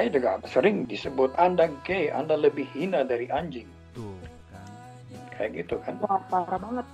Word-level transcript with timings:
saya 0.00 0.16
juga 0.16 0.40
sering 0.48 0.88
disebut 0.88 1.28
Anda 1.36 1.68
gay, 1.84 2.08
Anda 2.08 2.32
lebih 2.32 2.64
hina 2.72 3.04
dari 3.04 3.28
anjing. 3.28 3.68
Tuh 3.92 4.16
kan. 4.48 4.64
Kayak 5.36 5.50
gitu 5.60 5.76
kan. 5.84 6.00
Wah, 6.00 6.16
parah 6.24 6.56
banget. 6.56 6.86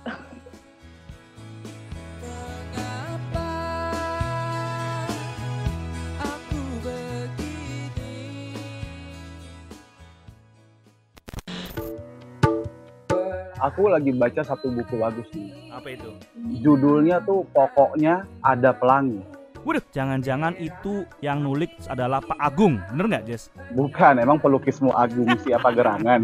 Aku 13.63 13.87
lagi 13.87 14.11
baca 14.11 14.43
satu 14.43 14.67
buku 14.75 14.99
bagus 14.99 15.31
nih. 15.31 15.71
Apa 15.71 15.95
itu? 15.95 16.11
Judulnya 16.59 17.23
tuh 17.23 17.47
pokoknya 17.55 18.27
ada 18.43 18.75
pelangi. 18.75 19.36
Waduh, 19.67 19.83
jangan-jangan 19.91 20.55
itu 20.63 21.03
yang 21.19 21.43
nulik 21.43 21.67
adalah 21.91 22.23
Pak 22.23 22.39
Agung, 22.39 22.79
bener 22.87 23.05
nggak, 23.11 23.23
Jess? 23.27 23.51
Bukan, 23.75 24.15
emang 24.15 24.39
pelukismu 24.39 24.95
Agung 24.95 25.27
siapa 25.43 25.75
gerangan. 25.75 26.23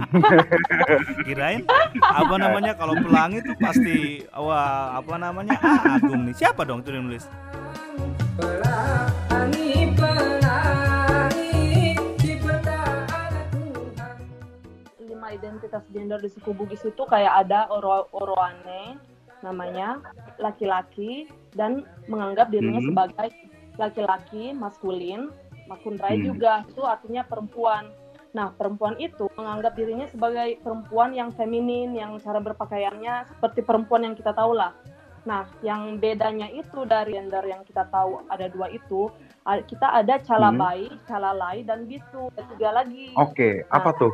Kirain 1.28 1.68
apa 2.00 2.36
namanya 2.40 2.72
kalau 2.72 2.96
pelangi 2.96 3.44
itu 3.44 3.52
pasti 3.60 4.24
wah 4.32 4.96
apa 4.96 5.20
namanya 5.20 5.60
ah, 5.60 6.00
Agung 6.00 6.24
nih. 6.24 6.32
Siapa 6.40 6.64
dong 6.64 6.88
itu 6.88 6.96
yang 6.96 7.04
nulis? 7.04 7.28
Pelangi, 8.40 9.92
pelangi 9.92 11.52
lima 15.04 15.28
identitas 15.36 15.84
gender 15.92 16.24
di 16.24 16.32
suku 16.32 16.56
Bugis 16.56 16.88
itu 16.88 17.04
kayak 17.12 17.44
ada 17.44 17.68
oro 17.68 18.08
oroane 18.16 19.12
namanya 19.44 20.00
laki-laki 20.40 21.28
dan 21.54 21.84
menganggap 22.08 22.50
dirinya 22.50 22.80
Mhm. 22.80 22.90
sebagai 22.90 23.30
laki-laki 23.78 24.56
maskulin 24.56 25.30
makundrai 25.68 26.18
Hmm. 26.18 26.34
juga. 26.34 26.64
Itu 26.66 26.82
artinya 26.88 27.28
perempuan. 27.28 27.92
Nah 28.34 28.50
perempuan 28.56 28.98
itu 28.98 29.30
menganggap 29.38 29.78
dirinya 29.78 30.10
sebagai 30.10 30.58
perempuan 30.64 31.14
yang 31.14 31.30
feminin 31.30 31.94
yang 31.94 32.18
cara 32.18 32.42
berpakaiannya 32.42 33.30
seperti 33.30 33.62
perempuan 33.62 34.10
yang 34.10 34.16
kita 34.18 34.34
tahu 34.34 34.58
lah. 34.58 34.74
Nah 35.24 35.46
yang 35.62 36.02
bedanya 36.02 36.50
itu 36.50 36.84
dari 36.84 37.14
gender 37.14 37.46
yang 37.46 37.62
kita 37.62 37.86
tahu 37.94 38.26
ada 38.28 38.50
dua 38.50 38.74
itu 38.74 39.12
kita 39.44 39.88
ada 39.92 40.24
calabai, 40.24 40.88
calalai 41.04 41.68
dan 41.68 41.84
bisu. 41.84 42.32
Ada 42.34 42.44
tiga 42.56 42.70
lagi. 42.72 43.12
Oke, 43.20 43.68
apa 43.70 43.92
tuh? 44.00 44.12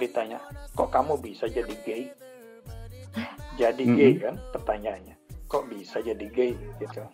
Ditanya, 0.00 0.40
kok 0.72 0.88
kamu 0.88 1.20
bisa 1.20 1.44
jadi 1.46 1.74
gay? 1.84 2.02
Jadi 3.54 3.84
Mhm. 3.84 3.94
gay 3.94 4.12
kan 4.18 4.34
pertanyaannya. 4.50 5.16
Kok 5.46 5.64
bisa 5.68 6.00
jadi 6.00 6.26
gay 6.26 6.52
gitu. 6.78 7.04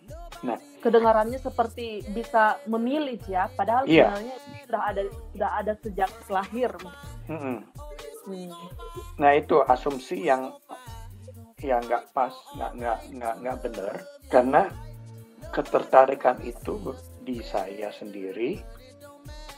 kedengarannya 0.77 1.41
seperti 1.41 2.05
bisa 2.13 2.61
memilih 2.69 3.17
ya, 3.25 3.49
padahal 3.57 3.89
Iya. 3.89 4.13
sebenarnya 4.13 4.35
sudah 4.63 4.81
ada 4.85 5.01
sudah 5.33 5.49
ada 5.57 5.73
sejak 5.81 6.11
lahir. 6.29 6.71
Mm-mm. 7.25 7.65
Hmm. 8.23 8.51
Nah 9.17 9.31
itu 9.33 9.57
asumsi 9.65 10.29
yang 10.29 10.53
yang 11.57 11.81
nggak 11.81 12.13
pas, 12.13 12.29
nggak 12.53 12.71
nggak 12.77 12.99
nggak 13.17 13.35
nggak 13.41 13.57
benar 13.65 13.95
karena 14.29 14.61
ketertarikan 15.49 16.37
itu 16.45 16.93
di 17.25 17.41
saya 17.41 17.89
sendiri 17.89 18.61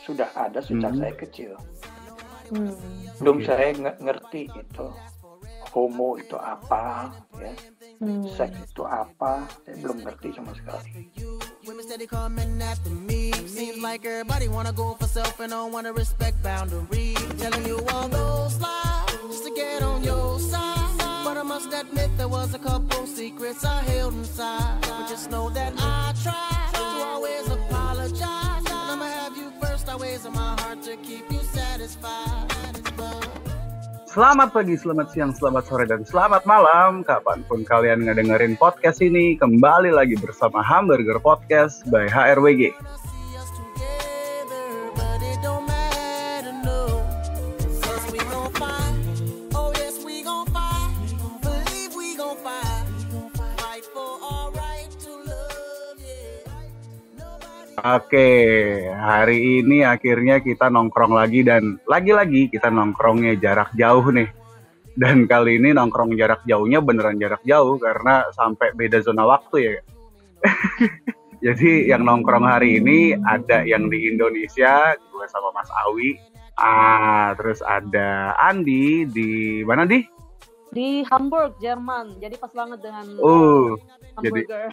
sudah 0.07 0.31
ada 0.33 0.63
sejak 0.63 0.95
Mhm. 0.95 0.99
saya 1.03 1.13
kecil. 1.13 1.51
Hmm. 2.49 2.73
Belum 3.19 3.37
saya 3.45 3.69
nge- 3.73 3.99
ngerti 4.01 4.41
itu 4.49 4.87
homo 5.69 6.17
itu 6.17 6.33
apa, 6.33 7.13
ya, 7.37 7.53
Hmm. 8.01 8.25
seks 8.33 8.57
itu 8.65 8.81
apa, 8.81 9.45
saya 9.61 9.75
belum 9.77 9.97
ngerti 10.01 10.29
sama 10.33 10.51
sekali. 10.55 10.89
Women 11.67 11.83
steady 11.85 12.07
coming 12.09 12.57
after 12.63 12.89
me. 12.89 13.29
Seems 13.45 13.77
like 13.77 14.01
everybody 14.01 14.49
wanna 14.49 14.73
go 14.73 14.97
for 14.97 15.05
self 15.05 15.37
and 15.37 15.53
don't 15.53 15.69
wanna 15.69 15.93
respect 15.93 16.41
boundaries. 16.41 17.19
Telling 17.37 17.61
you 17.69 17.77
all 17.93 18.09
those 18.09 18.57
lies 18.57 19.13
just 19.29 19.45
to 19.45 19.51
get 19.53 19.85
on 19.85 20.01
your 20.01 20.41
side. 20.41 20.97
But 21.21 21.37
I 21.37 21.45
must 21.45 21.69
admit 21.69 22.09
there 22.17 22.31
was 22.31 22.55
a 22.55 22.61
couple 22.61 23.05
secrets 23.05 23.61
I 23.61 23.83
held 23.85 24.17
inside. 24.17 24.81
But 24.81 25.05
just 25.05 25.29
know 25.29 25.53
that 25.53 25.75
I 25.77 26.15
tried 26.25 26.71
to 26.73 26.85
always 27.05 27.45
apologize. 27.45 28.65
And 28.65 28.89
I'ma 28.89 29.05
have 29.05 29.37
you 29.37 29.53
first 29.61 29.85
always 29.85 30.25
in 30.25 30.33
my 30.33 30.55
heart 30.63 30.81
to 30.89 30.95
keep 31.05 31.29
you 31.29 31.43
satisfied. 31.53 32.38
Selamat 34.19 34.51
pagi, 34.51 34.75
selamat 34.75 35.15
siang, 35.15 35.31
selamat 35.31 35.63
sore, 35.63 35.87
dan 35.87 36.03
selamat 36.03 36.43
malam. 36.43 37.07
Kapan 37.07 37.39
pun 37.47 37.63
kalian 37.63 38.03
ngedengerin 38.03 38.59
podcast 38.59 38.99
ini, 38.99 39.39
kembali 39.39 39.95
lagi 39.95 40.19
bersama 40.19 40.59
Hamburger 40.59 41.23
Podcast 41.23 41.87
by 41.87 42.03
HRWG. 42.11 42.75
Oke, 57.79 58.27
hari 58.91 59.63
ini 59.63 59.87
akhirnya 59.87 60.43
kita 60.43 60.67
nongkrong 60.67 61.15
lagi 61.15 61.47
dan 61.47 61.79
lagi-lagi 61.87 62.51
kita 62.51 62.67
nongkrongnya 62.67 63.39
jarak 63.39 63.71
jauh 63.71 64.03
nih. 64.11 64.27
Dan 64.99 65.23
kali 65.31 65.63
ini 65.63 65.71
nongkrong 65.71 66.11
jarak 66.19 66.43
jauhnya 66.43 66.83
beneran 66.83 67.15
jarak 67.15 67.39
jauh 67.47 67.79
karena 67.79 68.27
sampai 68.35 68.75
beda 68.75 68.99
zona 68.99 69.23
waktu 69.23 69.57
ya. 69.63 69.73
Jadi 71.45 71.87
yang 71.87 72.03
nongkrong 72.03 72.43
hari 72.43 72.83
ini 72.83 73.15
ada 73.15 73.63
yang 73.63 73.87
di 73.87 74.11
Indonesia, 74.11 74.99
gue 74.99 75.25
sama 75.31 75.55
Mas 75.55 75.71
Awi. 75.87 76.19
Ah, 76.59 77.31
terus 77.39 77.63
ada 77.63 78.35
Andi 78.43 79.07
di 79.07 79.63
mana 79.63 79.87
di? 79.87 80.03
Di 80.75 81.07
Hamburg, 81.07 81.55
Jerman. 81.63 82.19
Jadi 82.19 82.35
pas 82.35 82.51
banget 82.51 82.83
dengan 82.83 83.07
Oh, 83.23 83.79
hamburger 84.19 84.67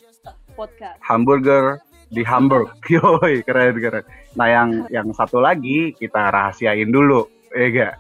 podcast. 0.59 0.99
hamburger 1.07 1.79
di 2.09 2.23
Hamburg. 2.23 2.75
Yoi, 2.93 3.43
keren 3.43 3.77
keren. 3.77 4.05
Nah, 4.35 4.47
yang 4.47 4.69
yang 4.89 5.09
satu 5.13 5.39
lagi 5.39 5.93
kita 5.93 6.31
rahasiain 6.31 6.91
dulu, 6.91 7.27
ya 7.53 7.67
gak? 7.71 7.95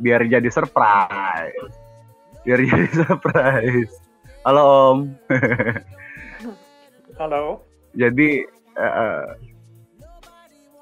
Biar 0.00 0.24
jadi 0.24 0.48
surprise. 0.48 1.74
Biar 2.42 2.58
jadi 2.64 2.88
surprise. 3.04 3.92
Halo 4.40 4.62
Om. 4.64 4.98
Halo, 7.20 7.60
Jadi 7.92 8.40
eh, 8.80 9.24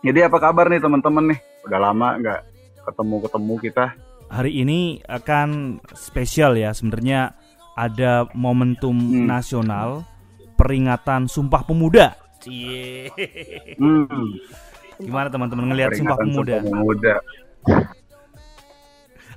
jadi 0.06 0.31
apa 0.31 0.39
kabar 0.39 0.71
nih 0.71 0.78
teman-teman 0.78 1.34
nih? 1.34 1.39
Udah 1.66 1.81
lama 1.83 2.15
nggak 2.15 2.41
ketemu-ketemu 2.87 3.55
kita. 3.59 3.87
Hari 4.31 4.53
ini 4.62 5.03
akan 5.03 5.83
spesial 5.99 6.55
ya 6.55 6.71
sebenarnya 6.71 7.34
ada 7.75 8.31
momentum 8.39 8.95
Hmm. 8.95 9.27
nasional 9.27 10.06
peringatan 10.55 11.27
Sumpah 11.27 11.66
Pemuda. 11.66 12.15
Cie. 12.48 13.12
Hmm, 13.76 14.41
Gimana 14.98 15.28
teman-teman 15.28 15.69
ngelihat 15.70 15.94
Sumpah 15.94 16.16
Pemuda? 16.16 16.64
Sumpah 16.64 16.81
Pemuda. 16.81 17.14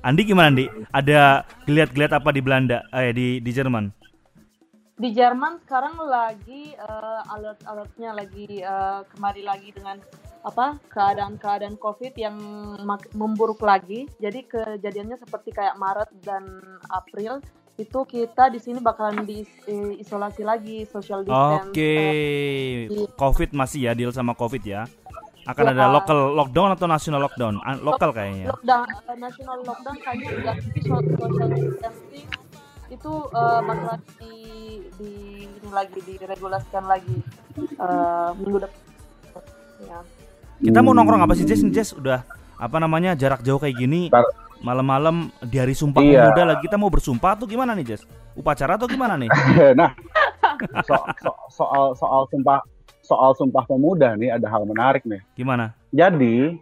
Andi 0.02 0.22
gimana 0.26 0.50
Andi? 0.50 0.66
Ada 0.90 1.46
geliat-geliat 1.68 2.12
apa 2.16 2.34
di 2.34 2.40
Belanda? 2.42 2.82
Eh 2.90 3.14
di 3.14 3.38
di 3.38 3.50
Jerman? 3.54 3.92
Di 4.98 5.08
Jerman 5.14 5.62
sekarang 5.62 5.94
lagi 6.02 6.74
eh, 6.74 7.20
alert-alertnya 7.30 8.10
lagi 8.10 8.58
eh, 8.58 9.00
kembali 9.14 9.42
lagi 9.46 9.68
dengan 9.70 10.02
apa 10.42 10.82
keadaan-keadaan 10.90 11.78
COVID 11.78 12.18
yang 12.18 12.34
memburuk 13.14 13.62
lagi. 13.62 14.10
Jadi 14.18 14.42
kejadiannya 14.50 15.14
seperti 15.22 15.54
kayak 15.54 15.78
Maret 15.78 16.10
dan 16.26 16.42
April 16.90 17.38
itu 17.74 17.98
kita 18.04 18.46
di 18.46 18.58
sini 18.58 18.78
bakalan 18.78 19.24
diisolasi 19.24 20.42
lagi 20.42 20.84
social 20.84 21.22
distance. 21.22 21.66
Oke. 21.66 21.94
di- 22.86 23.08
Covid 23.14 23.50
masih 23.52 23.80
ya 23.82 23.92
deal 23.92 24.10
sama 24.10 24.32
Covid 24.32 24.60
ya. 24.62 24.84
Akan 25.42 25.66
Ya. 25.66 25.74
ada 25.74 25.90
local 25.90 26.36
lockdown 26.36 26.70
atau 26.70 26.86
national 26.86 27.18
lockdown? 27.20 27.58
Ah, 27.60 27.74
Lokal 27.74 28.12
kayaknya. 28.12 28.46
lockdown 28.48 28.86
eh, 28.86 29.16
national 29.18 29.56
lockdown 29.60 29.96
kayaknya 29.98 30.28
enggak 30.32 30.56
tapi 30.60 30.80
so- 30.80 31.06
social 31.18 31.48
distancing 31.50 32.26
itu 32.88 33.12
eh, 33.26 33.60
bakalan 33.64 34.00
di, 34.14 34.34
di 34.94 35.12
ini 35.42 35.68
lagi 35.68 35.98
diregulasikan 35.98 36.84
lagi 36.84 37.16
eh, 37.56 38.30
minggu 38.36 38.58
depan 38.60 38.80
ya. 39.82 39.98
Kita 40.62 40.78
mau 40.78 40.92
nongkrong 40.92 41.22
apa 41.22 41.34
sih 41.34 41.42
Jess? 41.42 41.64
Jess 41.66 41.90
udah 41.90 42.22
apa 42.62 42.78
namanya 42.78 43.18
jarak 43.18 43.42
jauh 43.42 43.58
kayak 43.58 43.74
gini 43.74 44.06
malam-malam 44.62 45.34
di 45.42 45.58
hari 45.58 45.74
sumpah 45.74 45.98
Iya. 45.98 46.30
pemuda 46.30 46.42
lagi 46.54 46.62
kita 46.62 46.78
mau 46.78 46.86
bersumpah 46.86 47.34
atau 47.34 47.50
gimana 47.50 47.74
nih 47.74 47.82
Jess? 47.82 48.06
Upacara 48.38 48.78
atau 48.78 48.86
gimana 48.86 49.18
nih? 49.18 49.26
nah, 49.80 49.90
so- 50.86 51.06
so- 51.18 51.40
soal 51.50 51.84
soal 51.98 52.22
sumpah 52.30 52.62
soal 53.02 53.34
Sumpah 53.34 53.66
Pemuda 53.66 54.14
nih 54.14 54.30
ada 54.30 54.46
hal 54.46 54.62
menarik 54.62 55.02
nih. 55.02 55.18
Gimana? 55.34 55.74
Jadi 55.90 56.54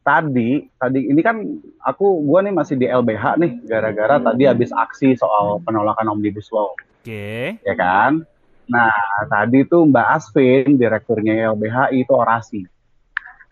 tadi 0.00 0.64
tadi 0.80 1.00
ini 1.04 1.20
kan 1.20 1.44
aku 1.84 2.24
gua 2.24 2.40
nih 2.40 2.56
masih 2.56 2.80
di 2.80 2.88
LBH 2.88 3.36
nih 3.36 3.52
gara-gara 3.68 4.16
tadi 4.16 4.48
habis 4.48 4.72
aksi 4.72 5.12
soal 5.14 5.60
penolakan 5.60 6.16
Omnibus 6.16 6.48
Law, 6.48 6.72
Oke. 7.04 7.60
ya 7.60 7.74
kan? 7.76 8.24
Nah, 8.64 8.92
tadi 9.28 9.64
tuh 9.64 9.84
Mbak 9.84 10.06
Asvin, 10.08 10.76
direkturnya 10.76 11.52
LBH 11.52 11.92
itu 11.92 12.12
orasi. 12.12 12.64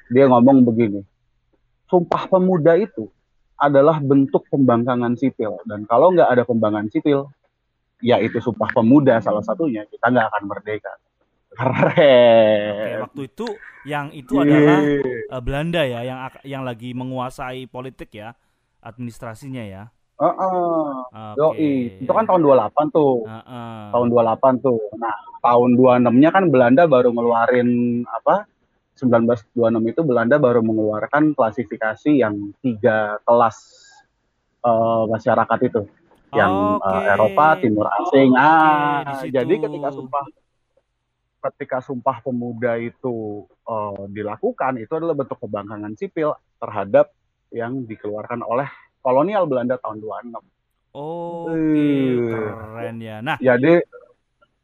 Dia 0.09 0.29
ngomong 0.29 0.61
begini, 0.63 1.05
Sumpah 1.87 2.27
Pemuda 2.27 2.75
itu 2.79 3.07
adalah 3.57 4.03
bentuk 4.03 4.45
pembangkangan 4.53 5.17
sipil 5.17 5.63
dan 5.65 5.89
kalau 5.89 6.13
nggak 6.13 6.29
ada 6.29 6.43
pembangkangan 6.45 6.91
sipil, 6.93 7.31
yaitu 8.03 8.43
Sumpah 8.43 8.69
Pemuda 8.75 9.23
salah 9.23 9.43
satunya, 9.43 9.87
kita 9.89 10.13
nggak 10.13 10.27
akan 10.31 10.43
merdeka. 10.45 10.93
Oke, 11.57 11.65
Keren. 11.65 13.01
waktu 13.09 13.23
itu 13.33 13.47
yang 13.89 14.13
itu 14.13 14.37
adalah 14.37 14.77
eh, 14.85 15.41
Belanda 15.41 15.83
ya 15.89 16.05
yang 16.05 16.19
yang 16.45 16.63
lagi 16.69 16.93
menguasai 16.93 17.65
politik 17.65 18.13
ya, 18.13 18.37
administrasinya 18.85 19.65
ya. 19.65 19.89
Heeh. 20.17 20.89
Oke. 21.13 21.41
Yoi. 21.41 21.73
Itu 22.05 22.13
kan 22.13 22.25
tahun 22.25 22.41
28 22.45 22.93
tuh. 22.93 23.25
Heeh. 23.25 23.77
Tahun 23.93 24.09
28 24.09 24.65
tuh. 24.65 24.81
Nah, 24.97 25.17
tahun 25.45 25.71
26-nya 25.77 26.31
kan 26.33 26.45
Belanda 26.49 26.83
baru 26.89 27.13
ngeluarin 27.13 28.03
apa? 28.09 28.49
1926 28.97 29.53
itu 29.87 30.01
Belanda 30.03 30.37
baru 30.37 30.61
mengeluarkan 30.61 31.37
klasifikasi 31.37 32.11
yang 32.17 32.33
tiga 32.59 33.21
kelas 33.23 33.57
eh, 34.61 35.05
masyarakat 35.07 35.59
itu. 35.63 35.83
Yang 36.33 36.53
eh, 36.53 36.81
Oke. 36.83 37.01
Eropa, 37.07 37.47
Timur 37.57 37.87
Asing. 37.87 38.31
Oke, 38.33 38.41
ah, 38.41 39.21
situ. 39.21 39.33
jadi 39.33 39.55
ketika 39.63 39.89
sumpah 39.91 40.25
ketika 41.47 41.79
sumpah 41.79 42.17
pemuda 42.21 42.75
itu 42.75 43.47
eh, 43.63 44.03
dilakukan 44.11 44.81
itu 44.81 44.91
adalah 44.91 45.15
bentuk 45.15 45.39
pembangkangan 45.39 45.95
sipil 45.95 46.33
terhadap 46.59 47.13
yang 47.53 47.87
dikeluarkan 47.87 48.43
oleh 48.43 48.67
kolonial 48.99 49.47
Belanda 49.47 49.79
tahun 49.79 50.03
26. 50.03 50.43
Oke, 50.91 51.53
Eh. 51.53 52.17
keren 52.27 52.97
ya. 52.99 53.21
Nah, 53.21 53.37
Jadi 53.37 53.79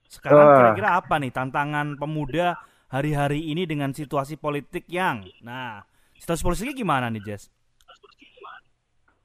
sekarang 0.08 0.44
Eh. 0.44 0.56
kira-kira 0.58 0.90
apa 0.99 1.14
nih 1.20 1.31
tantangan 1.31 1.94
pemuda 1.94 2.56
hari-hari 2.93 3.49
ini 3.49 3.65
dengan 3.65 3.97
situasi 3.97 4.37
politik 4.37 4.85
yang, 4.93 5.25
nah, 5.41 5.81
situasi 6.21 6.44
politiknya 6.44 6.77
gimana 6.77 7.09
nih, 7.09 7.25
Jess? 7.25 7.49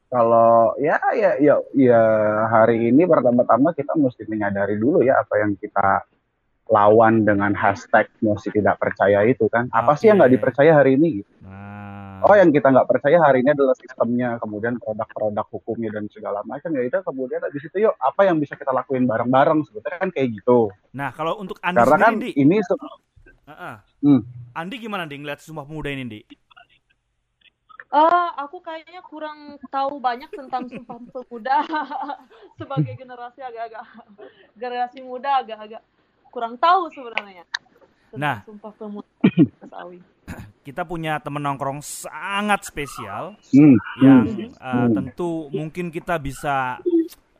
kalau 0.07 0.71
ya 0.79 0.95
ya 1.11 1.35
ya 1.35 1.59
ya 1.75 2.03
hari 2.47 2.95
ini 2.95 3.03
pertama-tama 3.03 3.75
kita 3.75 3.91
mesti 3.99 4.23
menyadari 4.31 4.79
dulu 4.79 5.03
ya 5.03 5.19
apa 5.19 5.35
yang 5.43 5.59
kita 5.59 6.07
lawan 6.71 7.23
dengan 7.23 7.55
hashtag 7.55 8.07
mesti 8.19 8.51
tidak 8.51 8.79
percaya 8.79 9.23
itu 9.23 9.47
kan. 9.47 9.71
Apa 9.71 9.95
sih 9.95 10.11
yang 10.11 10.19
nggak 10.19 10.35
dipercaya 10.35 10.75
hari 10.75 10.99
ini? 10.99 11.23
Gitu. 11.23 11.31
Nah, 11.43 12.23
oh 12.27 12.35
yang 12.35 12.51
kita 12.51 12.71
nggak 12.71 12.87
percaya 12.87 13.23
hari 13.23 13.39
ini 13.39 13.55
adalah 13.55 13.75
sistemnya 13.75 14.35
kemudian 14.39 14.75
produk-produk 14.79 15.47
hukumnya 15.47 15.95
dan 15.95 16.11
segala 16.11 16.43
macam. 16.43 16.75
Ya 16.75 16.83
itu 16.83 16.99
kemudian 17.03 17.39
di 17.51 17.59
situ 17.63 17.87
yuk 17.87 17.95
apa 17.99 18.27
yang 18.27 18.39
bisa 18.39 18.59
kita 18.59 18.75
lakuin 18.75 19.07
bareng-bareng? 19.07 19.63
Sebetulnya 19.63 19.99
kan 19.99 20.11
kayak 20.11 20.27
gitu. 20.43 20.71
Nah 20.91 21.15
kalau 21.15 21.39
untuk 21.39 21.55
Andi 21.63 21.79
karena 21.79 21.97
kan 21.99 22.13
sendiri, 22.19 22.35
Di, 22.35 22.43
ini 22.43 22.57
Heeh. 23.47 23.75
Hmm. 24.03 24.21
Andi 24.51 24.75
gimana 24.75 25.07
Di 25.07 25.15
ngeliat 25.15 25.39
Sumpah 25.39 25.63
Pemuda 25.63 25.87
ini, 25.87 26.03
Di? 26.03 26.21
Eh, 27.87 28.29
aku 28.35 28.59
kayaknya 28.59 28.99
kurang 29.07 29.55
tahu 29.71 30.03
banyak 30.03 30.27
tentang 30.27 30.67
Sumpah 30.67 30.99
Pemuda 31.07 31.63
sebagai 32.59 32.99
generasi 32.99 33.39
agak-agak 33.39 33.83
generasi 34.61 34.99
muda 34.99 35.39
agak-agak 35.39 35.79
kurang 36.27 36.59
tahu 36.59 36.91
sebenarnya 36.91 37.47
tentang 38.11 38.19
Nah. 38.19 38.37
Sumpah 38.43 38.71
Pemuda 38.75 39.07
Mas 39.63 39.71
Awi. 39.71 39.99
Kita 40.67 40.83
punya 40.83 41.15
temen 41.23 41.39
nongkrong 41.39 41.79
sangat 41.79 42.67
spesial 42.67 43.39
hmm, 43.55 43.75
yang 44.03 44.51
hmm. 44.59 44.91
tentu 44.91 45.47
mungkin 45.47 45.87
kita 45.87 46.19
bisa 46.19 46.83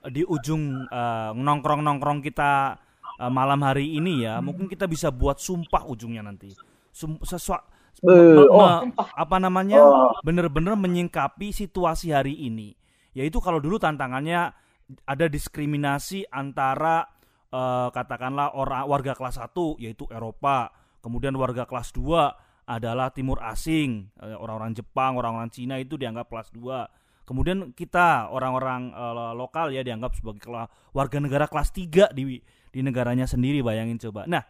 di 0.08 0.24
ujung 0.24 0.88
eh, 0.88 1.32
nongkrong-nongkrong 1.36 2.24
kita 2.24 2.80
eh, 3.18 3.32
malam 3.32 3.60
hari 3.62 3.98
ini 3.98 4.24
ya, 4.24 4.40
mungkin 4.40 4.70
kita 4.70 4.86
bisa 4.86 5.10
buat 5.10 5.38
sumpah 5.38 5.86
ujungnya 5.86 6.22
nanti. 6.22 6.54
Sum, 6.94 7.18
sesua- 7.22 7.66
Eh, 7.98 8.46
oh. 8.46 8.94
apa 8.94 9.42
namanya? 9.42 9.82
Oh. 9.82 10.14
bener-bener 10.22 10.78
menyingkapi 10.78 11.50
situasi 11.50 12.14
hari 12.14 12.38
ini. 12.46 12.78
Yaitu 13.18 13.42
kalau 13.42 13.58
dulu 13.58 13.82
tantangannya 13.82 14.54
ada 15.02 15.26
diskriminasi 15.26 16.30
antara 16.30 17.10
eh, 17.50 17.90
katakanlah 17.90 18.54
orang 18.54 18.86
warga 18.86 19.18
kelas 19.18 19.42
1 19.42 19.82
yaitu 19.82 20.06
Eropa, 20.14 20.70
kemudian 21.02 21.34
warga 21.42 21.66
kelas 21.66 21.90
2 21.90 22.70
adalah 22.70 23.10
timur 23.16 23.40
asing, 23.42 24.12
orang-orang 24.20 24.76
Jepang, 24.76 25.16
orang-orang 25.16 25.48
Cina 25.50 25.80
itu 25.80 25.96
dianggap 25.98 26.28
kelas 26.30 26.52
2. 26.54 26.86
Kemudian 27.26 27.72
kita 27.74 28.30
orang-orang 28.30 28.94
eh, 28.94 29.34
lokal 29.34 29.74
ya 29.74 29.82
dianggap 29.82 30.14
sebagai 30.14 30.46
warga 30.94 31.18
negara 31.18 31.50
kelas 31.50 31.74
3 31.74 32.14
di 32.14 32.38
di 32.72 32.84
negaranya 32.84 33.26
sendiri 33.26 33.64
bayangin 33.64 34.00
coba. 34.00 34.28
Nah, 34.28 34.44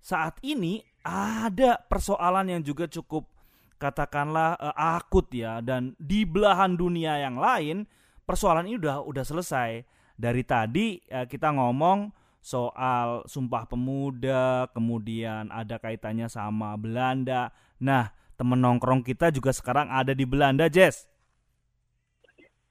saat 0.00 0.38
ini 0.42 0.82
ada 1.06 1.78
persoalan 1.86 2.50
yang 2.50 2.62
juga 2.62 2.90
cukup 2.90 3.26
katakanlah 3.76 4.56
eh, 4.56 4.76
akut 4.76 5.28
ya 5.30 5.60
dan 5.60 5.92
di 6.00 6.24
belahan 6.24 6.74
dunia 6.74 7.20
yang 7.20 7.36
lain 7.36 7.84
persoalan 8.26 8.66
ini 8.66 8.80
udah 8.80 9.06
udah 9.06 9.24
selesai. 9.24 9.84
Dari 10.16 10.42
tadi 10.48 10.96
eh, 11.06 11.28
kita 11.28 11.52
ngomong 11.52 12.10
soal 12.46 13.26
Sumpah 13.26 13.66
Pemuda, 13.66 14.70
kemudian 14.70 15.50
ada 15.50 15.82
kaitannya 15.82 16.30
sama 16.30 16.78
Belanda. 16.78 17.50
Nah, 17.82 18.14
temen 18.38 18.62
nongkrong 18.62 19.02
kita 19.02 19.34
juga 19.34 19.50
sekarang 19.50 19.90
ada 19.90 20.14
di 20.14 20.22
Belanda, 20.22 20.70
Jess. 20.70 21.10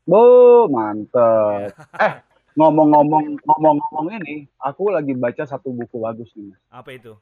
Bu, 0.06 0.69
mantep. 0.71 1.74
Eh, 1.97 2.13
ngomong-ngomong 2.56 3.40
ngomong-ngomong 3.42 4.07
ini, 4.18 4.48
aku 4.57 4.90
lagi 4.90 5.12
baca 5.12 5.44
satu 5.44 5.69
buku 5.69 6.00
bagus 6.00 6.31
nih. 6.34 6.50
Mas. 6.50 6.60
Apa 6.69 6.90
itu? 6.92 7.13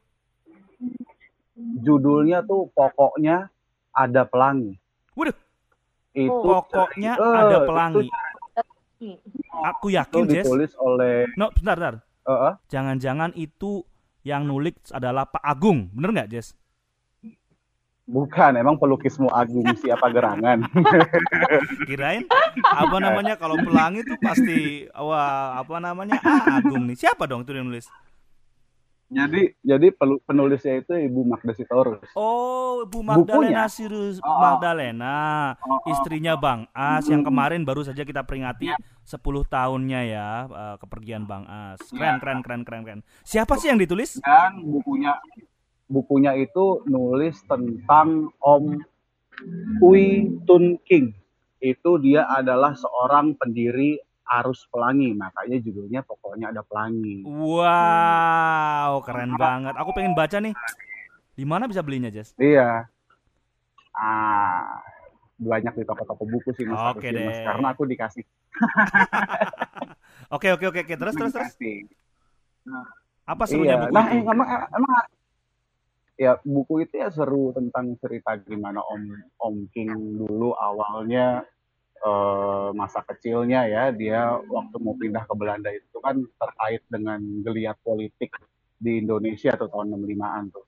Judulnya 1.56 2.42
tuh 2.42 2.70
pokoknya 2.72 3.50
ada 3.92 4.22
pelangi. 4.24 4.78
Waduh, 5.14 5.38
Itu 6.14 6.34
pokoknya 6.42 7.14
eh, 7.16 7.36
ada 7.36 7.58
itu- 7.60 7.68
pelangi. 7.68 8.08
Hmm. 8.98 9.18
Aku 9.68 9.88
Itu, 9.90 9.98
yakin, 10.00 10.22
Jess. 10.26 10.46
ditulis 10.48 10.72
oleh 10.80 11.28
No, 11.36 11.52
bentar, 11.52 11.76
bentar. 11.76 11.96
eh, 12.24 12.32
eh, 12.32 12.54
Jangan-jangan 12.70 13.36
itu 13.36 13.84
yang 14.24 14.48
nulis 14.48 14.74
adalah 14.90 15.28
Pak 15.28 15.44
Agung, 15.44 15.92
bener 15.92 16.10
nggak, 16.14 16.30
Jess? 16.30 16.56
Bukan, 18.06 18.52
emang 18.56 18.76
pelukismu 18.76 19.28
Agung 19.28 19.64
siapa 19.76 20.08
gerangan. 20.10 20.64
Kirain 21.88 22.24
apa 22.64 22.98
namanya 22.98 23.36
kalau 23.36 23.56
pelangi 23.56 24.02
itu 24.02 24.14
pasti 24.20 24.58
wah 24.92 25.56
apa 25.56 25.80
namanya 25.80 26.20
ah, 26.20 26.60
Agung 26.60 26.86
nih. 26.86 26.98
Siapa 26.98 27.24
dong 27.24 27.42
itu 27.42 27.52
yang 27.52 27.68
nulis? 27.68 27.88
jadi 29.06 29.54
jadi 29.62 29.94
penulisnya 30.26 30.82
itu 30.82 30.90
Ibu 30.90 31.22
Magda 31.24 31.54
Sitorus. 31.54 32.02
Oh, 32.14 32.82
Bu 32.84 33.06
Bukunya. 33.06 33.14
Magdalena 33.14 33.64
Sirus 33.70 34.18
Oh. 34.18 34.42
Magdalena, 34.42 35.18
Oh, 35.62 35.78
oh. 35.78 35.86
istrinya 35.86 36.34
Bang 36.34 36.66
As 36.74 37.06
yang 37.06 37.22
Hmm. 37.22 37.30
kemarin 37.30 37.62
baru 37.62 37.86
saja 37.86 38.02
kita 38.02 38.26
peringati 38.26 38.74
Ya. 38.74 38.78
10 39.06 39.22
tahunnya 39.46 40.02
ya 40.04 40.30
eh, 40.48 40.76
kepergian 40.82 41.30
Bang 41.30 41.46
As. 41.46 41.78
Keren, 41.86 42.18
keren, 42.18 42.42
keren, 42.42 42.62
keren, 42.66 42.82
keren. 42.82 43.00
Siapa 43.22 43.54
sih 43.56 43.70
yang 43.70 43.78
ditulis? 43.78 44.18
Dan 44.18 44.66
bukunya 44.66 45.14
bukunya 45.94 46.34
itu 46.34 46.82
nulis 46.90 47.38
tentang 47.46 48.34
Om 48.42 48.82
Ui 49.86 50.34
Tun 50.50 50.82
King. 50.82 51.14
Itu 51.62 52.02
dia 52.02 52.26
adalah 52.26 52.74
seorang 52.74 53.38
pendiri 53.38 54.02
Arus 54.26 54.66
Pelangi, 54.74 55.14
makanya 55.14 55.62
judulnya 55.62 56.02
pokoknya 56.02 56.50
ada 56.50 56.66
pelangi. 56.66 57.22
Wow, 57.30 59.04
keren 59.06 59.38
banget. 59.38 59.78
Aku 59.78 59.94
pengen 59.94 60.18
baca 60.18 60.42
nih. 60.42 60.56
Di 61.38 61.46
mana 61.46 61.70
bisa 61.70 61.86
belinya, 61.86 62.10
Jess? 62.10 62.34
Iya. 62.42 62.90
Ah, 63.94 64.82
banyak 65.38 65.78
di 65.78 65.84
toko-toko 65.86 66.26
buku 66.26 66.50
sih 66.58 66.66
Mas, 66.66 66.82
Oke 66.98 67.14
Mas. 67.14 67.14
deh. 67.14 67.46
karena 67.46 67.68
aku 67.78 67.86
dikasih 67.86 68.26
Oke, 70.34 70.50
oke, 70.50 70.66
oke, 70.72 70.80
oke. 70.82 70.94
Terus, 70.98 71.14
terus, 71.14 71.34
terus. 71.36 71.52
Apa 73.24 73.44
serunya 73.46 73.78
Iya. 73.78 73.84
buku 73.86 73.94
Nah, 73.94 74.06
itu? 74.10 74.30
emang 74.34 74.48
emang 74.72 74.94
ya 76.14 76.38
buku 76.46 76.86
itu 76.86 77.02
ya 77.02 77.10
seru 77.10 77.50
tentang 77.54 77.98
cerita 77.98 78.38
gimana 78.38 78.80
Om 78.80 79.04
Om 79.42 79.56
King 79.74 80.22
dulu 80.22 80.54
awalnya 80.54 81.42
eh, 81.98 82.70
masa 82.78 83.02
kecilnya 83.02 83.66
ya 83.66 83.90
dia 83.90 84.38
waktu 84.38 84.76
mau 84.78 84.94
pindah 84.94 85.26
ke 85.26 85.34
Belanda 85.34 85.74
itu 85.74 85.98
kan 86.04 86.22
terkait 86.38 86.84
dengan 86.92 87.20
geliat 87.42 87.78
politik 87.82 88.38
di 88.84 89.00
Indonesia 89.00 89.56
tuh 89.56 89.72
tahun 89.72 89.96
65-an 89.96 90.44
tuh. 90.52 90.66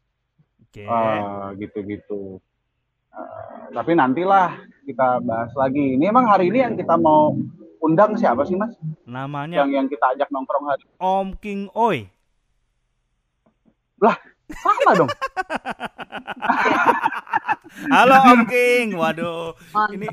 Oke. 0.63 0.83
Eh, 0.87 1.47
gitu-gitu. 1.59 2.39
Eh, 3.11 3.63
tapi 3.75 3.91
nantilah 3.91 4.55
kita 4.87 5.19
bahas 5.19 5.51
lagi. 5.59 5.99
Ini 5.99 6.07
emang 6.07 6.31
hari 6.31 6.47
ini 6.47 6.63
yang 6.63 6.75
kita 6.79 6.95
mau 6.95 7.35
undang 7.83 8.15
siapa 8.15 8.47
sih 8.47 8.55
Mas? 8.55 8.73
Namanya 9.03 9.61
Yang 9.61 9.71
yang 9.75 9.87
kita 9.91 10.05
ajak 10.15 10.27
nongkrong 10.31 10.65
hari 10.71 10.83
Om 10.97 11.27
King 11.43 11.67
Oi. 11.75 12.07
Sama 14.53 14.91
dong. 14.93 15.09
Halo 17.91 18.15
Om 18.31 18.41
King, 18.47 18.95
waduh, 18.95 19.51
ini 19.91 20.07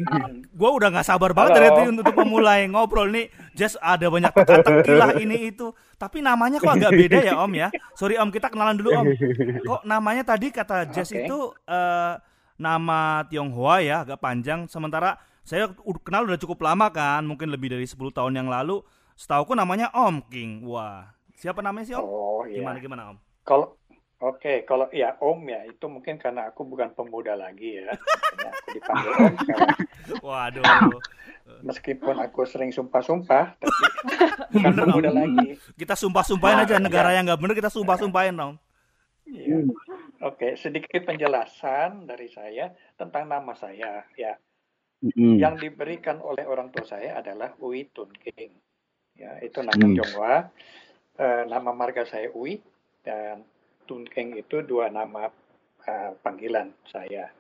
gue 0.51 0.71
udah 0.73 0.89
nggak 0.91 1.07
sabar 1.07 1.31
banget 1.31 1.63
dari 1.63 1.69
Halo. 1.71 1.77
tadi 1.79 1.89
untuk 1.95 2.15
memulai 2.19 2.67
ngobrol 2.67 3.09
nih. 3.09 3.31
Just 3.55 3.79
ada 3.79 4.11
banyak 4.11 4.35
teka-teki 4.35 4.93
lah 4.99 5.11
ini 5.23 5.53
itu. 5.53 5.71
Tapi 5.95 6.25
namanya 6.25 6.59
kok 6.59 6.75
agak 6.75 6.91
beda 6.91 7.19
ya 7.23 7.39
Om 7.39 7.53
ya. 7.55 7.69
Sorry 7.95 8.19
Om, 8.19 8.35
kita 8.35 8.51
kenalan 8.51 8.77
dulu 8.77 8.91
Om. 8.99 9.07
Kok 9.63 9.81
namanya 9.87 10.27
tadi 10.27 10.51
kata 10.51 10.91
Jess 10.91 11.15
Oke. 11.15 11.25
itu 11.25 11.39
eh, 11.71 12.13
nama 12.59 13.23
Tionghoa 13.31 13.77
ya, 13.85 13.97
agak 14.03 14.19
panjang. 14.19 14.67
Sementara 14.67 15.17
saya 15.47 15.71
kenal 16.03 16.27
udah 16.27 16.39
cukup 16.39 16.63
lama 16.67 16.91
kan, 16.91 17.23
mungkin 17.23 17.51
lebih 17.51 17.71
dari 17.73 17.87
10 17.87 17.99
tahun 18.11 18.33
yang 18.35 18.51
lalu. 18.51 18.83
Setauku 19.15 19.55
namanya 19.55 19.93
Om 19.95 20.19
King. 20.27 20.67
Wah, 20.67 21.15
siapa 21.39 21.63
namanya 21.63 21.87
sih 21.87 21.95
Om? 21.95 22.05
Oh 22.05 22.43
iya. 22.43 22.67
Gimana 22.67 22.79
gimana 22.83 23.03
Om? 23.15 23.19
Kalau 23.43 23.75
Oke, 24.23 24.63
kalau 24.63 24.87
ya 24.95 25.19
Om 25.19 25.41
ya 25.51 25.67
itu 25.67 25.83
mungkin 25.91 26.15
karena 26.15 26.47
aku 26.47 26.63
bukan 26.63 26.95
pemuda 26.95 27.35
lagi 27.35 27.83
ya. 27.83 27.91
Aku 27.91 28.69
dipanggil 28.71 29.11
Om 29.19 29.35
sekarang. 29.35 29.79
Waduh. 30.23 30.63
Meskipun 31.67 32.17
aku 32.23 32.47
sering 32.47 32.71
sumpah-sumpah, 32.71 33.59
tapi 33.59 33.85
bukan 34.55 34.71
Bener, 34.73 34.85
pemuda 34.87 35.11
Om. 35.11 35.17
lagi. 35.19 35.49
Kita 35.75 35.99
sumpah-sumpahin 35.99 36.63
aja 36.63 36.79
negara 36.79 37.11
yang 37.13 37.27
nggak 37.27 37.41
bener 37.43 37.55
kita 37.59 37.67
sumpah-sumpahin 37.69 38.39
Om. 38.39 38.55
Iya. 39.27 39.59
Oke, 40.23 40.55
sedikit 40.55 41.03
penjelasan 41.03 42.07
dari 42.07 42.31
saya 42.31 42.71
tentang 42.95 43.27
nama 43.27 43.59
saya. 43.59 44.07
Ya, 44.15 44.39
Mm-mm. 45.03 45.35
yang 45.35 45.59
diberikan 45.59 46.23
oleh 46.23 46.47
orang 46.47 46.71
tua 46.71 46.87
saya 46.87 47.19
adalah 47.19 47.59
Ui 47.59 47.91
Tun 47.91 48.15
King. 48.15 48.55
Ya, 49.19 49.43
itu 49.43 49.59
nama 49.59 49.75
Hmm. 49.75 49.99
Tionghoa. 49.99 50.37
Eh, 51.13 51.43
nama 51.51 51.75
marga 51.75 52.07
saya 52.07 52.31
Ui 52.33 52.63
dan 53.03 53.43
Tun 53.85 54.07
King 54.07 54.39
itu 54.39 54.63
dua 54.63 54.89
nama 54.89 55.29
eh, 55.87 56.13
panggilan 56.23 56.71
saya. 56.87 57.31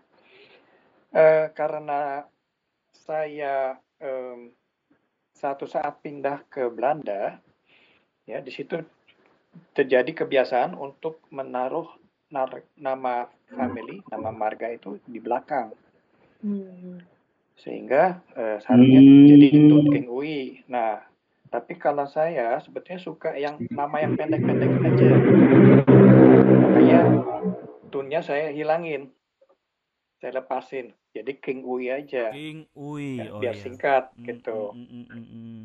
Eh, 1.12 1.46
karena 1.52 2.24
saya 2.92 3.76
em, 4.00 4.52
satu 5.36 5.66
saat 5.68 6.00
pindah 6.00 6.46
ke 6.48 6.70
Belanda, 6.72 7.36
ya 8.24 8.38
di 8.40 8.50
situ 8.54 8.80
terjadi 9.76 10.24
kebiasaan 10.24 10.72
untuk 10.78 11.20
menaruh 11.28 11.88
nar- 12.32 12.64
nama 12.78 13.28
family, 13.52 14.00
nama 14.08 14.32
marga 14.32 14.72
itu 14.72 14.96
di 15.04 15.20
belakang 15.20 15.76
Hmm. 16.42 16.98
sehingga 17.54 18.18
eh, 18.34 18.58
seharusnya 18.58 18.98
Hmm. 18.98 19.28
jadi 19.30 19.46
Tun 19.70 19.86
King 19.94 20.08
Ui. 20.10 20.58
Nah, 20.66 20.98
tapi 21.52 21.78
kalau 21.78 22.08
saya 22.10 22.58
sebetulnya 22.58 22.98
suka 22.98 23.36
yang 23.38 23.62
nama 23.70 24.02
yang 24.02 24.18
pendek-pendek 24.18 24.72
aja. 24.82 25.10
Tunnya 27.92 28.20
saya 28.24 28.48
hilangin. 28.50 29.12
Saya 30.18 30.40
lepasin. 30.40 30.96
Jadi 31.12 31.36
King 31.44 31.60
Ui 31.68 31.92
aja. 31.92 32.32
King 32.32 32.64
Ui. 32.72 33.20
Ya, 33.20 33.30
Oh 33.36 33.44
biar 33.44 33.52
iya. 33.52 33.62
singkat 33.62 34.04
Mm, 34.16 34.24
gitu. 34.24 34.72
mm, 34.72 34.86
mm, 34.88 35.04
mm, 35.12 35.26
mm. 35.28 35.62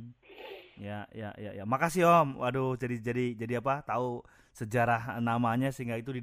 Ya, 0.77 1.00
ya, 1.15 1.29
ya, 1.39 1.51
ya. 1.57 1.63
Makasih 1.65 2.05
Om. 2.05 2.27
Waduh, 2.43 2.75
jadi 2.77 3.00
jadi 3.00 3.25
jadi 3.34 3.53
apa? 3.63 3.81
Tahu 3.88 4.22
sejarah 4.53 5.17
namanya 5.24 5.72
sehingga 5.72 5.96
itu 5.98 6.12
di 6.13 6.22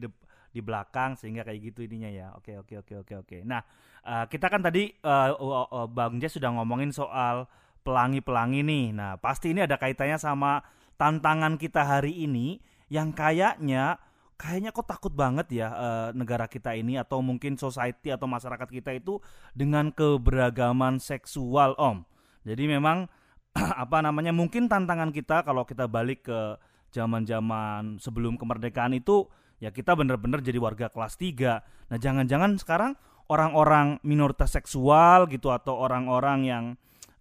di 0.54 0.60
belakang 0.62 1.18
sehingga 1.18 1.42
kayak 1.42 1.72
gitu 1.72 1.82
ininya 1.82 2.10
ya. 2.12 2.26
Oke, 2.38 2.54
oke, 2.60 2.84
oke, 2.84 2.94
oke, 3.02 3.14
oke. 3.26 3.38
Nah, 3.42 3.64
eh, 4.06 4.24
kita 4.30 4.46
kan 4.46 4.62
tadi 4.62 4.92
oh, 5.02 5.66
oh, 5.66 5.86
Bang 5.90 6.22
Jess 6.22 6.38
sudah 6.38 6.54
ngomongin 6.54 6.94
soal 6.94 7.50
pelangi-pelangi 7.82 8.62
nih. 8.62 8.86
Nah, 8.94 9.12
pasti 9.18 9.50
ini 9.50 9.66
ada 9.66 9.74
kaitannya 9.74 10.20
sama 10.20 10.62
tantangan 10.94 11.58
kita 11.58 11.82
hari 11.82 12.22
ini 12.22 12.62
yang 12.86 13.10
kayaknya 13.10 13.98
kayaknya 14.44 14.76
kok 14.76 14.84
takut 14.84 15.16
banget 15.16 15.48
ya 15.56 15.68
eh, 15.72 16.08
negara 16.12 16.44
kita 16.44 16.76
ini 16.76 17.00
atau 17.00 17.24
mungkin 17.24 17.56
society 17.56 18.12
atau 18.12 18.28
masyarakat 18.28 18.68
kita 18.68 18.92
itu 18.92 19.16
dengan 19.56 19.88
keberagaman 19.88 21.00
seksual 21.00 21.72
Om. 21.80 22.04
Jadi 22.44 22.68
memang 22.68 23.08
apa 23.56 24.04
namanya 24.04 24.36
mungkin 24.36 24.68
tantangan 24.68 25.16
kita 25.16 25.48
kalau 25.48 25.64
kita 25.64 25.88
balik 25.88 26.28
ke 26.28 26.60
zaman-zaman 26.92 27.96
sebelum 27.96 28.36
kemerdekaan 28.36 28.92
itu 28.92 29.24
ya 29.64 29.72
kita 29.72 29.96
bener-bener 29.96 30.44
jadi 30.44 30.60
warga 30.60 30.92
kelas 30.92 31.16
3. 31.16 31.88
Nah, 31.88 31.96
jangan-jangan 31.96 32.60
sekarang 32.60 32.92
orang-orang 33.32 33.96
minoritas 34.04 34.52
seksual 34.52 35.24
gitu 35.32 35.48
atau 35.48 35.80
orang-orang 35.80 36.40
yang 36.44 36.64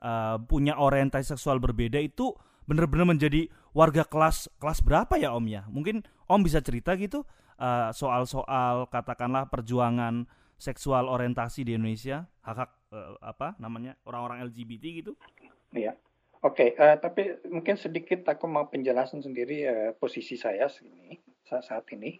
eh, 0.03 0.35
punya 0.43 0.75
orientasi 0.75 1.39
seksual 1.39 1.63
berbeda 1.63 2.03
itu 2.03 2.35
bener-bener 2.67 3.07
menjadi 3.15 3.47
warga 3.71 4.03
kelas 4.03 4.51
kelas 4.59 4.83
berapa 4.83 5.15
ya 5.15 5.31
Om 5.31 5.45
ya? 5.47 5.63
Mungkin 5.71 6.03
Om 6.27 6.41
bisa 6.45 6.59
cerita 6.63 6.95
gitu 6.95 7.23
eh, 7.59 7.89
soal-soal 7.91 8.87
katakanlah 8.89 9.47
perjuangan 9.51 10.27
seksual 10.57 11.11
orientasi 11.11 11.67
di 11.67 11.75
Indonesia, 11.75 12.23
hak-hak 12.45 12.71
eh, 12.95 13.15
apa 13.19 13.59
namanya 13.59 13.99
orang-orang 14.07 14.47
LGBT 14.47 14.83
gitu? 15.03 15.13
Iya. 15.75 15.97
Oke, 16.43 16.75
eh, 16.75 16.95
tapi 16.99 17.39
mungkin 17.47 17.79
sedikit 17.79 18.27
aku 18.27 18.47
mau 18.51 18.67
penjelasan 18.67 19.23
sendiri 19.23 19.63
eh, 19.63 19.91
posisi 19.95 20.35
saya 20.35 20.67
sini 20.67 21.15
saat, 21.47 21.63
saat 21.63 21.85
ini, 21.95 22.19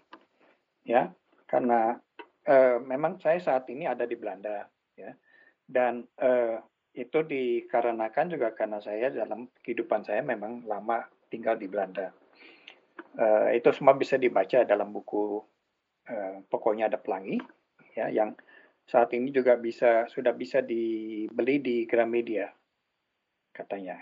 ya, 0.88 1.12
karena 1.44 2.00
eh, 2.48 2.80
memang 2.80 3.20
saya 3.20 3.40
saat 3.44 3.68
ini 3.68 3.84
ada 3.84 4.08
di 4.08 4.16
Belanda, 4.16 4.64
ya, 4.96 5.12
dan 5.68 6.08
eh, 6.24 6.56
itu 6.96 7.20
dikarenakan 7.26 8.32
juga 8.32 8.56
karena 8.56 8.80
saya 8.80 9.12
dalam 9.12 9.50
kehidupan 9.60 10.08
saya 10.08 10.24
memang 10.24 10.64
lama 10.72 11.04
tinggal 11.28 11.60
di 11.60 11.68
Belanda. 11.68 12.14
Eh, 13.14 13.62
itu 13.62 13.70
semua 13.74 13.94
bisa 13.94 14.18
dibaca 14.18 14.66
dalam 14.66 14.90
buku 14.90 15.42
eh, 16.10 16.42
pokoknya 16.50 16.90
ada 16.90 16.98
pelangi, 16.98 17.38
ya, 17.94 18.10
yang 18.10 18.34
saat 18.84 19.14
ini 19.16 19.32
juga 19.32 19.56
bisa 19.56 20.10
sudah 20.12 20.36
bisa 20.36 20.60
dibeli 20.60 21.64
di 21.64 21.88
Gramedia 21.88 22.52
katanya 23.56 23.96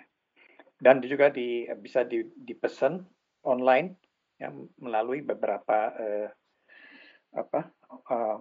dan 0.82 0.98
juga 1.06 1.30
di, 1.30 1.70
bisa 1.78 2.02
di, 2.02 2.26
dipesan 2.34 3.06
online 3.46 4.02
ya, 4.42 4.50
melalui 4.82 5.22
beberapa 5.22 5.94
eh, 6.02 6.30
apa 7.38 7.70
eh, 8.10 8.38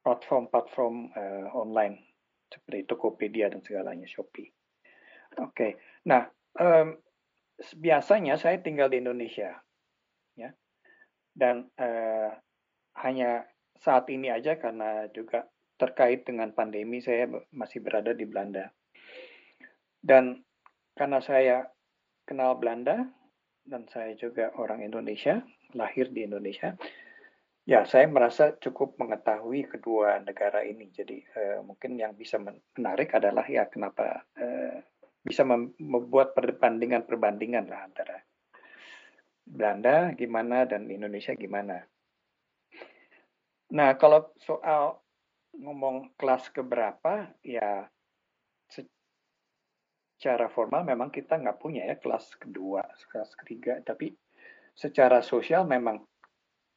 platform-platform 0.00 0.94
eh, 1.12 1.46
online 1.52 2.00
seperti 2.48 2.88
Tokopedia 2.88 3.52
dan 3.52 3.60
segalanya 3.60 4.08
Shopee. 4.08 4.48
Oke, 5.44 5.76
nah 6.08 6.24
em, 6.56 6.96
biasanya 7.76 8.40
saya 8.40 8.56
tinggal 8.64 8.88
di 8.88 9.04
Indonesia, 9.04 9.60
ya, 10.38 10.50
dan 11.34 11.66
eh, 11.74 12.30
hanya 13.02 13.46
saat 13.78 14.10
ini 14.10 14.30
aja 14.30 14.58
karena 14.58 15.06
juga 15.10 15.46
terkait 15.78 16.26
dengan 16.26 16.50
pandemi 16.50 16.98
saya 16.98 17.30
masih 17.54 17.78
berada 17.82 18.10
di 18.10 18.26
Belanda. 18.26 18.74
Dan 19.98 20.42
karena 20.98 21.22
saya 21.22 21.56
kenal 22.26 22.58
Belanda 22.58 23.06
dan 23.62 23.86
saya 23.86 24.18
juga 24.18 24.50
orang 24.58 24.82
Indonesia, 24.82 25.42
lahir 25.78 26.10
di 26.10 26.26
Indonesia, 26.26 26.74
ya 27.62 27.86
saya 27.86 28.10
merasa 28.10 28.58
cukup 28.58 28.98
mengetahui 28.98 29.70
kedua 29.70 30.18
negara 30.26 30.66
ini. 30.66 30.90
Jadi 30.90 31.22
eh, 31.22 31.62
mungkin 31.62 31.94
yang 31.94 32.18
bisa 32.18 32.42
men- 32.42 32.64
menarik 32.74 33.14
adalah 33.14 33.46
ya 33.46 33.70
kenapa 33.70 34.26
eh, 34.34 34.82
bisa 35.22 35.46
mem- 35.46 35.78
membuat 35.78 36.34
perbandingan-perbandingan 36.34 37.70
lah 37.70 37.86
antara 37.86 38.18
Belanda 39.48 40.12
gimana 40.12 40.68
dan 40.68 40.84
Indonesia 40.92 41.32
gimana. 41.32 41.80
Nah 43.72 43.96
kalau 43.96 44.28
soal 44.40 45.00
ngomong 45.56 46.12
kelas 46.20 46.52
keberapa, 46.52 47.32
ya 47.40 47.88
secara 48.68 50.50
formal 50.52 50.84
memang 50.84 51.08
kita 51.08 51.40
nggak 51.40 51.58
punya 51.62 51.88
ya 51.88 51.96
kelas 51.96 52.36
kedua, 52.36 52.84
kelas 53.08 53.32
ketiga, 53.38 53.80
tapi 53.80 54.12
secara 54.76 55.24
sosial 55.24 55.66
memang 55.66 56.04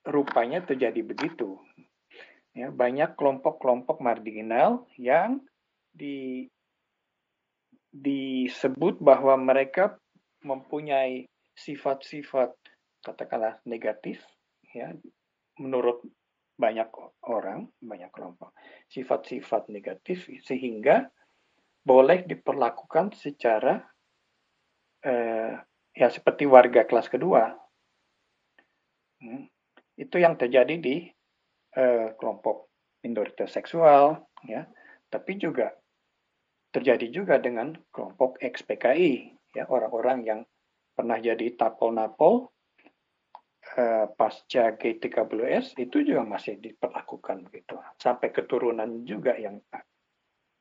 rupanya 0.07 0.65
terjadi 0.65 1.01
begitu. 1.05 1.61
Ya, 2.51 2.67
banyak 2.67 3.15
kelompok-kelompok 3.15 4.03
marginal 4.03 4.83
yang 4.99 5.39
di, 5.95 6.51
disebut 7.95 8.99
bahwa 8.99 9.39
mereka 9.39 9.95
mempunyai 10.43 11.31
sifat-sifat 11.55 12.51
katakanlah 13.01 13.59
negatif, 13.65 14.21
ya, 14.73 14.93
menurut 15.59 16.05
banyak 16.55 16.89
orang, 17.25 17.69
banyak 17.81 18.13
kelompok, 18.13 18.53
sifat-sifat 18.93 19.73
negatif 19.73 20.29
sehingga 20.45 21.09
boleh 21.81 22.21
diperlakukan 22.29 23.17
secara 23.17 23.81
eh, 25.01 25.57
ya 25.97 26.07
seperti 26.13 26.45
warga 26.45 26.85
kelas 26.85 27.09
kedua. 27.09 27.49
Hmm. 29.21 29.49
Itu 29.97 30.21
yang 30.21 30.37
terjadi 30.37 30.77
di 30.77 31.09
eh, 31.73 32.07
kelompok 32.13 32.69
minoritas 33.01 33.49
seksual, 33.49 34.21
ya, 34.45 34.69
tapi 35.09 35.41
juga 35.41 35.73
terjadi 36.71 37.09
juga 37.09 37.35
dengan 37.41 37.73
kelompok 37.89 38.37
ex-PKI, 38.39 39.33
ya 39.57 39.67
orang-orang 39.67 40.19
yang 40.23 40.39
pernah 40.95 41.17
jadi 41.17 41.57
tapol-napol 41.57 42.47
pasca 44.19 44.75
G30S 44.75 45.79
itu 45.79 46.03
juga 46.03 46.27
masih 46.27 46.59
diperlakukan 46.59 47.47
begitu 47.47 47.79
sampai 47.95 48.29
keturunan 48.35 49.07
juga 49.07 49.31
yang 49.39 49.63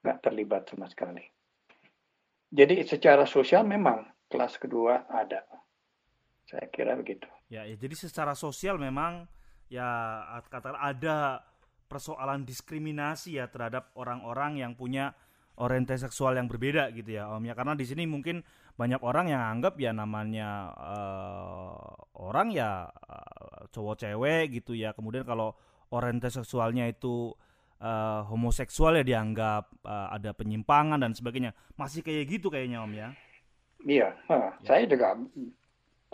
nggak 0.01 0.19
terlibat 0.23 0.71
sama 0.71 0.87
sekali. 0.87 1.27
Jadi 2.51 2.83
secara 2.87 3.27
sosial 3.27 3.67
memang 3.67 4.07
kelas 4.31 4.59
kedua 4.59 5.07
ada. 5.11 5.43
Saya 6.47 6.67
kira 6.71 6.99
begitu. 6.99 7.27
Ya, 7.51 7.67
ya 7.67 7.75
jadi 7.79 7.95
secara 7.95 8.35
sosial 8.35 8.79
memang 8.79 9.27
ya 9.71 10.23
kata 10.51 10.75
ada 10.75 11.47
persoalan 11.91 12.47
diskriminasi 12.47 13.39
ya 13.39 13.51
terhadap 13.51 13.91
orang-orang 13.99 14.63
yang 14.63 14.79
punya 14.79 15.15
orientasi 15.59 16.07
seksual 16.07 16.39
yang 16.39 16.47
berbeda 16.47 16.91
gitu 16.95 17.19
ya 17.19 17.27
Om 17.31 17.51
ya 17.51 17.55
karena 17.59 17.75
di 17.75 17.83
sini 17.83 18.07
mungkin 18.07 18.43
banyak 18.81 19.01
orang 19.05 19.27
yang 19.33 19.43
anggap 19.53 19.75
ya 19.85 19.91
namanya 20.03 20.49
eh, 20.91 21.75
orang 22.29 22.49
ya 22.61 22.71
eh, 23.15 23.61
cowok 23.75 23.97
cewek 24.03 24.45
gitu 24.57 24.73
ya 24.83 24.91
kemudian 24.97 25.25
kalau 25.31 25.49
orientasi 25.97 26.41
seksualnya 26.43 26.85
itu 26.95 27.37
eh, 27.83 28.21
homoseksual 28.31 28.93
ya 29.01 29.05
dianggap 29.11 29.65
eh, 29.85 30.09
ada 30.17 30.31
penyimpangan 30.41 30.99
dan 31.05 31.13
sebagainya 31.19 31.53
masih 31.81 32.01
kayak 32.07 32.25
gitu 32.41 32.47
kayaknya 32.55 32.81
Om 32.87 32.93
ya 33.03 33.09
Iya, 33.81 34.09
Ya. 34.61 34.61
saya 34.69 34.85
juga 34.93 35.17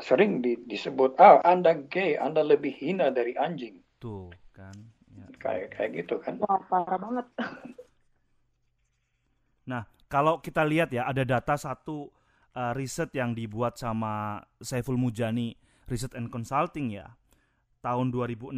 sering 0.08 0.32
di- 0.44 0.61
disebut, 0.70 1.11
ah 1.28 1.37
Anda 1.52 1.73
gay, 1.92 2.11
Anda 2.26 2.42
lebih 2.52 2.73
hina 2.80 3.06
dari 3.18 3.32
anjing, 3.46 3.76
tuh 4.00 4.37
kan 4.56 4.76
ya. 5.16 5.28
kayak 5.42 5.66
kayak 5.75 5.90
gitu 6.04 6.14
kan. 6.25 6.35
Wah, 6.42 6.61
parah 6.70 6.99
banget. 7.04 7.26
Nah, 9.66 9.82
kalau 10.06 10.38
kita 10.38 10.62
lihat 10.62 10.94
ya 10.94 11.06
ada 11.11 11.23
data 11.26 11.54
satu 11.58 12.11
uh, 12.56 12.72
riset 12.72 13.12
yang 13.12 13.36
dibuat 13.36 13.76
sama 13.76 14.40
Saiful 14.58 14.96
Mujani 14.96 15.52
Research 15.86 16.16
and 16.16 16.32
Consulting 16.32 16.96
ya 16.96 17.14
tahun 17.84 18.10
2016 18.10 18.56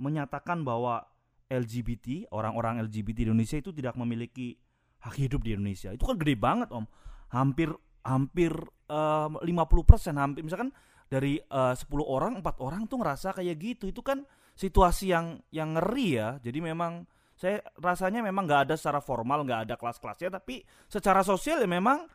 menyatakan 0.00 0.64
bahwa 0.64 1.04
LGBT 1.52 2.32
orang-orang 2.32 2.80
LGBT 2.88 3.22
di 3.22 3.28
Indonesia 3.28 3.60
itu 3.60 3.70
tidak 3.76 3.94
memiliki 4.00 4.56
hak 5.04 5.14
hidup 5.20 5.44
di 5.44 5.52
Indonesia. 5.52 5.92
Itu 5.92 6.08
kan 6.08 6.16
gede 6.16 6.34
banget 6.40 6.72
om. 6.72 6.88
Hampir 7.28 7.68
hampir 8.02 8.56
eh, 8.88 9.28
50 9.28 9.44
persen 9.84 10.16
hampir 10.16 10.42
misalkan 10.42 10.72
dari 11.12 11.36
eh, 11.36 11.74
10 11.76 11.84
orang 12.00 12.40
empat 12.40 12.56
orang 12.64 12.88
tuh 12.88 13.04
ngerasa 13.04 13.36
kayak 13.36 13.56
gitu. 13.60 13.92
Itu 13.92 14.00
kan 14.00 14.24
situasi 14.56 15.12
yang 15.12 15.44
yang 15.52 15.76
ngeri 15.76 16.08
ya. 16.16 16.28
Jadi 16.40 16.64
memang 16.64 17.04
saya 17.42 17.58
rasanya 17.74 18.22
memang 18.22 18.46
nggak 18.46 18.70
ada 18.70 18.74
secara 18.78 19.02
formal 19.02 19.42
nggak 19.42 19.66
ada 19.66 19.74
kelas-kelasnya 19.74 20.38
tapi 20.38 20.62
secara 20.86 21.26
sosial 21.26 21.58
ya 21.58 21.66
memang 21.66 22.06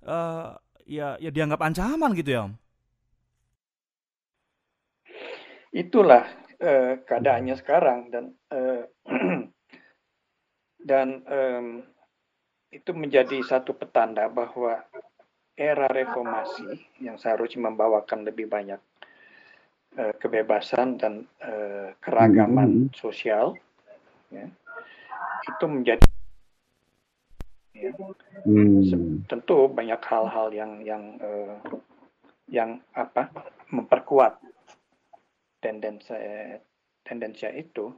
eh, 0.00 0.50
ya 0.88 1.20
ya 1.20 1.28
dianggap 1.28 1.60
ancaman 1.60 2.16
gitu 2.16 2.30
ya 2.32 2.40
om. 2.48 2.56
Itulah 5.76 6.24
eh, 6.56 7.04
keadaannya 7.04 7.54
sekarang 7.60 8.08
dan 8.08 8.24
eh, 8.48 8.88
dan 10.88 11.20
em, 11.28 11.84
itu 12.72 12.96
menjadi 12.96 13.44
satu 13.44 13.76
petanda 13.76 14.32
bahwa 14.32 14.80
era 15.52 15.84
reformasi 15.84 16.80
yang 17.04 17.20
seharusnya 17.20 17.68
membawakan 17.68 18.24
lebih 18.24 18.48
banyak 18.48 18.80
eh, 20.00 20.14
kebebasan 20.16 20.96
dan 20.96 21.28
eh, 21.44 21.92
keragaman 22.00 22.88
sosial 22.96 23.60
ya, 24.32 24.48
itu 25.42 25.64
menjadi 25.66 26.06
ya, 27.74 27.90
Hmm. 28.46 29.22
tentu 29.30 29.70
banyak 29.70 29.98
hal-hal 30.02 30.50
yang 30.54 30.82
yang 30.82 31.18
eh, 31.18 31.56
yang 32.50 32.82
apa 32.94 33.30
memperkuat 33.70 34.38
tendensi 35.62 36.14
tendensi 37.06 37.46
itu 37.54 37.94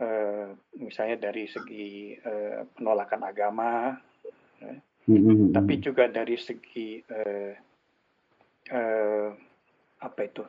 eh, 0.00 0.52
misalnya 0.76 1.16
dari 1.16 1.48
segi 1.48 2.16
eh, 2.16 2.64
penolakan 2.76 3.22
agama 3.24 3.96
Hmm. 5.08 5.56
tapi 5.56 5.80
juga 5.80 6.04
dari 6.04 6.36
segi 6.36 7.00
eh, 7.00 7.56
eh, 8.68 9.28
apa 10.04 10.20
itu 10.20 10.44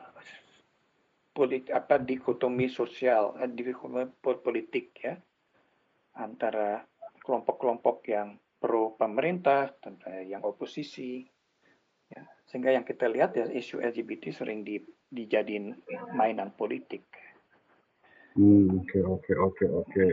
polit 1.32 1.64
apa 1.72 1.96
dikotomi 1.96 2.68
sosial 2.68 3.32
dikotomi 3.56 4.04
pol- 4.20 4.44
politik 4.44 4.92
ya 5.00 5.16
antara 6.16 6.82
kelompok-kelompok 7.22 8.02
yang 8.10 8.38
pro 8.60 8.96
pemerintah 8.96 9.72
dan 9.80 9.96
eh, 10.08 10.28
yang 10.28 10.44
oposisi 10.44 11.24
ya 12.10 12.22
sehingga 12.50 12.74
yang 12.74 12.84
kita 12.84 13.06
lihat 13.08 13.36
ya 13.38 13.46
isu 13.48 13.80
LGBT 13.80 14.34
sering 14.34 14.66
di, 14.66 14.82
dijadiin 15.08 15.74
mainan 16.16 16.52
politik 16.54 17.06
Hmm, 18.30 18.78
Oke 18.78 19.02
oke 19.02 19.32
oke 19.34 19.64
oke. 19.66 20.06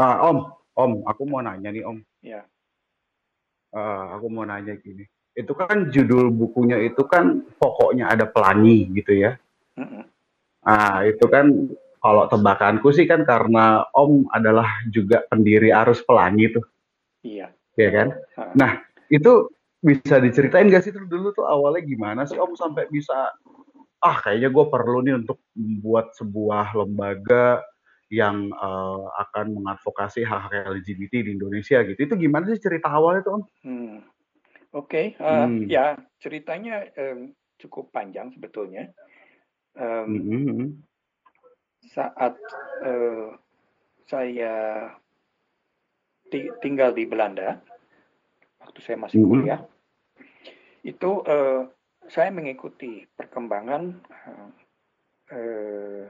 Ah 0.00 0.24
Om, 0.24 0.38
Om, 0.72 0.92
aku 1.04 1.22
mau 1.28 1.44
nanya 1.44 1.68
nih 1.68 1.84
Om. 1.84 2.00
ya 2.24 2.40
Ah, 3.68 4.16
aku 4.16 4.32
mau 4.32 4.48
nanya 4.48 4.72
gini. 4.80 5.04
Itu 5.36 5.52
kan 5.52 5.92
judul 5.92 6.32
bukunya 6.32 6.80
itu 6.80 7.04
kan 7.04 7.44
pokoknya 7.60 8.08
ada 8.08 8.24
pelangi 8.24 8.88
gitu 8.96 9.12
ya. 9.12 9.36
Mm-mm. 9.76 10.08
Ah 10.64 11.04
itu 11.04 11.28
kan 11.28 11.68
kalau 11.98 12.30
tebakanku 12.30 12.90
sih 12.94 13.04
kan 13.04 13.26
karena 13.26 13.86
Om 13.94 14.30
adalah 14.30 14.66
juga 14.90 15.22
pendiri 15.26 15.70
arus 15.74 16.02
pelangi 16.06 16.54
tuh, 16.54 16.64
iya 17.22 17.50
ya 17.78 17.90
kan? 17.94 18.08
Ah. 18.34 18.52
Nah 18.54 18.70
itu 19.10 19.50
bisa 19.78 20.18
diceritain 20.18 20.66
gak 20.66 20.82
sih 20.82 20.90
tuh 20.90 21.06
dulu 21.06 21.30
tuh 21.30 21.46
awalnya 21.46 21.86
gimana 21.86 22.26
sih 22.26 22.34
Om 22.34 22.58
sampai 22.58 22.90
bisa 22.90 23.30
ah 23.98 24.16
kayaknya 24.22 24.50
gue 24.50 24.64
perlu 24.70 24.98
nih 25.06 25.14
untuk 25.18 25.38
membuat 25.54 26.14
sebuah 26.14 26.74
lembaga 26.74 27.62
yang 28.08 28.48
eh, 28.50 29.04
akan 29.20 29.58
mengadvokasi 29.58 30.24
hak-hak 30.24 30.64
LGBT 30.70 31.28
di 31.28 31.30
Indonesia 31.36 31.82
gitu. 31.84 31.98
Itu 31.98 32.14
gimana 32.16 32.48
sih 32.48 32.62
cerita 32.62 32.88
awalnya 32.88 33.22
tuh 33.26 33.32
Om? 33.38 33.42
Hmm. 33.66 33.96
Oke, 34.72 35.16
eh, 35.16 35.24
Hmm. 35.24 35.64
ya 35.64 35.96
ceritanya 36.20 36.88
em, 36.96 37.32
cukup 37.58 37.88
panjang 37.92 38.32
sebetulnya. 38.32 38.92
Em, 39.76 40.08
Mhm. 40.08 40.87
Saat 41.88 42.36
eh, 42.84 43.28
saya 44.08 44.52
ti- 46.28 46.52
tinggal 46.60 46.92
di 46.92 47.04
Belanda, 47.08 47.60
waktu 48.60 48.78
saya 48.84 48.96
masih 49.00 49.20
Mhm. 49.20 49.28
kuliah, 49.28 49.60
itu 50.84 51.10
eh, 51.24 51.62
saya 52.08 52.30
mengikuti 52.32 53.04
perkembangan 53.16 53.82
eh, 55.28 56.04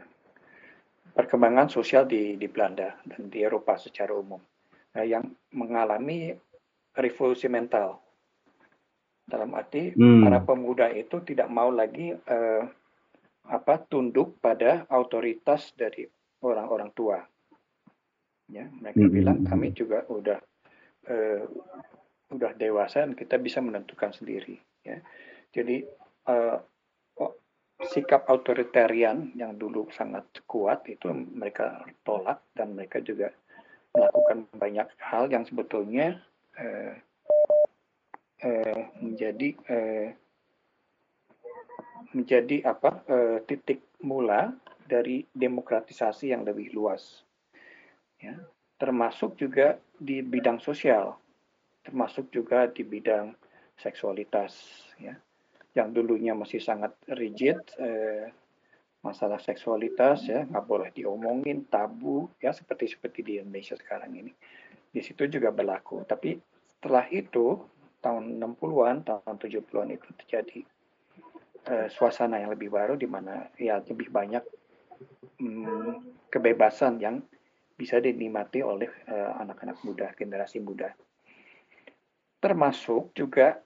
perkembangan 1.14 1.66
sosial 1.66 2.06
di 2.06 2.38
di 2.38 2.46
Belanda 2.46 2.94
dan 3.02 3.26
di 3.26 3.42
Eropa 3.42 3.74
secara 3.74 4.14
umum 4.14 4.38
eh, 4.94 5.06
yang 5.10 5.26
mengalami 5.54 6.30
revolusi 6.94 7.50
mental. 7.50 7.98
Dalam 9.28 9.52
arti 9.52 9.92
Hmm. 9.92 10.24
para 10.24 10.40
pemuda 10.40 10.88
itu 10.94 11.20
tidak 11.26 11.50
mau 11.50 11.68
lagi 11.74 12.14
eh, 12.14 12.62
apa 13.48 13.80
tunduk 13.88 14.36
pada 14.44 14.84
otoritas 14.92 15.72
dari 15.72 16.04
orang-orang 16.44 16.90
tua. 16.92 17.18
Ya, 18.48 18.68
mereka 18.80 19.04
Mhm. 19.04 19.12
bilang 19.12 19.38
kami 19.44 19.72
juga 19.76 20.04
udah 20.08 20.40
eh, 21.08 21.44
udah 22.28 22.52
dewasa 22.60 23.00
dan 23.04 23.16
kita 23.16 23.40
bisa 23.40 23.64
menentukan 23.64 24.12
sendiri. 24.12 24.60
Ya, 24.84 25.00
jadi 25.52 25.84
eh, 26.28 26.56
o- 27.16 27.36
sikap 27.88 28.28
otoritarian 28.28 29.32
yang 29.32 29.56
dulu 29.56 29.88
sangat 29.96 30.28
kuat 30.44 30.84
itu 30.88 31.08
mereka 31.12 31.84
tolak 32.04 32.44
dan 32.52 32.76
mereka 32.76 33.00
juga 33.00 33.32
melakukan 33.96 34.44
banyak 34.52 34.88
hal 35.00 35.32
yang 35.32 35.48
sebetulnya 35.48 36.20
eh, 36.60 36.94
eh, 38.44 38.80
menjadi 39.00 39.48
eh, 39.68 40.08
menjadi 42.12 42.64
apa 42.64 43.04
eh, 43.06 43.38
titik 43.44 43.84
mula 44.02 44.54
dari 44.88 45.26
demokratisasi 45.34 46.32
yang 46.32 46.42
lebih 46.42 46.72
luas. 46.72 47.22
Ya 48.18 48.38
termasuk 48.78 49.34
juga 49.34 49.82
di 49.98 50.22
bidang 50.22 50.62
sosial 50.62 51.18
termasuk 51.88 52.28
juga 52.28 52.68
di 52.68 52.84
bidang 52.84 53.32
seksualitas 53.80 54.52
ya. 55.00 55.16
Yang 55.72 55.88
dulunya 55.96 56.36
masih 56.36 56.60
sangat 56.60 56.92
rigid 57.08 57.56
eh, 57.80 58.28
masalah 59.00 59.40
seksualitas 59.40 60.26
ya 60.28 60.44
nggak 60.44 60.66
boleh 60.68 60.90
diomongin 60.92 61.64
tabu 61.70 62.28
ya 62.42 62.52
seperti 62.52 62.92
seperti 62.92 63.24
di 63.24 63.32
Indonesia 63.40 63.72
sekarang 63.78 64.12
ini. 64.20 64.32
Di 64.92 65.00
situ 65.00 65.24
juga 65.32 65.48
berlaku. 65.48 66.04
Tapi 66.04 66.36
setelah 66.68 67.08
itu 67.08 67.56
tahun 68.04 68.36
60-an 68.36 68.96
tahun 69.08 69.36
70-an 69.40 69.88
itu 69.96 70.08
terjadi 70.24 70.60
eh, 71.68 71.88
suasana 71.92 72.40
yang 72.40 72.50
lebih 72.56 72.72
baru 72.72 72.96
di 72.96 73.04
mana 73.04 73.52
ya 73.60 73.84
lebih 73.84 74.08
banyak 74.08 74.44
mm, 75.38 75.92
kebebasan 76.32 76.98
yang 76.98 77.20
bisa 77.78 78.00
dinikmati 78.00 78.64
oleh 78.64 78.90
eh, 79.06 79.32
anak-anak 79.38 79.84
muda 79.84 80.10
generasi 80.16 80.58
muda 80.64 80.90
termasuk 82.38 83.12
juga 83.14 83.58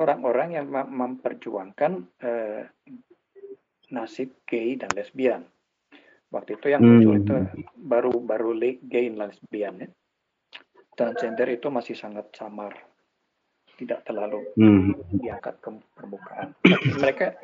orang-orang 0.00 0.58
yang 0.58 0.66
mem- 0.66 0.90
memperjuangkan 0.90 1.92
eh, 2.20 2.62
nasib 3.94 4.42
gay 4.48 4.74
dan 4.80 4.96
lesbian. 4.96 5.44
Waktu 6.32 6.58
itu 6.58 6.66
yang 6.72 6.82
muncul 6.82 7.14
Hmm. 7.14 7.22
itu 7.22 7.34
baru 7.78 8.12
baru 8.18 8.50
gay 8.82 9.12
dan 9.12 9.30
lesbian 9.30 9.74
ya. 9.86 9.88
Transgender 10.94 11.50
itu 11.50 11.70
masih 11.70 11.98
sangat 11.98 12.30
samar, 12.34 12.74
tidak 13.74 14.06
terlalu 14.06 14.44
Hmm. 14.54 14.94
diangkat 15.18 15.58
ke 15.58 15.70
permukaan. 15.98 16.54
Tapi 16.62 16.90
mereka 16.98 17.34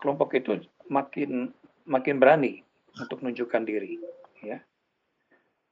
kelompok 0.00 0.32
itu 0.36 0.60
makin 0.88 1.52
makin 1.84 2.16
berani 2.16 2.64
untuk 2.96 3.20
menunjukkan 3.20 3.62
diri, 3.68 4.00
ya. 4.40 4.60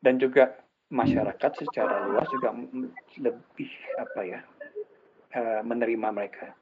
Dan 0.02 0.18
juga 0.18 0.52
masyarakat 0.92 1.50
secara 1.56 2.04
luas 2.10 2.28
juga 2.28 2.52
lebih 3.16 3.70
apa 3.96 4.20
ya 4.26 4.40
eh, 5.32 5.60
menerima 5.64 6.12
mereka, 6.12 6.52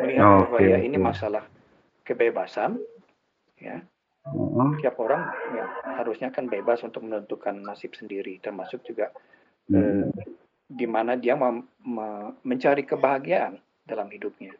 melihat 0.00 0.48
bahwa 0.48 0.56
Oke, 0.56 0.72
ya 0.72 0.78
ini 0.80 0.96
masalah 0.96 1.44
kebebasan, 2.08 2.80
ya. 3.60 3.84
Oh. 4.24 4.72
Tiap 4.80 4.96
orang 4.96 5.20
ya, 5.52 5.68
harusnya 6.00 6.32
kan 6.32 6.48
bebas 6.48 6.80
untuk 6.80 7.04
menentukan 7.04 7.60
nasib 7.60 7.92
sendiri, 7.92 8.40
termasuk 8.40 8.80
juga 8.88 9.12
eh, 9.68 10.08
Hmm. 10.08 10.08
Di 10.68 10.86
mana 10.88 11.14
dia 11.16 11.34
mem- 11.36 11.68
me- 11.84 12.34
mencari 12.44 12.82
kebahagiaan 12.84 13.60
dalam 13.86 14.08
hidupnya. 14.10 14.52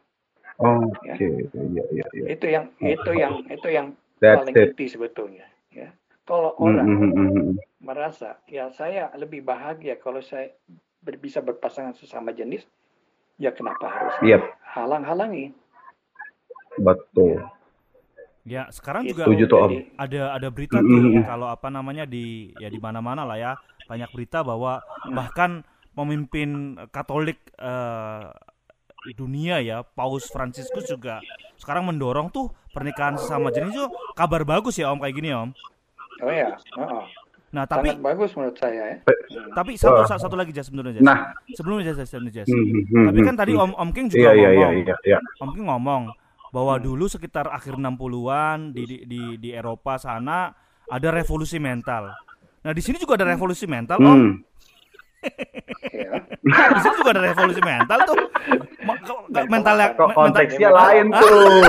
Oh, 0.59 0.79
Ya. 1.03 1.15
Oke, 1.15 1.25
iya 1.71 1.83
iya 1.95 2.05
iya. 2.15 2.29
itu 2.33 2.45
yang 2.55 2.65
itu 2.81 3.11
yang 3.23 3.35
itu 3.51 3.67
yang 3.69 3.87
That's 4.19 4.35
paling 4.35 4.55
it. 4.55 4.69
inti 4.71 4.85
sebetulnya 4.89 5.45
ya 5.69 5.89
kalau 6.25 6.51
Hmm, 6.57 6.67
orang 6.67 6.87
hmm, 6.87 7.11
hmm, 7.11 7.29
hmm. 7.35 7.57
merasa 7.83 8.39
ya 8.49 8.71
saya 8.73 9.11
lebih 9.21 9.41
bahagia 9.45 9.95
kalau 10.01 10.21
saya 10.23 10.47
ber- 11.05 11.21
bisa 11.21 11.39
berpasangan 11.43 11.93
sesama 11.99 12.31
jenis 12.33 12.63
ya 13.37 13.51
kenapa 13.53 13.85
harus 13.87 14.15
Yep, 14.21 14.41
halang-halangi 14.75 15.53
betul. 16.77 17.41
Ya, 18.45 18.69
sekarang 18.69 19.09
Gitu. 19.09 19.17
juga 19.17 19.25
Setuju 19.25 19.43
tuh, 19.49 19.57
Om. 19.57 19.73
Jadi, 19.73 19.77
ada 19.97 20.21
ada 20.37 20.47
berita 20.53 20.77
Mm, 20.77 20.85
tuh 20.85 21.01
mm, 21.01 21.11
mm. 21.17 21.25
kalau 21.25 21.47
apa 21.49 21.67
namanya 21.73 22.05
di 22.05 22.53
ya 22.61 22.69
di 22.69 22.77
mana-mana 22.77 23.25
lah 23.25 23.37
ya 23.41 23.51
banyak 23.89 24.09
berita 24.13 24.45
bahwa 24.45 24.85
Hmm. 25.05 25.17
bahkan 25.17 25.51
pemimpin 25.95 26.75
Katolik 26.91 27.39
eh, 27.57 28.29
dunia 29.15 29.61
ya 29.61 29.81
Paus 29.81 30.27
Fransiskus 30.29 30.89
juga 30.89 31.21
sekarang 31.61 31.87
mendorong 31.87 32.29
tuh 32.33 32.51
pernikahan 32.73 33.15
sesama 33.15 33.53
jenis 33.53 33.73
itu 33.73 33.87
kabar 34.17 34.43
bagus 34.43 34.75
ya 34.75 34.91
Om 34.91 34.99
kayak 34.99 35.15
gini 35.15 35.29
ya 35.31 35.37
Om. 35.45 35.51
oh 36.25 36.33
ya 36.33 36.49
oh, 36.81 37.05
Nah 37.55 37.63
tapi 37.63 37.87
sangat 37.87 38.03
bagus 38.03 38.29
menurut 38.35 38.57
saya 38.59 38.83
ya 38.83 38.97
tapi 39.55 39.79
satu 39.79 40.03
Wah. 40.03 40.19
satu 40.19 40.35
lagi 40.35 40.51
Jas 40.51 40.67
sebelumnya 40.67 40.99
Jas. 40.99 41.05
Nah, 41.07 41.17
sebelumnya 41.55 41.83
Jas 41.87 42.03
sebelumnya 42.03 42.33
Jas. 42.43 42.47
hmm, 42.51 42.65
hmm, 42.67 42.83
hmm, 42.91 43.05
Tapi 43.07 43.19
kan 43.23 43.35
hmm, 43.35 43.41
tadi. 43.41 43.51
Om 43.55 43.71
Om 43.79 43.89
King 43.95 44.05
juga 44.11 44.19
Iya 44.19 44.31
iya 44.35 44.49
iya 44.51 44.67
ngomong 44.67 44.83
iya 44.83 44.95
iya. 45.07 45.19
Om 45.39 45.49
King 45.55 45.65
ngomong 45.71 46.03
bahwa 46.51 46.73
dulu 46.79 47.05
sekitar 47.07 47.47
akhir 47.51 47.79
60-an 47.79 48.75
di, 48.75 48.83
di 48.83 48.97
di 49.07 49.21
di 49.39 49.49
Eropa 49.55 49.95
sana 49.95 50.51
ada 50.91 51.09
revolusi 51.11 51.59
mental. 51.59 52.11
Nah, 52.65 52.73
di 52.73 52.81
sini 52.81 52.97
juga 52.97 53.19
ada 53.19 53.27
revolusi 53.29 53.65
mental, 53.69 53.99
Om. 54.01 54.07
Hmm. 54.07 54.33
Ya. 55.91 56.11
Di 56.41 56.79
sini 56.79 56.95
juga 56.95 57.09
ada 57.11 57.23
revolusi 57.23 57.61
mental 57.61 57.99
tuh. 58.05 58.17
Mental 59.47 59.75
yang 59.75 59.93
konteksnya 60.13 60.69
mental- 60.69 60.79
lain 60.79 61.05
tuh. 61.11 61.61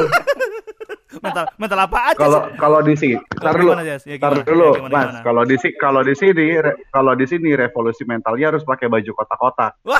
mental 1.24 1.44
mental 1.56 1.78
apa 1.80 2.12
aja 2.12 2.18
Kalau 2.20 2.40
kalau 2.60 2.80
di 2.84 2.92
sini, 2.92 3.16
tar 3.40 3.56
dulu, 3.56 3.72
tar 4.20 4.36
dulu, 4.44 4.70
Mas. 4.92 5.16
Kalau 5.24 5.42
di 5.42 5.56
sini, 5.56 5.74
kalau 5.80 6.00
di 6.04 6.12
sini, 6.12 6.44
kalau 6.92 7.12
di 7.16 7.24
sini 7.24 7.56
revolusi 7.56 8.04
mentalnya 8.04 8.52
harus 8.52 8.62
pakai 8.62 8.86
baju 8.86 9.10
kotak-kotak. 9.16 9.72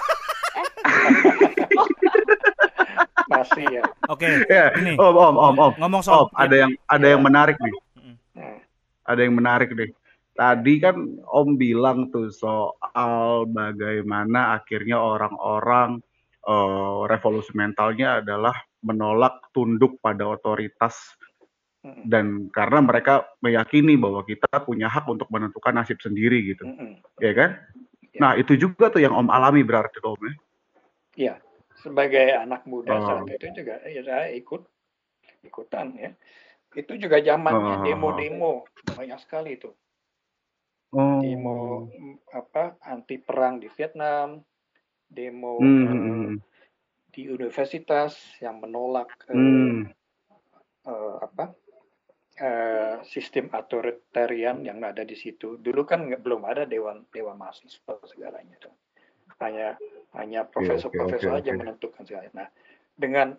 masih 3.27 3.67
ya 3.67 3.83
Oke, 4.07 4.47
Ya, 4.47 4.71
ini 4.79 4.95
om, 4.95 5.11
om, 5.11 5.35
om, 5.35 5.55
om. 5.59 5.73
ngomong 5.77 5.99
soal 5.99 6.31
Om, 6.31 6.39
ada 6.39 6.55
yang 6.57 6.71
ada 6.87 7.07
yang 7.11 7.21
menarik 7.21 7.59
nih. 7.59 7.75
Nah, 8.39 8.59
Ada 9.03 9.21
yang 9.27 9.35
menarik 9.35 9.71
nih. 9.75 9.91
Tadi 10.37 10.75
kan 10.85 10.97
Om 11.25 11.57
bilang 11.57 12.13
tuh 12.13 12.29
soal 12.29 13.49
bagaimana 13.49 14.61
akhirnya 14.61 15.01
orang-orang 15.01 16.05
eh, 16.47 16.99
revolusi 17.09 17.51
mentalnya 17.57 18.21
adalah 18.21 18.55
menolak 18.85 19.51
tunduk 19.51 19.99
pada 19.99 20.29
otoritas 20.29 20.95
dan 22.07 22.51
karena 22.51 22.83
mereka 22.83 23.31
meyakini 23.43 23.95
bahwa 23.95 24.23
kita 24.27 24.47
punya 24.63 24.91
hak 24.91 25.07
untuk 25.07 25.31
menentukan 25.31 25.71
nasib 25.71 25.99
sendiri 26.03 26.43
gitu, 26.55 26.67
mm, 26.67 26.99
ya 27.23 27.31
kan? 27.31 27.51
Ya. 28.11 28.21
Nah 28.23 28.33
itu 28.35 28.59
juga 28.59 28.91
tuh 28.91 29.03
yang 29.07 29.15
Om 29.15 29.31
alami 29.31 29.63
berarti 29.63 30.03
Om 30.03 30.19
ya. 30.19 30.35
ya 31.17 31.35
sebagai 31.79 32.35
anak 32.37 32.67
muda 32.67 32.91
Oh. 32.91 33.07
saat 33.07 33.27
itu 33.31 33.47
juga 33.63 33.79
ya 33.87 34.03
saya 34.03 34.35
ikut 34.35 34.67
ikutan 35.47 35.95
ya 35.95 36.11
itu 36.75 36.93
juga 36.99 37.23
zamannya 37.23 37.75
Oh. 37.81 37.85
demo-demo 37.87 38.53
banyak 38.93 39.19
sekali 39.23 39.55
itu. 39.57 39.71
Demo 40.95 41.87
mm, 41.91 42.17
apa 42.33 42.79
anti 42.87 43.19
perang 43.19 43.59
di 43.59 43.69
Vietnam, 43.73 44.41
demo 45.07 45.59
Hmm, 45.59 45.87
eh, 45.87 45.93
hmm, 45.93 46.35
di 47.11 47.23
universitas 47.33 48.17
yang 48.43 48.61
menolak 48.61 49.13
eh, 49.29 49.37
hmm. 49.37 49.83
eh, 50.87 51.17
apa 51.21 51.45
eh, 52.37 52.97
sistem 53.09 53.49
authoritarian 53.53 54.61
yang 54.63 54.81
ada 54.85 55.03
di 55.03 55.17
situ. 55.17 55.57
Dulu 55.57 55.83
kan 55.89 56.07
nggak- 56.07 56.23
belum 56.23 56.43
ada 56.45 56.69
dewan 56.69 57.09
dewan 57.11 57.41
mahasiswa 57.41 57.97
segalanya 58.07 58.57
tuh. 58.61 58.75
Hanya 59.41 59.77
hanya 60.17 60.49
profesor-profesor 60.49 61.33
oke, 61.37 61.41
aja 61.45 61.51
oke. 61.53 61.61
menentukan 61.61 62.03
segalanya. 62.09 62.47
Nah, 62.47 62.49
dengan 62.97 63.37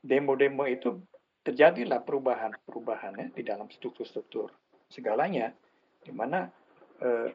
demo-demo 0.00 0.64
itu 0.64 1.02
terjadilah 1.40 2.04
perubahan-perubahan 2.04 3.12
ya 3.16 3.26
di 3.32 3.42
dalam 3.42 3.68
struktur-struktur 3.72 4.52
segalanya 4.92 5.56
di 6.00 6.12
mana 6.12 6.48
eh, 7.00 7.28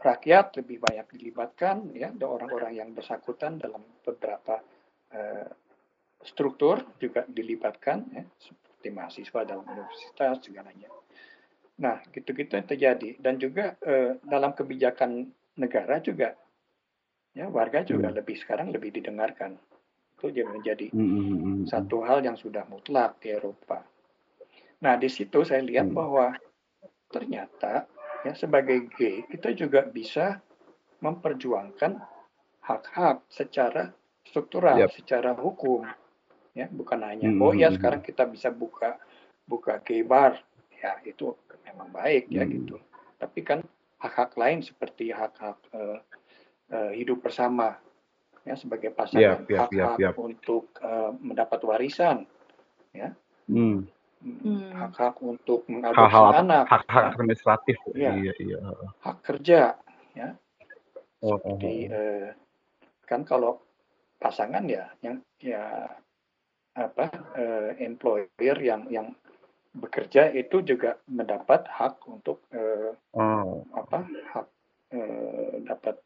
rakyat 0.00 0.56
lebih 0.62 0.80
banyak 0.80 1.06
dilibatkan 1.12 1.92
ya 1.92 2.08
ada 2.10 2.26
orang-orang 2.26 2.72
yang 2.72 2.88
bersangkutan 2.96 3.60
dalam 3.60 3.84
beberapa 4.02 4.60
eh, 5.12 5.48
struktur 6.24 6.84
juga 7.00 7.24
dilibatkan 7.28 7.98
ya 8.12 8.24
seperti 8.36 8.88
mahasiswa 8.92 9.40
dalam 9.44 9.64
universitas 9.68 10.40
segalanya. 10.44 10.88
Nah, 11.80 12.00
gitu-gitu 12.12 12.60
yang 12.60 12.68
terjadi 12.68 13.10
dan 13.20 13.40
juga 13.40 13.76
eh, 13.80 14.20
dalam 14.24 14.52
kebijakan 14.52 15.32
negara 15.56 16.00
juga 16.00 16.36
ya 17.36 17.46
warga 17.46 17.86
juga 17.86 18.10
Hmm. 18.10 18.16
lebih 18.20 18.36
sekarang 18.40 18.72
lebih 18.74 18.90
didengarkan. 19.00 19.56
Itu 20.16 20.28
jadi 20.28 20.48
menjadi 20.48 20.92
Hmm, 20.92 21.00
hmm, 21.00 21.24
hmm, 21.24 21.38
hmm. 21.40 21.64
satu 21.68 22.04
hal 22.04 22.20
yang 22.20 22.36
sudah 22.36 22.68
mutlak 22.68 23.16
di 23.24 23.32
Eropa. 23.32 23.80
Nah, 24.80 24.96
di 24.96 25.08
situ 25.12 25.44
saya 25.44 25.60
lihat 25.64 25.88
Hmm. 25.88 25.96
bahwa 25.96 26.26
ternyata 27.08 27.88
ya 28.26 28.32
sebagai 28.36 28.88
gay 28.96 29.24
kita 29.28 29.52
juga 29.56 29.84
bisa 29.88 30.40
memperjuangkan 31.00 31.96
hak-hak 32.60 33.24
secara 33.32 33.90
struktural, 34.28 34.84
Yap. 34.84 34.92
secara 34.92 35.32
hukum. 35.32 35.88
Ya, 36.52 36.68
bukan 36.68 37.00
hanya 37.00 37.30
Hmm, 37.30 37.40
oh 37.40 37.54
ya 37.56 37.70
hmm, 37.72 37.80
sekarang 37.80 38.02
kita 38.04 38.28
bisa 38.28 38.52
buka 38.52 39.00
buka 39.48 39.80
gay 39.80 40.04
bar. 40.04 40.36
Ya, 40.80 40.96
itu 41.04 41.36
memang 41.64 41.88
baik 41.92 42.28
ya 42.28 42.44
Hmm. 42.44 42.52
gitu. 42.52 42.76
Tapi 43.16 43.40
kan 43.44 43.60
hak-hak 44.00 44.36
lain 44.36 44.60
seperti 44.64 45.12
hak-hak 45.12 45.56
eh, 45.72 45.98
eh, 46.72 46.92
hidup 47.00 47.24
bersama 47.24 47.76
ya 48.44 48.56
sebagai 48.56 48.88
pasangan, 48.92 49.44
hak-hak 49.44 49.72
yap, 49.76 50.00
yap. 50.00 50.14
untuk 50.16 50.72
eh, 50.80 51.10
mendapat 51.20 51.60
warisan, 51.64 52.28
Hmm. 53.50 53.82
Hmm. 54.20 54.68
hak-hak 54.76 55.16
untuk 55.24 55.64
mengadopsi 55.64 55.96
Hal-hal 55.96 56.24
apa- 56.28 56.40
anak, 56.44 56.64
hak-hak 56.68 57.02
ya, 57.02 57.08
administratif. 57.10 57.76
Iya. 57.96 58.10
Iya, 58.12 58.32
iya. 58.38 58.58
hak 59.00 59.18
kerja, 59.24 59.60
ya 60.12 60.28
Oh, 61.20 61.36
oh, 61.36 61.56
seperti 61.56 61.88
oh. 61.88 61.96
eh, 61.96 62.28
kan 63.04 63.24
kalau 63.24 63.60
pasangan 64.16 64.64
ya 64.64 64.92
yang 65.00 65.20
ya 65.40 65.88
apa 66.72 67.08
eh, 67.36 67.80
employer 67.80 68.56
yang 68.60 68.88
yang 68.88 69.08
bekerja 69.70 70.32
itu 70.32 70.60
juga 70.60 71.00
mendapat 71.06 71.64
hak 71.66 72.04
untuk 72.04 72.44
eh, 72.52 72.92
Oh. 73.12 73.64
apa 73.72 74.04
hak 74.04 74.46
eh, 74.92 75.64
dapat 75.64 75.96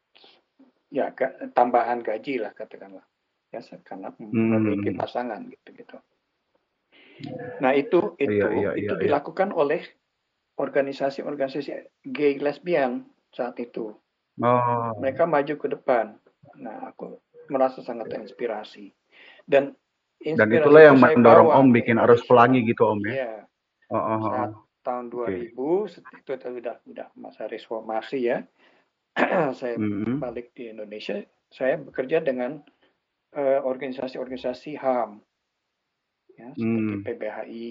ya 0.87 1.11
tambahan 1.51 1.99
gaji 1.99 2.39
lah 2.39 2.51
katakanlah 2.51 3.03
ya 3.51 3.59
karena 3.83 4.11
memiliki 4.19 4.91
Hmm. 4.91 4.99
pasangan 4.99 5.41
gitu. 5.47 5.64
Nah 7.61 7.71
itu 7.73 8.13
itu 8.19 8.31
Iya, 8.31 8.47
iya, 8.51 8.71
itu 8.75 8.93
iya, 8.93 8.99
iya. 8.99 9.03
dilakukan 9.09 9.51
oleh 9.51 9.81
organisasi-organisasi 10.55 11.69
gay 12.15 12.39
lesbian 12.39 13.05
saat 13.31 13.59
itu. 13.59 13.91
Oh. 14.39 14.91
Mereka 14.99 15.27
maju 15.27 15.53
ke 15.55 15.67
depan. 15.71 16.15
Nah 16.59 16.91
aku 16.91 17.19
merasa 17.51 17.83
sangat 17.85 18.09
terinspirasi 18.09 18.89
dan 19.45 19.75
Dan 20.23 20.49
inspirasi 20.49 20.57
itulah 20.63 20.81
yang 20.81 20.97
itu 20.97 21.05
mendorong 21.13 21.47
bawa 21.51 21.59
Om 21.61 21.67
bikin 21.75 21.97
arus 22.01 22.23
pelangi 22.25 22.65
gitu 22.65 22.83
Om 22.87 23.01
ya. 23.05 23.13
Iya 23.13 23.33
Oh, 23.93 24.01
oh, 24.01 24.17
oh. 24.17 24.21
saat 24.33 24.51
tahun 24.81 25.05
2000 25.13 25.53
itu 25.53 26.31
sudah 26.41 26.75
sudah 26.81 27.07
masa 27.13 27.45
reformasi 27.45 28.33
ya 28.33 28.41
saya 29.59 29.77
Mhm. 29.77 30.17
balik 30.17 30.57
di 30.57 30.73
Indonesia 30.73 31.21
saya 31.53 31.77
bekerja 31.77 32.25
dengan 32.25 32.65
eh, 33.35 33.59
organisasi-organisasi 33.59 34.79
HAM, 34.79 35.19
ya, 35.19 35.34
seperti 36.55 36.93
Hmm. 36.95 37.03
PBHI, 37.05 37.69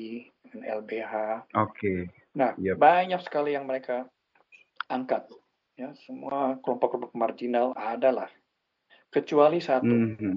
dan 0.52 0.60
LBH. 0.62 1.14
Oke. 1.56 2.08
Nah, 2.36 2.52
Yep. 2.58 2.76
banyak 2.78 3.20
sekali 3.24 3.56
yang 3.56 3.64
mereka 3.66 4.06
angkat, 4.86 5.26
ya, 5.74 5.90
semua 6.06 6.60
kelompok-kelompok 6.60 7.14
marginal 7.16 7.72
adalah, 7.74 8.28
kecuali 9.08 9.58
satu 9.58 9.88
Mhm. 9.90 10.36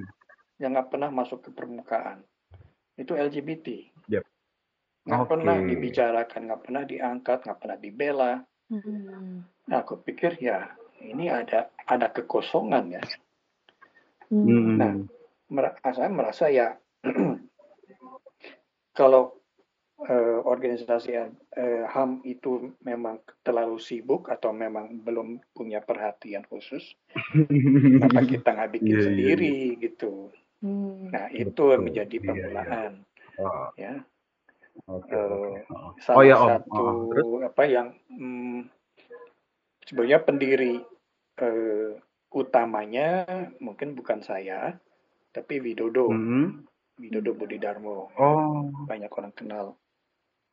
yang 0.61 0.73
nggak 0.73 0.89
pernah 0.89 1.09
masuk 1.13 1.45
ke 1.45 1.49
permukaan, 1.53 2.23
itu 2.97 3.13
LGBT. 3.13 3.67
Yep. 4.09 4.23
Nggak 5.07 5.23
Oke. 5.23 5.29
pernah 5.29 5.55
dibicarakan, 5.63 6.41
nggak 6.51 6.61
pernah 6.67 6.83
diangkat, 6.83 7.39
nggak 7.47 7.59
pernah 7.63 7.77
dibela. 7.79 8.33
Hmm. 8.67 9.47
Nah, 9.71 9.77
aku 9.79 10.03
pikir 10.03 10.35
ya 10.43 10.75
ini 10.99 11.31
ada 11.31 11.71
ada 11.87 12.07
kekosongan 12.11 12.99
ya. 12.99 13.03
Hmm. 14.27 14.43
Mhm. 14.43 14.75
Nah, 14.75 14.93
mer- 15.47 15.79
saya 15.79 16.11
merasa 16.11 16.51
ya 16.51 16.75
kalau 18.97 19.37
eh, 20.09 20.39
organisasi 20.41 21.13
eh, 21.13 21.85
HAM 21.85 22.25
itu 22.25 22.73
memang 22.81 23.21
terlalu 23.45 23.77
sibuk 23.77 24.33
atau 24.33 24.49
memang 24.49 24.97
belum 25.05 25.37
punya 25.53 25.85
perhatian 25.85 26.41
khusus, 26.49 26.97
kenapa 27.21 28.25
kita 28.33 28.49
nggak 28.57 28.71
bikin 28.81 28.89
Iya, 28.89 28.97
iya, 28.97 29.05
sendiri 29.05 29.55
gitu. 29.77 30.33
Hmm. 30.65 31.13
Nah, 31.13 31.29
itu 31.29 31.53
Betul. 31.53 31.85
menjadi 31.85 32.17
Iya, 32.17 32.25
iya. 32.25 32.29
permulaan 32.33 32.91
Oh, 33.37 33.69
ya. 33.77 33.93
Oke. 34.89 35.13
Eh, 35.13 35.21
oke. 35.21 35.61
Oh. 35.69 35.91
Salah 36.01 36.17
Oh 36.17 36.23
ya 36.25 36.35
Om. 36.41 36.49
satu 36.49 36.73
Oh, 36.73 36.93
terus? 37.13 37.25
apa 37.53 37.63
yang 37.69 37.87
hmm, 38.09 38.59
sebenarnya 39.85 40.19
pendiri 40.25 40.73
eh, 41.37 41.89
utamanya 42.33 43.25
mungkin 43.61 43.93
bukan 43.93 44.25
saya, 44.25 44.73
tapi 45.29 45.61
Widodo, 45.61 46.09
Mhm. 46.09 46.65
Widodo 46.97 47.37
Budi 47.37 47.61
Darmo. 47.61 48.09
Oh. 48.17 48.73
banyak 48.89 49.09
orang 49.13 49.33
kenal. 49.37 49.77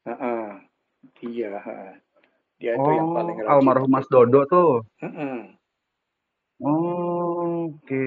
Heeh. 0.04 0.60
Dia, 1.20 1.60
heeh. 1.60 1.92
dia 2.60 2.72
itu 2.76 2.90
yang 2.96 3.12
paling 3.12 3.36
Oh, 3.40 3.44
rajin. 3.44 3.52
almarhum 3.60 3.90
Mas 3.92 4.08
Dodo 4.08 4.44
tuh. 4.48 4.84
Heeh. 5.00 5.52
Oh, 6.60 7.68
Oke. 7.72 8.04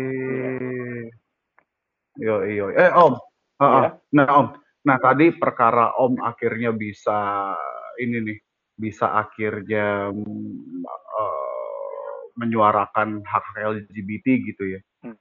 Iya. 2.18 2.18
Yo, 2.18 2.36
yo. 2.46 2.66
Eh, 2.74 2.90
Om. 2.94 3.14
Ah, 3.62 3.66
ah. 3.66 3.82
Ya. 3.82 3.90
Nah, 4.14 4.30
Om. 4.30 4.48
Nah, 4.86 4.98
tadi 5.02 5.34
perkara 5.34 5.94
Om 5.98 6.22
akhirnya 6.22 6.70
bisa 6.74 7.54
ini 8.02 8.18
nih, 8.22 8.38
bisa 8.78 9.14
akhirnya 9.18 10.14
eh, 10.14 12.22
menyuarakan 12.38 13.26
hak 13.26 13.46
LGBT 13.58 14.26
gitu 14.46 14.64
ya. 14.78 14.80
Heeh. 15.06 15.18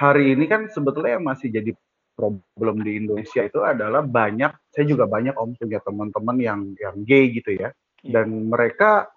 Hari 0.00 0.32
ini 0.32 0.48
kan 0.48 0.72
sebetulnya 0.72 1.20
yang 1.20 1.28
masih 1.28 1.52
jadi 1.52 1.76
problem 2.16 2.80
di 2.80 3.04
Indonesia 3.04 3.44
itu 3.44 3.60
adalah 3.60 4.00
banyak, 4.00 4.72
saya 4.72 4.84
juga 4.88 5.04
banyak 5.04 5.36
Om 5.36 5.60
punya 5.60 5.80
teman-teman 5.84 6.36
yang 6.40 6.60
yang 6.80 6.96
gay 7.04 7.28
gitu 7.36 7.52
ya. 7.52 7.68
Iya. 8.00 8.24
Dan 8.24 8.48
mereka 8.48 9.12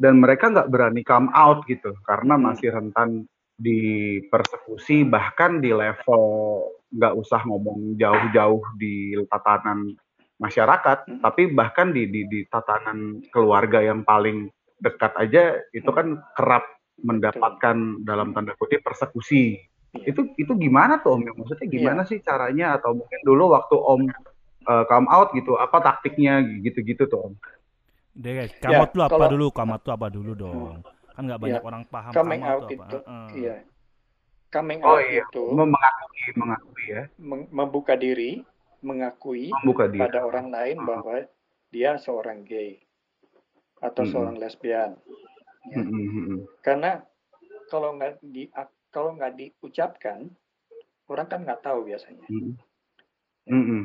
dan 0.00 0.20
mereka 0.20 0.52
nggak 0.52 0.68
berani 0.72 1.04
come 1.04 1.28
out 1.32 1.64
gitu 1.68 1.96
karena 2.04 2.36
Hmm. 2.36 2.52
masih 2.52 2.68
rentan 2.72 3.24
dipersekusi 3.56 5.08
bahkan 5.08 5.64
di 5.64 5.72
level 5.72 6.24
nggak 6.92 7.14
usah 7.16 7.40
ngomong 7.48 7.96
jauh-jauh 7.96 8.60
di 8.76 9.16
tatanan 9.32 9.96
masyarakat 10.36 11.08
Hmm. 11.08 11.20
tapi 11.24 11.48
bahkan 11.56 11.96
di, 11.96 12.08
di 12.12 12.28
di 12.28 12.40
tatanan 12.44 13.24
keluarga 13.32 13.80
yang 13.80 14.04
paling 14.04 14.52
dekat 14.76 15.12
aja 15.16 15.56
itu 15.72 15.88
kan 15.88 16.20
kerap 16.36 16.68
mendapatkan 17.00 18.04
dalam 18.04 18.32
tanda 18.36 18.52
kutip 18.56 18.84
persekusi. 18.84 19.56
Itu 20.04 20.20
itu 20.34 20.52
gimana 20.52 21.00
tuh 21.00 21.16
om 21.16 21.24
maksudnya 21.24 21.66
gimana 21.66 22.02
sih 22.04 22.18
caranya 22.20 22.76
atau 22.76 22.92
mungkin 22.92 23.20
dulu 23.22 23.54
waktu 23.54 23.76
om 23.76 24.00
uh, 24.64 24.84
come 24.84 25.08
out 25.08 25.32
gitu 25.32 25.56
apa 25.56 25.78
taktiknya 25.78 26.38
gitu-gitu 26.60 27.06
tuh 27.06 27.30
om 27.30 27.34
Deh 28.12 28.32
guys, 28.32 28.48
Ya, 28.56 28.80
kamot 28.80 28.88
tuh 28.90 29.04
apa 29.04 29.12
kalau- 29.12 29.28
dulu? 29.28 29.46
Kamot 29.52 29.80
tuh 29.84 29.92
apa 29.92 30.08
dulu 30.08 30.32
dong? 30.32 30.80
Kan 31.12 31.28
nggak 31.28 31.36
banyak 31.36 31.60
Ya, 31.60 31.68
orang 31.68 31.82
paham 31.84 32.12
coming 32.16 32.40
kamot 32.40 32.48
out 32.48 32.60
tuh 32.60 32.68
apa. 32.68 32.72
itu, 32.72 32.96
Heeh. 32.96 33.28
iya. 33.36 33.56
Coming 34.48 34.80
oh 34.80 34.88
out 34.90 35.04
iya 35.04 35.20
itu 35.22 35.44
mengakui 35.52 36.24
mengakui 36.32 36.84
ya 36.88 37.02
membuka 37.52 37.92
diri, 37.92 38.40
mengakui 38.80 39.52
membuka 39.52 39.84
diri 39.84 40.00
pada 40.00 40.24
orang 40.24 40.48
lain 40.48 40.80
bahwa 40.80 41.28
dia 41.68 42.00
seorang 42.00 42.40
gay 42.40 42.80
atau 43.84 44.00
Mm-mm. 44.00 44.12
seorang 44.16 44.36
lesbian. 44.40 44.96
Ya. 45.68 45.76
Mm, 45.76 45.92
mm, 45.92 46.08
mm, 46.08 46.40
Karena 46.64 47.04
kalau 47.68 48.00
nggak 48.00 48.24
di 48.24 48.48
kalau 48.96 49.12
nggak 49.12 49.36
diucapkan, 49.36 50.24
orang 51.12 51.28
kan 51.28 51.44
nggak 51.44 51.60
tahu 51.60 51.84
biasanya. 51.84 52.24
mm, 52.32 52.56
mm, 53.44 53.82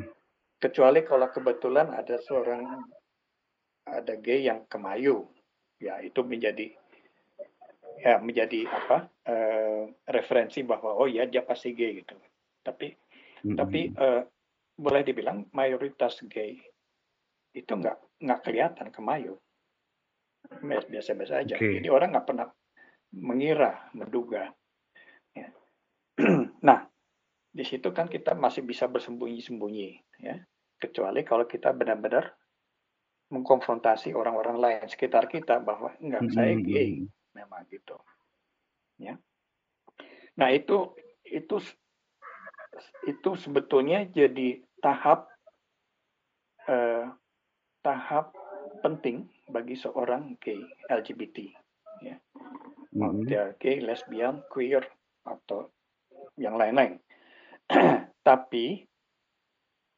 kecuali 0.56 1.04
kalau 1.04 1.28
kebetulan 1.28 1.92
ada 1.92 2.16
seorang 2.24 2.80
ada 3.84 4.16
gay 4.16 4.48
yang 4.48 4.64
kemayu. 4.72 5.28
Ya 5.76 6.00
itu 6.00 6.24
menjadi 6.24 6.72
ya 8.00 8.16
menjadi 8.24 8.64
apa 8.72 9.12
eh, 9.28 9.92
referensi 10.08 10.64
bahwa 10.64 10.96
oh 10.96 11.04
ya 11.04 11.28
dia 11.28 11.44
pasti 11.44 11.76
gay 11.76 12.00
gitu. 12.00 12.16
Tapi 12.64 12.96
Mm, 13.42 13.58
tapi 13.58 13.90
eh, 13.90 14.22
boleh 14.78 15.02
dibilang 15.02 15.50
mayoritas 15.50 16.22
gay 16.30 16.62
itu 17.58 17.72
nggak 17.74 18.22
nggak 18.22 18.40
kelihatan 18.46 18.88
kemayu. 18.94 19.34
Biasa-biasa 20.62 21.42
aja. 21.42 21.58
Oke. 21.58 21.82
jadi 21.82 21.90
orang 21.90 22.14
nggak 22.14 22.26
pernah 22.30 22.46
mengira 23.18 23.90
menduga. 23.98 24.46
nah 26.68 26.86
di 27.52 27.64
situ 27.68 27.92
kan 27.92 28.08
kita 28.08 28.32
masih 28.32 28.64
bisa 28.64 28.88
bersembunyi-sembunyi 28.88 29.90
ya. 30.24 30.40
Kecuali 30.80 31.22
kalau 31.22 31.46
kita 31.46 31.70
benar-benar 31.70 32.32
mengkonfrontasi 33.32 34.12
orang-orang 34.12 34.56
lain 34.60 34.84
sekitar 34.88 35.24
kita 35.30 35.56
bahwa 35.62 35.96
enggak 36.00 36.26
Mm, 36.28 36.32
saya 36.36 36.52
gay. 36.60 36.90
mm. 37.00 37.08
memang 37.32 37.64
gitu 37.72 37.96
ya. 39.00 39.16
Nah 40.36 40.48
itu 40.52 40.92
itu 41.24 41.56
itu 43.08 43.30
sebetulnya 43.36 44.04
jadi 44.08 44.60
tahap 44.84 45.28
eh, 46.68 47.08
tahap 47.80 48.32
penting 48.84 49.28
bagi 49.48 49.76
seorang 49.76 50.36
gay 50.40 50.60
LGBT 50.88 51.52
ya. 52.04 52.16
Mau 52.96 53.12
Mm, 53.16 53.24
dia 53.24 53.56
gay 53.56 53.80
lesbian 53.80 54.44
queer 54.52 54.84
atau 55.24 55.72
yang 56.40 56.56
lain-lain 56.56 57.00
tapi 58.28 58.86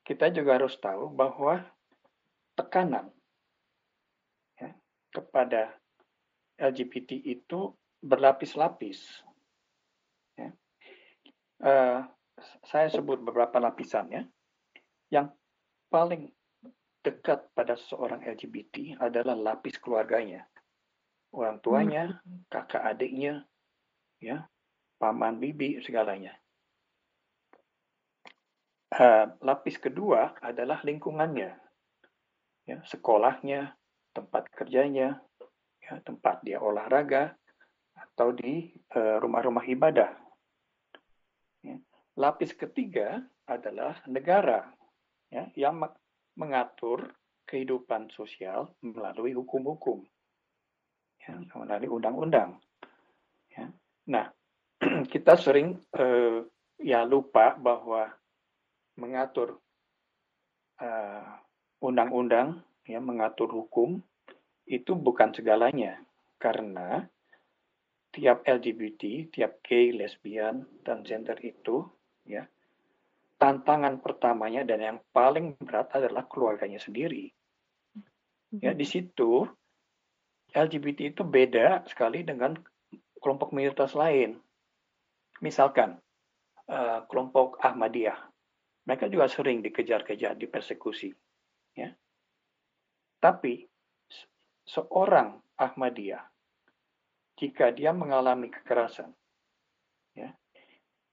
kita 0.05 0.29
juga 0.29 0.61
harus 0.61 0.77
tahu 0.77 1.09
bahwa 1.09 1.65
tekanan 2.55 3.09
ya, 4.61 4.71
kepada 5.11 5.73
LGBT 6.61 7.19
itu 7.25 7.73
berlapis-lapis. 8.05 9.25
Ya. 10.39 10.53
Eh, 11.65 12.01
saya 12.69 12.87
sebut 12.93 13.19
beberapa 13.25 13.57
lapisan 13.59 14.13
ya. 14.13 14.23
Yang 15.09 15.35
paling 15.89 16.29
dekat 17.01 17.49
pada 17.57 17.75
seorang 17.77 18.23
LGBT 18.25 19.01
adalah 19.01 19.37
lapis 19.37 19.77
keluarganya, 19.81 20.45
orang 21.33 21.61
tuanya, 21.61 22.05
kakak 22.49 22.81
adiknya, 22.81 23.45
ya, 24.21 24.49
paman 25.05 25.37
bibi 25.37 25.85
segalanya. 25.85 26.33
Eh, 28.89 29.27
lapis 29.45 29.77
kedua 29.77 30.33
adalah 30.41 30.81
lingkungannya, 30.81 31.53
ya, 32.65 32.79
sekolahnya, 32.89 33.77
tempat 34.17 34.49
kerjanya, 34.49 35.21
ya, 35.85 36.01
tempat 36.09 36.41
dia 36.41 36.57
olahraga, 36.57 37.37
atau 37.93 38.33
di 38.33 38.73
eh, 38.73 39.17
rumah-rumah 39.21 39.69
ibadah. 39.69 40.09
Ya. 41.61 41.77
Lapis 42.17 42.57
ketiga 42.57 43.21
adalah 43.45 44.01
negara, 44.09 44.73
ya, 45.29 45.53
yang 45.53 45.85
me- 45.85 46.01
mengatur 46.39 47.13
kehidupan 47.45 48.09
sosial 48.15 48.73
melalui 48.81 49.37
hukum-hukum, 49.37 50.01
ya, 51.29 51.35
melalui 51.61 51.91
undang-undang. 51.93 52.57
Ya. 53.53 53.69
Nah, 54.07 54.31
kita 55.07 55.39
sering 55.39 55.79
eh, 55.95 56.45
ya 56.83 57.07
lupa 57.07 57.55
bahwa 57.57 58.11
mengatur 58.99 59.59
eh, 60.81 61.27
undang-undang, 61.85 62.65
ya, 62.89 62.99
mengatur 62.99 63.51
hukum 63.53 64.01
itu 64.65 64.97
bukan 64.97 65.37
segalanya, 65.37 66.01
karena 66.41 67.05
tiap 68.15 68.47
LGBT, 68.47 69.29
tiap 69.29 69.61
gay, 69.61 69.93
lesbian, 69.93 70.65
dan 70.87 71.05
gender 71.05 71.37
itu, 71.45 71.85
ya, 72.25 72.47
tantangan 73.37 74.01
pertamanya 74.01 74.63
dan 74.65 74.81
yang 74.81 74.99
paling 75.13 75.59
berat 75.61 75.91
adalah 75.93 76.25
keluarganya 76.25 76.81
sendiri. 76.81 77.29
Ya, 78.55 78.71
di 78.71 78.87
situ 78.87 79.45
LGBT 80.55 81.11
itu 81.11 81.27
beda 81.27 81.83
sekali 81.91 82.23
dengan 82.23 82.55
kelompok 83.19 83.51
minoritas 83.51 83.99
lain. 83.99 84.39
Misalkan 85.45 86.01
eh, 86.73 87.01
kelompok 87.05 87.61
Ahmadiyah, 87.61 88.17
mereka 88.89 89.13
juga 89.13 89.29
sering 89.29 89.61
dikejar-kejar, 89.61 90.41
dipersekusi. 90.41 91.13
Ya. 91.77 91.93
Tapi 93.21 93.69
se- 94.09 94.31
seorang 94.65 95.45
Ahmadiyah, 95.61 96.25
jika 97.37 97.77
dia 97.77 97.93
mengalami 97.93 98.49
kekerasan, 98.49 99.13
ya, 100.17 100.33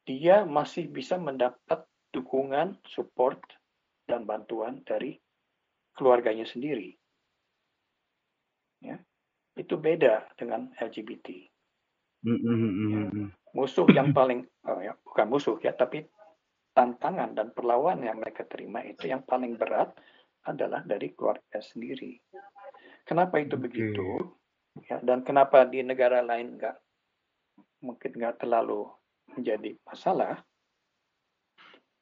dia 0.07 0.47
masih 0.47 0.87
bisa 0.87 1.19
mendapat 1.19 1.83
dukungan, 2.15 2.79
support, 2.87 3.43
dan 4.07 4.23
bantuan 4.23 4.79
dari 4.87 5.19
keluarganya 5.91 6.47
sendiri. 6.47 6.95
Ya. 8.79 8.95
Itu 9.59 9.75
beda 9.75 10.31
dengan 10.39 10.71
LGBT. 10.79 11.51
Mm, 12.23 12.39
mm, 12.39 12.55
mm, 12.55 12.71
mm, 12.71 13.07
mm. 13.11 13.40
Musuh 13.53 13.87
yang 13.91 14.11
paling, 14.17 14.43
oh 14.67 14.79
ya, 14.79 14.95
bukan 15.03 15.27
musuh 15.27 15.57
ya, 15.59 15.75
tapi 15.75 16.07
tantangan 16.71 17.35
dan 17.35 17.51
perlawanan 17.51 18.07
yang 18.07 18.19
mereka 18.19 18.47
terima 18.47 18.79
itu 18.83 19.11
yang 19.11 19.27
paling 19.27 19.59
berat 19.59 19.91
adalah 20.47 20.81
dari 20.81 21.11
keluarga 21.11 21.59
sendiri. 21.59 22.17
Kenapa 23.03 23.43
itu 23.43 23.59
Oke. 23.59 23.63
begitu? 23.67 24.07
Ya, 24.87 25.03
dan 25.03 25.27
kenapa 25.27 25.67
di 25.67 25.83
negara 25.83 26.23
lain 26.23 26.55
nggak 26.55 26.77
mungkin 27.83 28.11
nggak 28.15 28.39
terlalu 28.39 28.87
menjadi 29.35 29.75
masalah? 29.83 30.39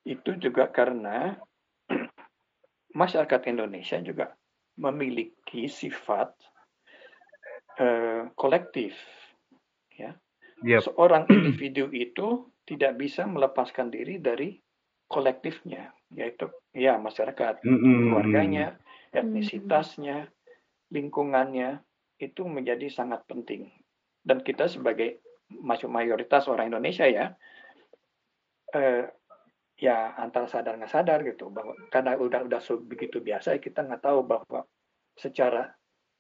Itu 0.06 0.38
juga 0.38 0.70
karena 0.70 1.34
masyarakat 3.02 3.42
Indonesia 3.50 3.98
juga 4.06 4.38
memiliki 4.80 5.66
sifat 5.68 6.32
eh, 7.82 8.30
kolektif. 8.38 8.96
Yep. 10.60 10.92
seorang 10.92 11.24
individu 11.32 11.88
itu 11.96 12.52
tidak 12.68 13.00
bisa 13.00 13.26
melepaskan 13.26 13.90
diri 13.90 14.20
dari 14.20 14.60
kolektifnya, 15.10 15.90
yaitu 16.14 16.52
ya 16.76 17.02
masyarakat, 17.02 17.66
Mm, 17.66 17.80
mm, 17.82 17.98
keluarganya, 18.06 18.68
Hmm. 18.78 19.26
etnisitasnya, 19.26 20.30
lingkungannya 20.94 21.82
itu 22.22 22.46
menjadi 22.46 22.86
sangat 22.94 23.26
penting. 23.26 23.74
Dan 24.22 24.46
kita 24.46 24.70
sebagai 24.70 25.24
masuk 25.50 25.90
mayoritas 25.90 26.46
orang 26.46 26.70
Indonesia 26.70 27.10
ya, 27.10 27.34
eh, 28.76 29.10
ya 29.80 30.14
antara 30.20 30.46
sadar 30.46 30.76
nggak 30.78 30.92
sadar 30.92 31.24
gitu 31.26 31.50
bahwa 31.50 31.74
karena 31.90 32.20
udah 32.20 32.46
udah 32.46 32.62
begitu 32.86 33.24
biasa 33.24 33.58
kita 33.58 33.88
nggak 33.88 34.04
tahu 34.04 34.28
bahwa 34.28 34.68
secara 35.16 35.72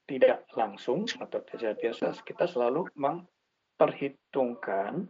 tidak 0.10 0.48
langsung 0.58 1.06
atau 1.06 1.44
tidak 1.46 1.78
biasa 1.78 2.24
kita 2.26 2.50
selalu 2.50 2.90
memperhitungkan 3.80 5.08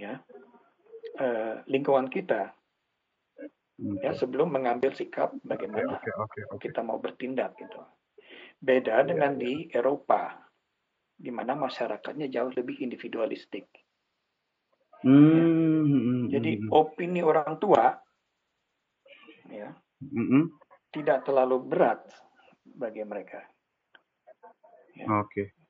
ya 0.00 0.16
eh, 1.20 1.60
lingkungan 1.68 2.08
kita 2.08 2.56
ya 4.00 4.16
sebelum 4.16 4.48
mengambil 4.48 4.96
sikap 4.96 5.36
bagaimana 5.44 6.00
oke, 6.00 6.08
oke, 6.16 6.40
oke. 6.56 6.62
kita 6.64 6.80
mau 6.80 6.96
bertindak 6.96 7.52
gitu. 7.60 7.84
Beda 8.56 9.04
Iya, 9.04 9.12
dengan 9.12 9.36
iya. 9.36 9.40
di 9.44 9.52
Eropa 9.68 10.40
di 11.12 11.28
mana 11.28 11.52
masyarakatnya 11.52 12.32
jauh 12.32 12.48
lebih 12.56 12.80
individualistik. 12.80 13.68
Mm, 15.04 15.12
mm, 15.12 15.84
mm, 15.84 16.22
Jadi 16.32 16.52
mm, 16.64 16.68
opini 16.72 17.20
orang 17.20 17.60
tua 17.60 17.92
ya 19.52 19.68
mm, 20.00 20.26
mm. 20.32 20.44
tidak 20.96 21.28
terlalu 21.28 21.60
berat 21.68 22.00
bagi 22.64 23.04
mereka. 23.04 23.44
Oke. 25.20 25.61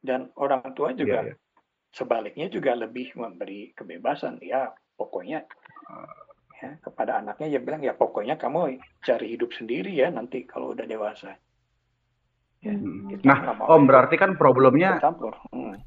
Dan 0.00 0.32
orang 0.34 0.72
tua 0.72 0.90
juga 0.92 1.20
Iya, 1.20 1.32
iya. 1.32 1.34
sebaliknya 1.92 2.48
juga 2.48 2.72
lebih 2.72 3.12
memberi 3.14 3.76
kebebasan. 3.76 4.40
Ya 4.40 4.72
pokoknya 4.96 5.44
ya, 6.56 6.70
kepada 6.80 7.20
anaknya 7.20 7.56
dia 7.56 7.60
bilang 7.60 7.80
ya 7.80 7.92
pokoknya 7.92 8.36
kamu 8.36 8.76
cari 9.00 9.26
hidup 9.32 9.52
sendiri 9.52 9.92
ya 9.92 10.08
nanti 10.08 10.44
kalau 10.44 10.72
udah 10.72 10.84
dewasa. 10.84 11.36
Ya, 12.60 12.76
Hmm. 12.76 13.08
kita 13.08 13.24
Nah, 13.24 13.56
Om 13.56 13.82
berarti 13.84 14.16
kan 14.16 14.36
problemnya 14.36 15.00
campur. 15.00 15.32
Hmm. 15.48 15.80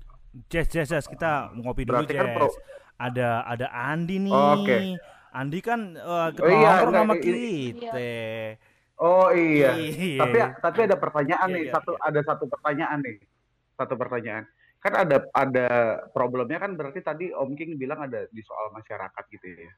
Jess, 0.50 0.66
Jess, 0.66 0.90
Jess, 0.90 1.06
kita 1.06 1.54
ngopi 1.54 1.86
dulu, 1.86 2.02
Berarti 2.02 2.14
kan 2.14 2.28
Jess. 2.28 2.38
pro- 2.38 2.58
Ada 2.94 3.30
ada 3.44 3.68
Andi 3.70 4.18
nih. 4.18 4.34
Oke. 4.34 4.78
Andi 5.34 5.60
kan 5.60 5.98
uh, 5.98 6.30
Oh 6.30 6.46
iya, 6.46 6.86
nongkrong 6.86 6.90
enggak, 6.90 7.02
sama 7.04 7.16
kita. 7.18 7.94
Oh 8.98 9.28
iya. 9.34 9.74
Iya. 9.76 10.22
Tapi 10.22 10.38
tapi 10.62 10.80
ada 10.86 10.96
pertanyaan 10.98 11.48
Iya, 11.50 11.56
nih, 11.58 11.64
iya, 11.68 11.74
satu 11.74 11.92
iya. 11.92 12.06
ada 12.06 12.20
satu 12.22 12.46
pertanyaan 12.46 13.00
nih. 13.02 13.18
Satu 13.84 14.00
pertanyaan. 14.00 14.48
Kan 14.80 14.96
ada 14.96 15.28
ada 15.36 15.68
problemnya 16.16 16.56
kan 16.56 16.80
berarti 16.80 17.04
tadi 17.04 17.36
Om 17.36 17.52
King 17.60 17.76
bilang 17.76 18.08
ada 18.08 18.24
di 18.32 18.40
soal 18.40 18.72
masyarakat 18.72 19.24
gitu 19.32 19.48
ya. 19.60 19.72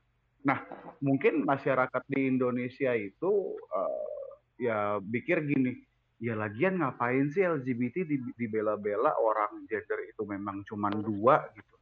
Nah, 0.46 0.62
mungkin 1.02 1.42
masyarakat 1.42 2.06
di 2.06 2.30
Indonesia 2.30 2.94
itu 2.94 3.58
eh, 3.58 4.26
ya 4.62 5.02
pikir 5.02 5.42
gini, 5.42 5.74
ya 6.22 6.38
lagian 6.38 6.78
ngapain 6.78 7.34
sih 7.34 7.42
LGBT 7.42 8.06
di- 8.06 8.34
dibela-bela 8.38 9.18
orang 9.18 9.66
gender 9.66 10.06
itu 10.06 10.22
memang 10.22 10.62
cuma 10.70 10.94
dua 10.94 11.50
gitu. 11.58 11.76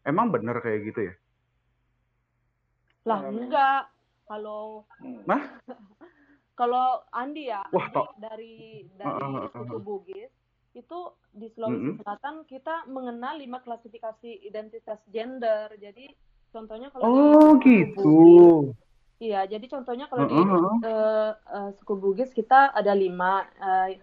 Emang 0.00 0.32
bener 0.32 0.56
kayak 0.64 0.80
gitu 0.88 1.00
ya? 1.12 1.14
Lah 3.04 3.20
enggak. 3.28 3.84
Kalau. 4.24 4.88
Nah? 5.28 5.60
kalau 6.60 7.04
Andi 7.12 7.52
ya, 7.52 7.64
Wah, 7.72 7.88
Andi 7.88 8.04
dari 8.20 8.56
dari 8.96 9.16
ah. 9.16 9.80
Bugis 9.80 10.39
itu 10.74 10.98
di 11.34 11.46
Sulawesi 11.54 11.90
Mm-mm. 11.90 11.98
Selatan 11.98 12.46
kita 12.46 12.86
mengenal 12.86 13.38
lima 13.38 13.58
klasifikasi 13.62 14.30
identitas 14.46 14.98
gender. 15.10 15.74
Jadi 15.78 16.06
contohnya 16.54 16.90
kalau 16.94 17.06
Oh 17.06 17.58
di 17.74 17.82
gitu. 17.84 17.90
Bugis, 17.94 18.74
iya. 19.22 19.46
Jadi 19.46 19.66
contohnya 19.70 20.06
kalau 20.10 20.26
di 20.30 20.34
Heeh, 20.34 20.46
heeh. 20.46 20.78
eh, 20.86 21.32
eh, 21.34 21.70
suku 21.78 21.94
Bugis 21.98 22.30
kita 22.34 22.70
ada 22.74 22.92
lima 22.94 23.46
eh, 23.58 23.98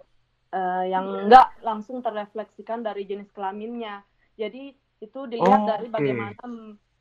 eh, 0.54 0.84
yang 0.92 1.28
enggak 1.28 1.48
langsung 1.64 2.04
terrefleksikan 2.04 2.84
dari 2.84 3.04
jenis 3.08 3.30
kelaminnya. 3.32 4.04
Jadi 4.36 4.76
itu 5.00 5.20
dilihat 5.30 5.62
Oh, 5.62 5.68
dari 5.68 5.88
bagaimana 5.88 6.34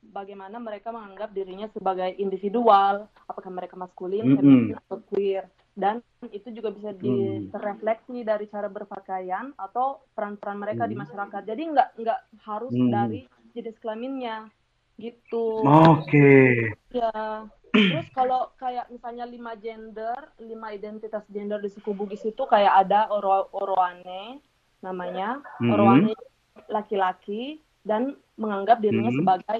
bagaimana 0.07 0.57
mereka 0.63 0.95
menganggap 0.95 1.35
dirinya 1.35 1.67
sebagai 1.75 2.15
individual, 2.23 3.11
apakah 3.27 3.51
mereka 3.51 3.75
maskulin, 3.75 4.23
Mm-mm. 4.23 4.39
feminin, 4.39 4.79
atau 4.87 5.03
queer. 5.11 5.45
Dan 5.77 6.01
itu 6.33 6.49
juga 6.57 6.73
bisa 6.73 6.97
Hmm. 6.97 7.53
terefleksi 7.53 8.25
dari 8.25 8.49
cara 8.49 8.73
berpakaian 8.73 9.53
atau 9.61 10.01
peran-peran 10.17 10.57
mereka 10.57 10.89
di 10.89 10.97
Hmm. 10.97 11.05
masyarakat. 11.05 11.43
Jadi 11.45 11.63
nggak 11.69 11.89
nggak 12.01 12.21
harus 12.49 12.73
Hmm. 12.73 12.89
dari 12.89 13.29
jenis 13.53 13.77
kelaminnya 13.85 14.49
gitu. 14.97 15.69
Oke. 15.69 16.73
Ya, 16.97 17.45
terus 17.69 18.09
kalau 18.17 18.57
kayak 18.57 18.89
misalnya 18.89 19.29
lima 19.29 19.53
gender, 19.61 20.17
lima 20.41 20.73
identitas 20.73 21.29
gender 21.29 21.61
di 21.61 21.69
suku 21.69 21.93
Bugis 21.93 22.25
itu 22.25 22.41
kayak 22.49 22.89
ada 22.89 23.13
oro 23.13 23.53
oroane 23.53 24.41
namanya, 24.81 25.45
Mhm. 25.61 25.71
oroane 25.77 26.13
laki-laki 26.73 27.61
dan 27.85 28.17
menganggap 28.41 28.81
dirinya 28.81 29.13
Mhm. 29.13 29.21
sebagai 29.21 29.59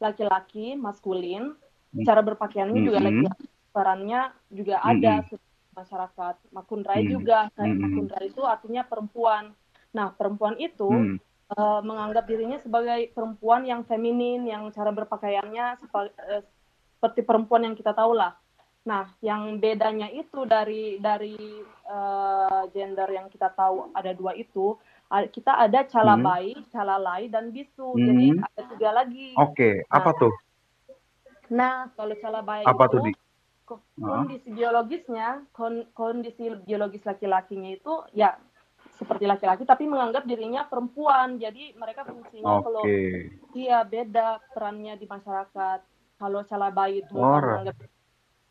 laki-laki 0.00 0.80
maskulin. 0.80 1.52
Mhm. 1.92 2.08
Cara 2.08 2.24
berpakaiannya 2.24 2.80
juga 2.80 3.04
Mhm. 3.04 3.06
laki-laki, 3.12 3.46
perannya 3.68 4.20
juga 4.48 4.80
ada 4.80 5.12
Mhm. 5.20 5.36
Masyarakat. 5.78 6.34
Makunrai 6.50 7.06
Mhm. 7.06 7.10
juga, 7.10 7.38
kayak 7.54 7.74
Mhm. 7.74 7.82
makunrai 7.86 8.26
itu 8.28 8.42
artinya 8.42 8.82
perempuan. 8.82 9.54
Nah, 9.94 10.12
perempuan 10.18 10.58
itu 10.58 10.90
Hmm. 10.90 11.16
eh, 11.48 11.80
menganggap 11.80 12.28
dirinya 12.28 12.60
sebagai 12.60 13.08
perempuan 13.16 13.64
yang 13.64 13.80
feminin, 13.88 14.44
yang 14.44 14.68
cara 14.68 14.92
berpakaiannya 14.92 15.80
sepa- 15.80 16.12
eh, 16.28 16.44
seperti 16.92 17.24
perempuan 17.24 17.64
yang 17.64 17.72
kita 17.72 17.96
tahu 17.96 18.12
lah. 18.12 18.36
Nah, 18.84 19.16
yang 19.24 19.56
bedanya 19.56 20.12
itu 20.12 20.44
dari 20.44 21.00
dari 21.00 21.64
eh, 21.88 22.62
gender 22.76 23.08
yang 23.08 23.32
kita 23.32 23.48
tahu 23.56 23.96
ada 23.96 24.12
dua 24.12 24.36
itu, 24.36 24.76
kita 25.08 25.56
ada 25.56 25.88
calabai, 25.88 26.52
calalai, 26.68 27.32
dan 27.32 27.48
bisu. 27.48 27.96
Jadi 27.96 28.36
Hmm. 28.36 28.44
ada 28.44 28.60
tiga 28.76 28.90
lagi. 28.92 29.32
Oke, 29.40 29.88
apa 29.88 30.12
tuh? 30.20 30.32
Nah, 31.48 31.88
kalau 31.96 32.12
calabai 32.20 32.68
Apa 32.68 32.84
itu 32.92 32.96
tuh? 33.00 33.02
Kondisi 33.76 34.48
biologisnya, 34.48 35.44
kon- 35.52 35.88
kondisi 35.92 36.48
biologis 36.64 37.04
laki-lakinya 37.04 37.70
itu 37.74 37.92
ya 38.16 38.38
seperti 38.98 39.24
laki-laki, 39.30 39.62
tapi 39.62 39.84
menganggap 39.86 40.26
dirinya 40.26 40.66
perempuan. 40.66 41.38
Jadi 41.38 41.76
mereka 41.78 42.02
fungsinya 42.08 42.64
kalau 42.64 42.82
Oke. 42.82 43.30
Iya, 43.54 43.84
beda 43.86 44.42
perannya 44.54 44.94
di 44.98 45.06
masyarakat. 45.06 45.80
Kalau 46.18 46.42
calabai 46.42 47.02
itu 47.06 47.14
Ora. 47.14 47.62
menganggap 47.62 47.76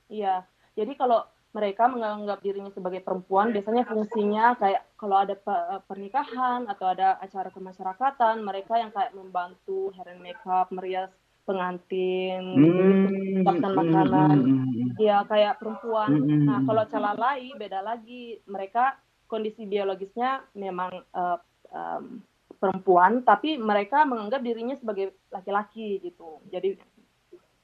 Iya. 0.07 0.36
Jadi 0.78 0.93
kalau 0.95 1.26
mereka 1.51 1.89
menganggap 1.89 2.39
dirinya 2.45 2.70
sebagai 2.70 3.01
perempuan, 3.01 3.49
biasanya 3.49 3.84
fungsinya 3.89 4.55
kayak 4.61 4.93
kalau 4.93 5.18
ada 5.26 5.34
pe- 5.34 5.82
pernikahan 5.89 6.70
atau 6.70 6.86
ada 6.93 7.18
acara 7.18 7.49
kemasyarakatan, 7.49 8.45
mereka 8.45 8.78
yang 8.78 8.93
kayak 8.93 9.15
membantu 9.18 9.89
hair 9.97 10.13
and 10.13 10.22
makeup, 10.22 10.70
merias 10.70 11.09
pengantin, 11.48 12.43
Hmm. 12.52 13.08
siapkan 13.41 13.72
makanan. 13.74 14.38
hmm. 14.38 15.00
Iya, 15.00 15.24
kayak 15.24 15.58
perempuan. 15.58 16.12
Hmm. 16.12 16.43
Nah, 16.43 16.60
kalau 16.62 16.84
calalai 16.86 17.48
beda 17.54 17.80
lagi. 17.82 18.24
Mereka 18.43 18.84
kondisi 19.26 19.64
biologisnya 19.64 20.32
memang 20.54 20.91
eh, 20.91 21.38
em, 21.70 22.20
perempuan, 22.54 23.22
tapi 23.22 23.56
mereka 23.56 24.04
menganggap 24.04 24.41
dirinya 24.41 24.74
sebagai 24.74 25.16
laki-laki 25.30 26.04
gitu. 26.04 26.43
Jadi 26.48 26.76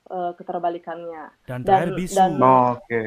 eh, 0.05 0.31
keterbalikannya. 0.33 1.23
Dan 1.43 1.59
Dan- 1.59 1.63
terakhir 1.63 1.91
bisu. 1.93 2.15
dan- 2.15 2.39
Oke. 2.39 3.03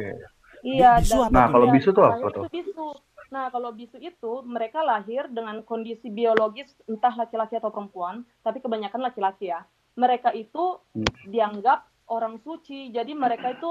Iya. 0.62 0.90
bisu 0.98 1.12
dan- 1.14 1.24
apa 1.24 1.32
Nah, 1.32 1.46
kalau 1.46 1.66
iya, 1.66 1.74
bisu 1.74 1.88
tuh 1.90 2.02
apa 2.02 2.08
terakhir 2.10 2.30
tuh? 2.30 2.42
itu 2.42 2.50
bisu. 2.54 2.88
Nah, 3.26 3.44
kalau 3.48 3.70
bisu 3.70 3.98
itu 3.98 4.32
mereka 4.44 4.80
lahir 4.80 5.26
dengan 5.28 5.58
kondisi 5.60 6.08
biologis 6.08 6.70
entah 6.84 7.10
laki-laki 7.12 7.54
atau 7.54 7.68
perempuan, 7.68 8.14
tapi 8.40 8.58
kebanyakan 8.58 9.02
laki-laki 9.02 9.46
ya. 9.46 9.60
Mereka 9.96 10.30
itu 10.36 10.80
Hmm. 10.94 11.08
dianggap 11.28 11.84
orang 12.12 12.36
suci. 12.40 12.92
Jadi 12.92 13.12
mereka 13.16 13.50
itu 13.56 13.70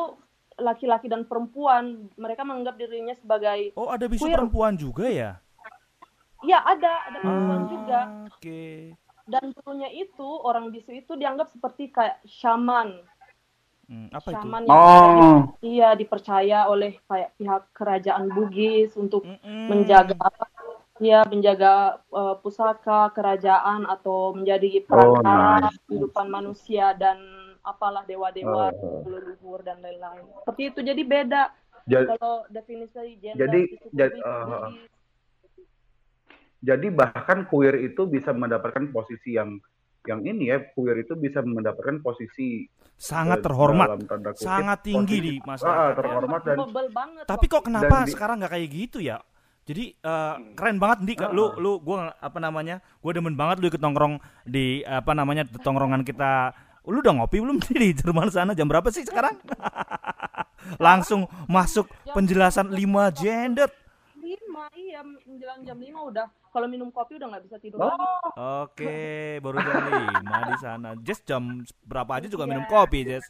laki-laki 0.57 1.07
dan 1.07 1.25
perempuan. 1.29 2.09
Mereka 2.17 2.41
menganggap 2.43 2.75
dirinya 2.81 3.13
sebagai 3.15 3.71
Oh, 3.77 3.87
ada 3.91 4.05
bisu 4.09 4.25
Queer. 4.25 4.39
perempuan 4.39 4.73
juga 4.79 5.05
ya? 5.07 5.31
ya 6.45 6.61
ada 6.61 6.93
ada 7.09 7.17
perempuan 7.21 7.61
Ah, 7.61 7.69
juga. 7.69 7.99
Oke. 8.29 8.93
Dan 9.25 9.51
dulunya 9.57 9.89
itu 9.89 10.29
orang 10.45 10.69
bisu 10.69 10.91
itu 11.01 11.17
dianggap 11.17 11.49
seperti 11.49 11.89
kayak 11.89 12.21
shaman. 12.29 13.01
Hmm, 13.85 14.09
apa 14.09 14.27
itu? 14.33 14.37
Shaman 14.41 14.63
yang 14.65 14.75
Oh. 14.75 15.39
iya 15.61 15.89
dipercaya 15.97 16.69
oleh 16.69 16.97
kayak 17.09 17.33
pihak 17.37 17.63
kerajaan 17.73 18.25
Bugis 18.33 18.93
untuk 18.97 19.21
Mm-mm. 19.25 19.69
menjaga 19.69 20.13
apa 20.17 20.45
ya 20.97 21.23
menjaga 21.25 21.73
eh, 22.01 22.35
pusaka 22.39 23.11
kerajaan 23.11 23.83
atau 23.85 24.31
menjadi 24.31 24.79
Oh, 24.81 25.19
perantara 25.19 25.67
nice. 25.67 25.79
kehidupan 25.85 26.27
manusia 26.27 26.93
dan 26.93 27.19
apalah 27.61 28.03
dewa-dewa 28.03 28.71
Oh. 28.73 29.03
leluhur 29.03 29.59
dan 29.59 29.81
lain-lain 29.81 30.23
seperti 30.39 30.61
itu 30.69 30.79
jadi 30.81 31.01
beda 31.03 31.43
Ja- 31.85 32.07
kalau 32.07 32.47
definisi 32.47 32.97
gender 33.19 33.37
Jadi- 33.39 33.67
itu 33.71 33.87
jadi, 33.91 34.17
uh. 34.19 34.71
Jadi 36.59 36.87
bahkan 36.89 37.45
queer 37.45 37.77
itu 37.79 38.09
bisa 38.09 38.33
mendapatkan 38.33 38.89
posisi 38.89 39.37
yang 39.37 39.61
yang 40.03 40.21
ini 40.21 40.49
ya, 40.49 40.61
queer 40.67 40.97
itu 40.99 41.13
bisa 41.13 41.41
mendapatkan 41.41 41.97
posisi 41.99 42.65
sangat 42.95 43.41
terhormat, 43.41 43.85
dalam 43.87 44.01
tanda 44.03 44.31
kutip, 44.31 44.45
sangat 44.45 44.79
tinggi 44.81 45.17
posisi- 45.17 45.25
di 45.27 45.33
Ah, 45.35 45.45
masyarakat. 45.45 45.77
ya. 45.85 45.93
terhormat 45.93 46.41
dan 46.41 46.57
banget 46.91 47.23
Tapi 47.25 47.45
kok 47.45 47.63
kenapa 47.63 47.95
Dan 47.95 48.05
di- 48.05 48.13
sekarang 48.13 48.35
nggak 48.39 48.51
kayak 48.51 48.69
gitu 48.71 48.97
ya? 48.97 49.17
Jadi 49.65 49.95
eh, 49.95 50.33
keren 50.53 50.77
banget 50.77 50.99
nih 51.01 51.15
Ah. 51.19 51.29
lu 51.29 51.49
lu 51.55 51.77
gua 51.79 52.13
apa 52.15 52.37
namanya? 52.37 52.79
Gua 52.99 53.11
demen 53.11 53.33
banget 53.33 53.57
lu 53.57 53.67
ikut 53.67 53.79
nongkrong 53.79 54.17
di 54.43 54.81
apa 54.81 55.11
namanya 55.11 55.41
tongkrongan 55.43 56.01
kita. 56.01 56.53
Lu 56.85 57.01
udah 57.01 57.13
ngopi 57.15 57.41
belum 57.41 57.57
di 57.73 57.91
Jerman 57.91 58.29
sana? 58.29 58.53
Jam 58.53 58.65
berapa 58.65 58.85
sih 58.87 59.01
sekarang? 59.01 59.33
Langsung 60.77 61.25
masuk 61.45 61.85
penjelasan 62.07 62.69
5 62.69 62.77
gender. 63.15 63.69
lima 64.17 64.65
iya 64.73 65.05
menjelang 65.05 65.61
jam 65.61 65.77
lima 65.77 66.01
udah 66.03 66.25
kalau 66.47 66.65
minum 66.65 66.89
kopi 66.89 67.13
udah 67.15 67.27
nggak 67.27 67.43
bisa 67.45 67.57
tidur 67.59 67.77
Oh. 67.77 67.85
lagi 67.85 68.05
Oke, 68.65 68.97
baru 69.37 69.57
jam 69.59 69.85
5 69.85 70.17
di 70.43 70.55
sana. 70.57 70.89
Jess 70.97 71.21
jam 71.21 71.43
berapa 71.83 72.09
aja 72.15 72.25
juga 72.25 72.45
minum 72.45 72.63
Iya. 72.63 72.71
kopi, 72.71 72.99
Jess. 73.03 73.29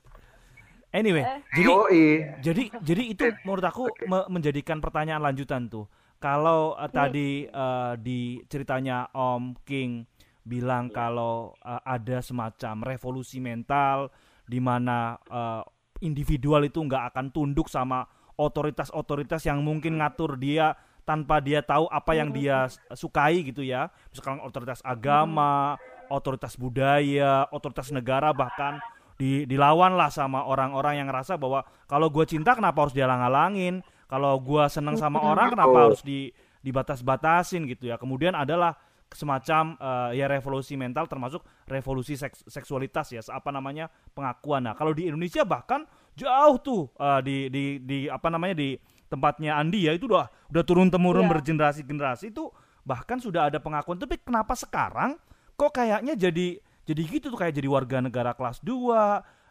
Anyway, 0.89 1.19
Eh. 1.19 1.39
jadi 1.53 1.67
Yoi. 1.69 2.03
Jadi 2.39 2.63
jadi 2.79 3.03
itu 3.05 3.23
menurut 3.43 3.65
aku 3.65 3.83
me- 4.05 4.27
menjadikan 4.29 4.79
pertanyaan 4.79 5.19
lanjutan 5.21 5.67
tuh. 5.67 5.83
Kalau 6.25 6.73
eh, 6.73 6.89
tadi 6.89 7.29
eh, 7.45 7.93
di 8.01 8.21
ceritanya 8.49 9.13
Om 9.13 9.61
King 9.61 10.01
bilang 10.41 10.89
kalau 10.89 11.53
eh, 11.61 11.81
ada 11.85 12.17
semacam 12.19 12.81
revolusi 12.81 13.37
mental 13.37 14.09
di 14.49 14.57
mana 14.57 15.13
eh, 15.29 15.61
individual 16.01 16.65
itu 16.65 16.81
nggak 16.81 17.13
akan 17.13 17.25
tunduk 17.29 17.69
sama 17.69 18.09
otoritas-otoritas 18.35 19.45
yang 19.45 19.61
mungkin 19.61 20.01
ngatur 20.01 20.35
dia 20.35 20.73
tanpa 21.05 21.37
dia 21.37 21.61
tahu 21.61 21.85
apa 21.87 22.11
yang 22.17 22.33
dia 22.33 22.65
s- 22.65 22.81
sukai 22.97 23.45
gitu 23.45 23.61
ya. 23.61 23.93
Misalkan 24.09 24.41
otoritas 24.41 24.81
agama, 24.81 25.77
otoritas 26.09 26.57
budaya, 26.57 27.45
otoritas 27.53 27.93
negara 27.93 28.33
bahkan 28.33 28.81
di 29.15 29.47
dilawan 29.47 29.95
lah 29.95 30.11
sama 30.11 30.43
orang-orang 30.43 30.99
yang 30.99 31.07
ngerasa 31.07 31.39
bahwa 31.39 31.63
kalau 31.87 32.11
gue 32.11 32.25
cinta 32.27 32.51
kenapa 32.57 32.83
harus 32.83 32.91
dihalang-halangin 32.97 33.79
kalau 34.05 34.37
gue 34.37 34.63
seneng 34.67 34.95
sama 34.95 35.17
orang 35.21 35.51
kenapa 35.51 35.69
Betul. 35.71 35.83
harus 35.89 36.01
di 36.01 36.19
dibatas-batasin 36.61 37.65
gitu 37.65 37.89
ya 37.89 37.95
kemudian 37.95 38.35
adalah 38.35 38.75
semacam 39.07 39.79
eh, 39.79 40.19
ya 40.19 40.25
revolusi 40.27 40.75
mental 40.75 41.07
termasuk 41.07 41.39
revolusi 41.65 42.19
seks- 42.19 42.43
seksualitas 42.45 43.13
ya 43.13 43.21
apa 43.31 43.47
namanya 43.49 43.87
pengakuan 44.11 44.65
nah 44.65 44.73
kalau 44.75 44.91
di 44.91 45.07
Indonesia 45.07 45.47
bahkan 45.47 45.87
jauh 46.13 46.57
tuh 46.59 46.81
eh, 46.97 47.19
di 47.23 47.37
di 47.47 47.63
di 47.79 47.97
apa 48.05 48.27
namanya 48.27 48.59
di 48.59 48.75
tempatnya 49.05 49.55
Andi 49.55 49.87
ya 49.87 49.93
itu 49.95 50.09
udah 50.09 50.27
udah 50.51 50.63
turun 50.65 50.89
temurun 50.91 51.29
Iya. 51.29 51.31
bergenerasi-generasi 51.37 52.33
itu 52.33 52.49
bahkan 52.83 53.17
sudah 53.17 53.47
ada 53.47 53.61
pengakuan 53.61 53.95
tapi 53.95 54.19
kenapa 54.19 54.53
sekarang 54.53 55.15
kok 55.55 55.71
kayaknya 55.71 56.17
jadi 56.19 56.59
jadi 56.85 57.01
gitu 57.07 57.31
tuh 57.31 57.39
kayak 57.39 57.55
jadi 57.55 57.65
warga 57.65 57.97
negara 58.03 58.33
kelas 58.35 58.59
2 58.61 58.75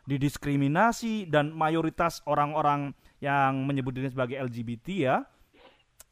didiskriminasi 0.05 1.26
dan 1.26 1.50
mayoritas 1.50 2.20
orang-orang 2.24 2.92
yang 3.18 3.64
menyebut 3.64 3.92
diri 3.92 4.09
sebagai 4.09 4.36
LGBT 4.36 4.86
ya 4.94 5.16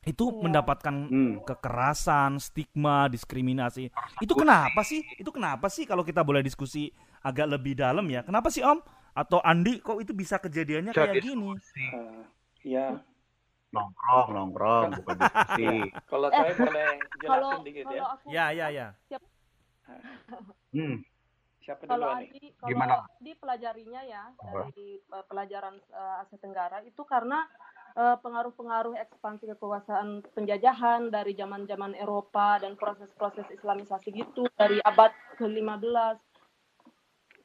itu 0.03 0.27
Iya. 0.27 0.43
mendapatkan 0.43 0.95
Hmm. 1.07 1.33
kekerasan, 1.47 2.37
stigma, 2.37 3.07
diskriminasi. 3.07 3.87
Itu 4.19 4.35
kenapa 4.35 4.83
sih? 4.83 4.99
Itu 5.15 5.31
kenapa 5.31 5.71
sih 5.71 5.87
kalau 5.87 6.03
kita 6.03 6.21
boleh 6.21 6.43
diskusi 6.43 6.91
agak 7.23 7.47
lebih 7.49 7.79
dalam 7.79 8.03
ya? 8.07 8.27
Kenapa 8.27 8.51
sih 8.51 8.61
Om? 8.61 8.83
Atau 9.13 9.39
Andi 9.39 9.79
kok 9.79 10.01
itu 10.01 10.11
bisa 10.11 10.41
kejadiannya 10.41 10.91
kayak 10.91 11.15
Jadi 11.15 11.29
gini? 11.29 11.53
Eh, 11.55 12.23
ya 12.67 12.99
nongkrong, 13.71 14.29
nongkrong, 14.33 14.89
bukan 14.99 15.17
diskusi. 15.17 15.67
kalau 16.05 16.29
saya 16.29 16.53
boleh 16.53 16.91
kalau 17.21 17.49
jelasin 17.49 17.61
dikit 17.63 17.85
ya 17.85 17.89
kalau 17.93 18.09
aku 18.11 18.27
Ya, 18.27 18.45
ya, 18.51 18.67
ya. 18.69 18.87
Hmm. 20.73 20.97
Siapa 21.63 21.87
kalau 21.87 22.11
duluan 22.11 22.19
nih 22.19 22.29
Adi 22.29 22.45
kalau 22.53 22.69
Gimana? 22.69 22.95
Adi 23.09 23.33
pelajarinya 23.35 24.01
ya 24.03 24.23
Apa? 24.29 24.69
dari 24.69 24.89
uh, 25.09 25.25
pelajaran 25.25 25.75
uh, 25.89 26.21
Asia 26.21 26.37
Tenggara 26.37 26.79
itu 26.83 27.03
karena 27.03 27.47
uh, 27.95 28.17
pengaruh-pengaruh 28.19 28.99
ekspansi 28.99 29.47
kekuasaan 29.49 30.09
penjajahan 30.33 31.09
dari 31.09 31.33
zaman-zaman 31.33 31.95
Eropa 31.95 32.59
dan 32.59 32.75
proses-proses 32.75 33.47
Islamisasi 33.49 34.11
gitu 34.13 34.45
dari 34.55 34.83
abad 34.83 35.11
ke-15. 35.37 36.19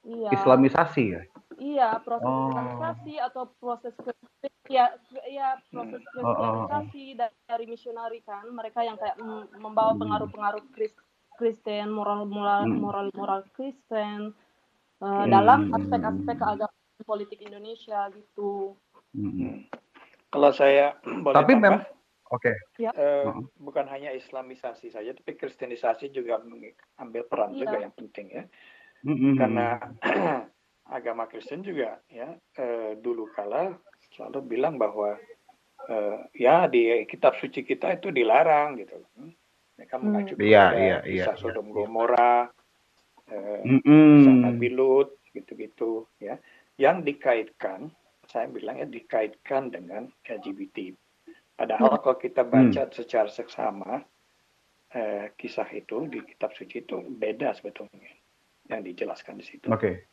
Iya. 0.08 0.30
Islamisasi 0.34 1.04
ya. 1.10 1.22
Iya, 1.58 1.90
proses 2.00 2.24
Oh. 2.24 2.48
Islamisasi 2.48 3.14
atau 3.20 3.44
proses 3.58 3.92
ke- 3.98 4.16
ya 4.68 4.92
ya 5.26 5.58
proses 5.68 6.00
Oh, 6.16 6.22
oh, 6.22 6.28
oh. 6.28 6.34
Kristianisasi 6.68 7.04
da- 7.14 7.34
dari 7.46 7.66
misionari 7.66 8.20
kan, 8.22 8.46
mereka 8.48 8.82
yang 8.82 8.96
kayak 8.96 9.18
mm, 9.18 9.58
membawa 9.58 9.96
pengaruh-pengaruh 9.96 10.64
Kris- 10.72 10.96
Kristen, 11.38 11.94
moral-moral 11.94 12.66
Hmm. 12.68 12.82
moral-moral 12.82 13.46
Kristen 13.54 14.34
uh, 15.00 15.24
Hmm. 15.24 15.30
dalam 15.30 15.70
aspek-aspek 15.72 16.36
keagamaan 16.36 17.06
politik 17.06 17.40
Indonesia 17.46 18.10
gitu. 18.12 18.74
Hmm. 19.14 19.64
kalau 20.28 20.52
saya 20.52 20.98
boleh 21.24 21.38
Tapi 21.38 21.54
memang 21.56 21.86
oke. 22.34 22.52
eh, 22.52 22.90
Heeh. 22.92 23.34
bukan 23.62 23.86
hanya 23.88 24.12
Islamisasi 24.12 24.90
saja 24.90 25.14
tapi 25.14 25.38
Kristenisasi 25.38 26.10
juga 26.10 26.42
mengambil 26.42 27.24
peran 27.30 27.54
Iya. 27.54 27.60
juga 27.64 27.78
yang 27.80 27.94
penting 27.94 28.28
ya 28.34 28.44
Hmm. 29.06 29.38
karena 29.38 29.68
agama 30.98 31.30
Kristen 31.30 31.62
juga 31.62 32.02
ya 32.10 32.34
eh, 32.58 32.98
dulu 32.98 33.30
kala 33.32 33.78
selalu 34.18 34.58
bilang 34.58 34.82
bahwa 34.82 35.14
eh, 35.86 36.18
ya 36.34 36.66
di 36.66 37.06
kitab 37.06 37.38
suci 37.38 37.62
kita 37.62 37.94
itu 37.94 38.10
dilarang 38.10 38.82
gitu 38.82 39.06
Hmm. 39.14 39.37
Mereka 39.78 39.96
Hmm. 39.98 40.04
mengacu 40.10 40.34
Iya, 40.42 40.66
kepada 40.66 40.78
iya, 40.82 40.98
iya, 41.06 41.24
kisah 41.24 41.36
iya. 41.38 41.42
Sodom 41.42 41.68
Gomora 41.72 42.50
eh, 43.30 43.62
Hmm. 43.64 43.82
kisah 43.86 44.36
Nabi 44.50 44.70
Lut 44.74 45.10
gitu-gitu 45.32 46.10
ya 46.18 46.36
yang 46.82 47.06
dikaitkan 47.06 47.94
saya 48.28 48.50
bilang 48.50 48.82
ya 48.82 48.88
dikaitkan 48.90 49.70
dengan 49.72 50.10
LGBT 50.26 50.92
padahal 51.56 52.02
kalau 52.02 52.18
kita 52.18 52.42
baca 52.44 52.90
secara 52.90 53.30
seksama 53.30 54.02
eh, 54.92 55.30
kisah 55.38 55.68
itu 55.72 56.10
di 56.10 56.20
kitab 56.26 56.52
suci 56.58 56.82
itu 56.82 56.98
beda 57.06 57.54
sebetulnya 57.54 58.10
yang 58.68 58.82
dijelaskan 58.84 59.40
di 59.40 59.46
situ 59.46 59.68
Oke. 59.70 60.10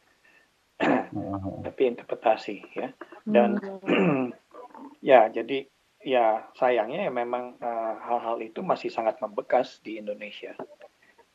tapi 1.67 1.81
interpretasi 1.87 2.57
ya 2.77 2.93
dan 3.25 3.57
Hmm. 3.87 4.29
ya 5.01 5.31
jadi 5.31 5.65
ya 6.05 6.45
sayangnya 6.55 7.09
ya 7.09 7.13
memang 7.13 7.57
eh, 7.59 7.95
hal-hal 8.05 8.37
itu 8.45 8.61
masih 8.61 8.93
sangat 8.93 9.17
membekas 9.25 9.81
di 9.81 9.97
Indonesia 9.97 10.53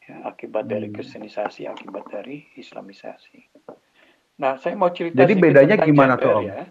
ya, 0.06 0.16
akibat 0.30 0.70
dari 0.70 0.88
Hmm. 0.88 0.96
kristenisasi 0.96 1.66
akibat 1.66 2.06
dari 2.14 2.46
islamisasi 2.54 3.50
nah 4.40 4.56
saya 4.62 4.78
mau 4.78 4.94
cerita 4.94 5.26
Jadi 5.26 5.34
bedanya 5.36 5.76
gimana 5.82 6.16
gender 6.16 6.24
tuh, 6.24 6.34
Om? 6.38 6.46
ya 6.48 6.62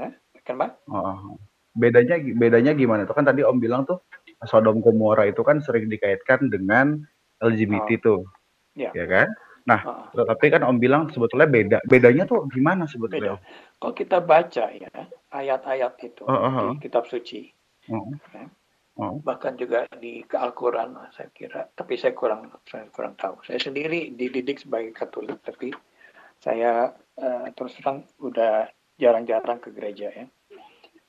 Hah? 0.00 0.12
kenapa 0.42 0.80
Oh, 0.88 1.36
bedanya 1.76 2.16
bedanya 2.18 2.72
gimana 2.74 3.04
tuh 3.06 3.14
kan 3.14 3.28
tadi 3.28 3.44
Om 3.44 3.60
bilang 3.60 3.84
tuh 3.86 4.00
Sodom 4.48 4.82
Gomora 4.82 5.28
itu 5.28 5.44
kan 5.46 5.62
sering 5.62 5.86
dikaitkan 5.86 6.50
dengan 6.50 6.98
LGBT 7.38 8.02
tuh, 8.02 8.26
Ya. 8.74 8.90
ya 8.96 9.04
kan? 9.06 9.28
Heeh. 9.66 10.02
Tetapi 10.16 10.46
kan 10.50 10.62
Om 10.66 10.78
bilang 10.82 11.10
sebetulnya 11.14 11.46
beda. 11.46 11.78
Bedanya 11.86 12.26
tuh 12.26 12.46
gimana 12.50 12.86
sebetulnya? 12.88 13.38
beda 13.38 13.70
kalau 13.82 13.94
kita 13.98 14.22
baca 14.22 14.64
ya 14.70 14.94
ayat-ayat 15.34 15.98
itu 16.06 16.22
oh, 16.22 16.30
oh. 16.30 16.78
di 16.78 16.86
kitab 16.86 17.10
suci 17.10 17.50
Oh. 17.90 18.14
Oh. 18.94 19.18
bahkan 19.26 19.58
juga 19.58 19.90
di 19.98 20.22
Al-Quran 20.22 20.94
saya 21.10 21.26
kira 21.34 21.66
tapi 21.74 21.98
saya 21.98 22.14
kurang 22.14 22.46
saya 22.62 22.86
kurang 22.94 23.18
tahu 23.18 23.42
saya 23.42 23.58
sendiri 23.58 24.14
dididik 24.14 24.62
sebagai 24.62 24.94
Katolik 24.94 25.42
tapi 25.42 25.74
saya 26.38 26.94
eh, 27.18 27.50
terus 27.58 27.74
terang 27.74 28.06
udah 28.22 28.70
jarang-jarang 29.02 29.58
ke 29.58 29.74
gereja 29.74 30.14
ya 30.14 30.30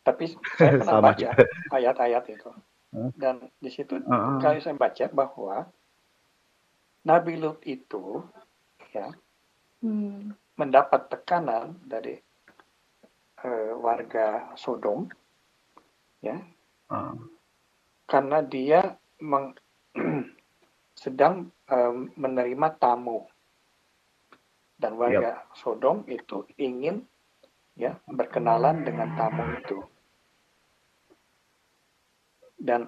tapi 0.01 0.33
saya 0.57 0.73
pernah 0.81 0.97
Sama 0.97 1.13
baca 1.13 1.29
ayat-ayat 1.77 2.25
itu 2.33 2.51
dan 3.21 3.45
di 3.61 3.69
situ 3.69 4.01
Heeh. 4.01 4.37
kali 4.41 4.57
saya 4.57 4.73
baca 4.73 5.05
bahwa 5.13 5.69
Nabi 7.05 7.37
Lut 7.37 7.61
itu 7.69 8.25
ya 8.93 9.09
Hmm. 9.83 10.31
mendapat 10.55 11.11
tekanan 11.11 11.75
dari 11.83 12.15
eh, 13.43 13.71
warga 13.75 14.55
Sodom 14.55 15.11
ya. 16.23 16.39
Ah. 16.87 17.11
karena 18.07 18.39
dia 18.39 18.95
meng- 19.19 19.59
sedang 20.95 21.51
em, 21.67 22.15
menerima 22.15 22.79
tamu. 22.79 23.27
Dan 24.79 24.95
warga 24.95 25.43
Sodom 25.51 26.07
itu 26.07 26.47
ingin 26.55 27.03
ya 27.75 27.99
berkenalan 28.07 28.87
dengan 28.87 29.19
tamu 29.19 29.43
itu. 29.59 29.77
Dan 32.55 32.87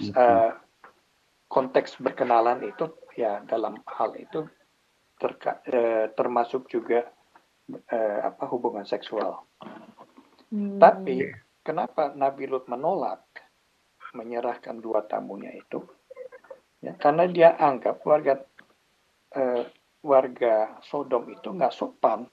eh, 0.00 0.50
konteks 1.52 2.00
berkenalan 2.00 2.64
itu 2.64 2.88
ya 3.18 3.44
dalam 3.44 3.76
hal 3.84 4.16
itu 4.16 4.48
terka- 5.16 5.62
eh, 5.66 6.10
termasuk 6.12 6.66
juga 6.68 7.08
eh, 7.70 8.20
apa 8.22 8.44
hubungan 8.50 8.84
seksual 8.84 9.42
Hmm. 10.54 10.78
tapi 10.78 11.34
kenapa 11.66 12.14
Nabi 12.14 12.46
Lut 12.46 12.70
menolak 12.70 13.26
menyerahkan 14.14 14.78
dua 14.78 15.02
tamunya 15.02 15.50
itu? 15.50 15.82
Ya, 16.78 16.94
karena 16.94 17.26
dia 17.26 17.58
anggap 17.58 17.98
warga 18.06 18.38
eh, 19.34 19.66
warga 19.98 20.78
Sodom 20.86 21.26
itu 21.26 21.50
nggak 21.50 21.74
sopan, 21.74 22.30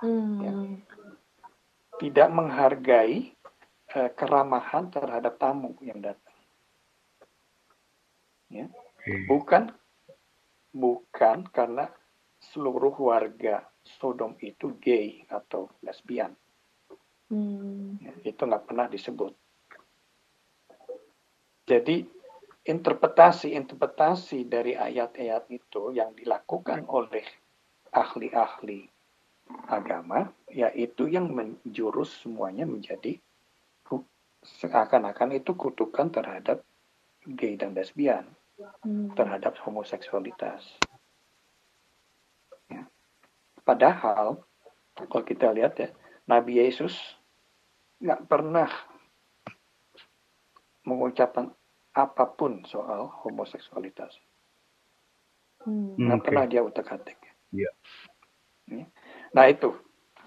Hmm. 0.00 0.80
tidak 2.00 2.28
menghargai 2.32 3.36
eh, 3.90 4.10
keramahan 4.16 4.88
terhadap 4.88 5.36
tamu 5.36 5.76
yang 5.84 6.00
datang. 6.00 6.38
Ya, 8.48 8.64
Oke. 8.72 9.28
bukan 9.28 9.76
bukan 10.70 11.46
karena 11.50 11.90
seluruh 12.40 12.94
warga 12.98 13.66
Sodom 13.80 14.36
itu 14.44 14.76
gay 14.78 15.24
atau 15.28 15.72
lesbian. 15.80 16.36
Hmm. 17.32 17.96
Ya, 18.00 18.12
itu 18.28 18.42
nggak 18.44 18.68
pernah 18.68 18.86
disebut. 18.86 19.32
Jadi 21.64 22.02
interpretasi-interpretasi 22.66 24.44
dari 24.44 24.76
ayat-ayat 24.76 25.48
itu 25.48 25.94
yang 25.96 26.12
dilakukan 26.12 26.84
oleh 26.90 27.24
ahli-ahli 27.94 28.84
agama, 29.70 30.28
yaitu 30.52 31.08
yang 31.08 31.32
menjurus 31.32 32.20
semuanya 32.20 32.68
menjadi 32.68 33.16
seakan-akan 34.40 35.36
itu 35.36 35.52
kutukan 35.52 36.08
terhadap 36.08 36.64
gay 37.28 37.60
dan 37.60 37.76
lesbian, 37.76 38.24
Hmm. 38.84 39.12
terhadap 39.16 39.56
homoseksualitas. 39.64 40.60
Ya. 42.68 42.84
Padahal 43.64 44.44
kalau 44.96 45.24
kita 45.24 45.48
lihat 45.56 45.80
ya, 45.80 45.88
Nabi 46.28 46.60
Yesus 46.60 46.96
nggak 48.00 48.28
pernah 48.28 48.68
mengucapkan 50.84 51.52
apa 51.92 52.24
pun 52.36 52.64
soal 52.64 53.10
homoseksualitas. 53.24 54.16
Hmm. 55.60 55.92
Hmm, 55.96 56.08
Nggak 56.08 56.18
oke. 56.20 56.26
pernah 56.28 56.44
dia 56.48 56.62
utak-atik. 56.64 57.20
Iya. 57.52 57.70
Ya. 58.70 58.86
Nah 59.36 59.44
itu. 59.50 59.76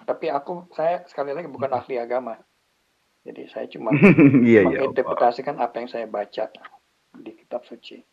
Tapi 0.04 0.28
aku, 0.28 0.68
saya 0.76 1.08
sekali 1.08 1.32
lagi 1.32 1.48
bukan 1.48 1.72
ahli 1.72 1.96
agama. 1.96 2.36
Jadi 3.24 3.48
saya 3.48 3.66
cuma 3.72 3.96
Iya 4.44 4.68
iya. 4.68 4.84
menginterpretasikan 4.84 5.58
apa 5.64 5.80
yang 5.80 5.88
saya 5.90 6.06
baca 6.12 6.52
di 7.16 7.32
kitab 7.40 7.64
suci. 7.64 8.04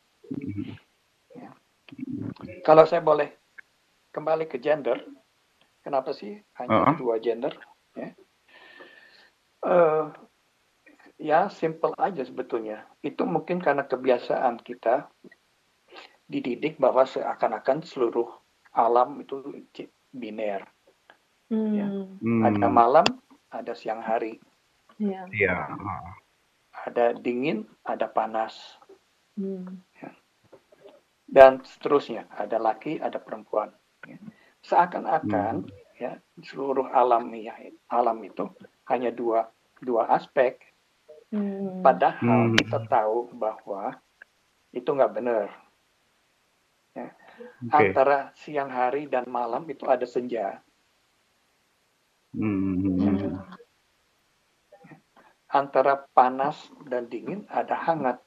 Ya. 1.34 1.50
Kalau 2.62 2.86
saya 2.86 3.02
boleh 3.02 3.34
kembali 4.14 4.46
ke 4.46 4.58
gender, 4.62 5.02
kenapa 5.82 6.14
sih 6.14 6.38
hanya 6.58 6.94
Uh-uh. 6.94 6.96
dua 6.98 7.16
gender? 7.18 7.54
Ya. 7.98 8.14
Eh, 9.60 10.04
ya 11.20 11.40
simple 11.52 11.92
aja 11.98 12.22
sebetulnya. 12.24 12.86
Itu 13.02 13.26
mungkin 13.26 13.60
karena 13.60 13.84
kebiasaan 13.84 14.62
kita 14.62 15.10
dididik 16.30 16.78
bahwa 16.78 17.02
seakan-akan 17.04 17.82
seluruh 17.82 18.30
alam 18.70 19.18
itu 19.18 19.66
biner. 20.14 20.62
Hmm. 21.50 22.14
Hmm, 22.22 22.46
Ada 22.46 22.68
malam, 22.70 23.06
ada 23.50 23.74
siang 23.74 23.98
hari, 23.98 24.38
Iya. 25.02 25.26
Iya. 25.34 25.56
ah. 25.74 26.14
ada 26.86 27.10
dingin, 27.18 27.66
ada 27.82 28.06
panas, 28.06 28.78
Hmm. 29.34 29.80
Dan 31.30 31.62
seterusnya. 31.62 32.26
Ada 32.34 32.58
laki, 32.58 32.98
ada 32.98 33.22
perempuan. 33.22 33.70
Ya. 34.04 34.18
Seakan-akan 34.66 35.70
ya 35.96 36.18
seluruh 36.42 36.90
alamiah 36.90 37.56
alam 37.88 38.18
itu 38.26 38.50
hanya 38.90 39.14
dua 39.14 39.48
dua 39.80 40.10
aspek. 40.10 40.58
Hmm. 41.30 41.80
Padahal 41.80 42.50
Hmm. 42.50 42.58
kita 42.58 42.82
tahu 42.90 43.30
bahwa 43.38 43.94
itu 44.74 44.90
nggak 44.90 45.14
benar. 45.14 45.46
Ya. 46.98 47.14
Oke. 47.70 47.94
Antara 47.94 48.34
siang 48.34 48.68
hari 48.68 49.06
dan 49.06 49.30
malam 49.30 49.62
itu 49.70 49.86
ada 49.86 50.04
senja. 50.04 50.58
Hmm. 52.34 52.82
Hmm. 52.82 53.38
Antara 55.50 55.94
panas 56.14 56.70
dan 56.90 57.06
dingin 57.10 57.46
ada 57.50 57.74
hangat. 57.74 58.18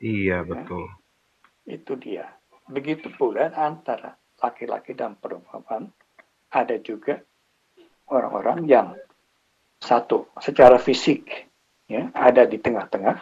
Iya 0.00 0.44
betul. 0.48 0.84
Itu 1.64 1.94
dia. 1.94 2.26
Begitu 2.66 3.10
pula 3.14 3.50
antara 3.52 4.14
laki-laki 4.38 4.94
dan 4.94 5.14
perempuan 5.14 5.86
ada 6.50 6.76
juga 6.82 7.22
orang-orang 8.10 8.66
yang 8.66 8.88
satu 9.78 10.30
secara 10.38 10.78
fisik 10.78 11.46
ya 11.86 12.10
ada 12.14 12.46
di 12.46 12.58
tengah-tengah 12.58 13.18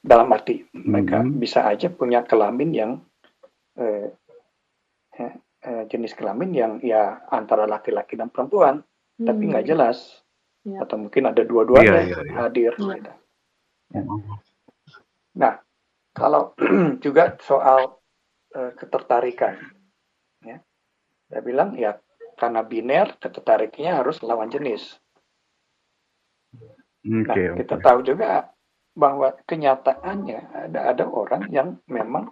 dalam 0.00 0.28
arti 0.32 0.64
mereka 0.74 1.22
Mhm. 1.22 1.38
bisa 1.38 1.64
aja 1.64 1.88
punya 1.88 2.24
kelamin 2.24 2.70
yang 2.72 2.92
eh, 3.72 4.12
eh, 5.16 5.32
eh, 5.64 5.82
jenis 5.88 6.12
kelamin 6.12 6.50
yang 6.52 6.72
ya 6.84 7.24
antara 7.28 7.64
laki-laki 7.64 8.20
dan 8.20 8.28
perempuan 8.28 8.84
tapi 9.16 9.42
nggak 9.48 9.64
Hmm. 9.64 9.72
jelas 9.72 9.98
Ya. 10.62 10.84
atau 10.84 10.94
mungkin 11.00 11.26
ada 11.26 11.40
dua-duanya 11.40 11.88
Iya, 11.88 12.00
iya, 12.04 12.18
iya. 12.20 12.34
hadir 12.36 12.72
Iya. 12.76 12.94
gitu. 13.00 13.12
Nah, 15.34 15.54
kalau 16.12 16.52
juga 17.04 17.36
soal 17.40 17.96
eh, 18.54 18.72
ketertarikan, 18.76 19.56
ya, 20.44 20.60
saya 21.28 21.42
bilang 21.42 21.74
ya 21.76 21.98
karena 22.36 22.64
biner 22.64 23.16
ketertariknya 23.20 24.00
harus 24.00 24.20
lawan 24.24 24.48
jenis. 24.48 24.98
Nah, 27.02 27.34
Oke 27.34 27.42
kita 27.58 27.76
oke. 27.76 27.84
tahu 27.84 27.98
juga 28.06 28.52
bahwa 28.92 29.32
kenyataannya 29.48 30.68
ada 30.68 30.80
ada 30.92 31.04
orang 31.08 31.48
yang 31.48 31.80
memang 31.88 32.28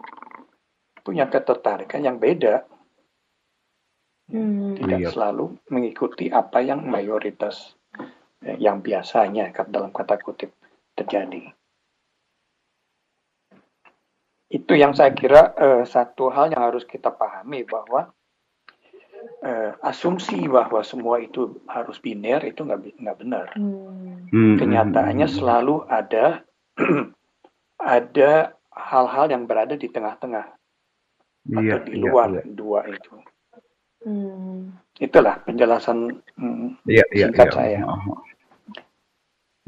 punya 1.00 1.26
ketertarikan 1.26 2.04
yang 2.04 2.20
beda, 2.20 2.68
Hmm. 4.30 4.78
tidak 4.78 5.02
Iya. 5.02 5.10
selalu 5.10 5.58
mengikuti 5.74 6.30
apa 6.30 6.62
yang 6.62 6.86
mayoritas 6.86 7.74
eh, 8.46 8.54
yang 8.62 8.78
biasanya 8.78 9.50
dalam 9.66 9.90
kata 9.90 10.22
kutip 10.22 10.54
terjadi. 10.94 11.50
Itu 14.50 14.74
yang 14.74 14.92
saya 14.98 15.14
kira 15.14 15.54
eh, 15.54 15.82
satu 15.86 16.28
hal 16.34 16.50
yang 16.50 16.62
harus 16.66 16.82
kita 16.82 17.14
pahami 17.14 17.62
bahwa 17.62 18.10
eh, 19.46 19.72
asumsi 19.86 20.50
bahwa 20.50 20.82
semua 20.82 21.22
itu 21.22 21.62
harus 21.70 21.96
biner 22.02 22.42
itu 22.44 22.60
nggak 22.66 22.98
nggak 22.98 23.18
benar. 23.22 23.46
Hmm. 23.54 24.26
Hmm, 24.30 24.54
Kenyataannya 24.58 25.26
hmm, 25.26 25.32
hmm. 25.32 25.40
selalu 25.40 25.76
ada 25.86 26.42
ada 27.96 28.30
hal-hal 28.74 29.26
yang 29.30 29.44
berada 29.46 29.74
di 29.78 29.88
tengah-tengah 29.88 30.46
Iya 31.48 31.80
atau 31.80 31.88
di 31.88 31.92
iya 31.96 32.02
luar 32.04 32.28
iya. 32.36 32.42
dua 32.44 32.80
itu. 32.90 33.14
Hmm. 34.04 34.76
Itulah 35.00 35.40
penjelasan 35.44 36.20
mm, 36.36 36.84
Iya 36.84 37.04
iya 37.16 37.26
singkat 37.32 37.48
iya. 37.48 37.56
saya. 37.56 37.80
Oh. 37.88 38.20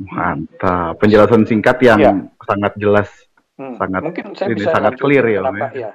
Mantap. 0.03 0.99
Penjelasan 1.01 1.45
singkat 1.49 1.79
yang 1.85 2.01
Iya. 2.01 2.13
sangat 2.45 2.73
jelas. 2.81 3.09
Hmm, 3.53 3.77
Sangat- 3.77 4.03
mungkin 4.03 4.25
saya 4.33 4.49
ini 4.49 4.57
bisa 4.59 4.71
sangat 4.73 4.97
clear 4.97 5.25
ya, 5.29 5.41
kenapa 5.45 5.67
ya. 5.77 5.93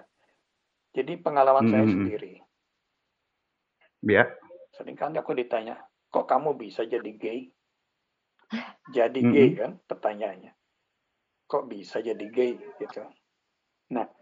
Jadi 0.93 1.13
pengalaman 1.17 1.65
saya 1.67 1.83
Hmm. 1.83 1.93
sendiri. 1.93 2.33
Ya. 4.05 4.23
Seringkali 4.73 5.17
aku 5.17 5.33
ditanya, 5.33 5.75
kok 6.07 6.25
kamu 6.25 6.53
bisa 6.53 6.85
jadi 6.85 7.11
gay? 7.13 7.49
jadi 8.87 9.19
Mm-mm. 9.19 9.33
gay 9.35 9.49
kan 9.59 9.71
pertanyaannya 9.83 10.55
kok 11.43 11.67
bisa 11.67 11.99
jadi 11.99 12.25
gay 12.31 12.55
gitu 12.79 13.03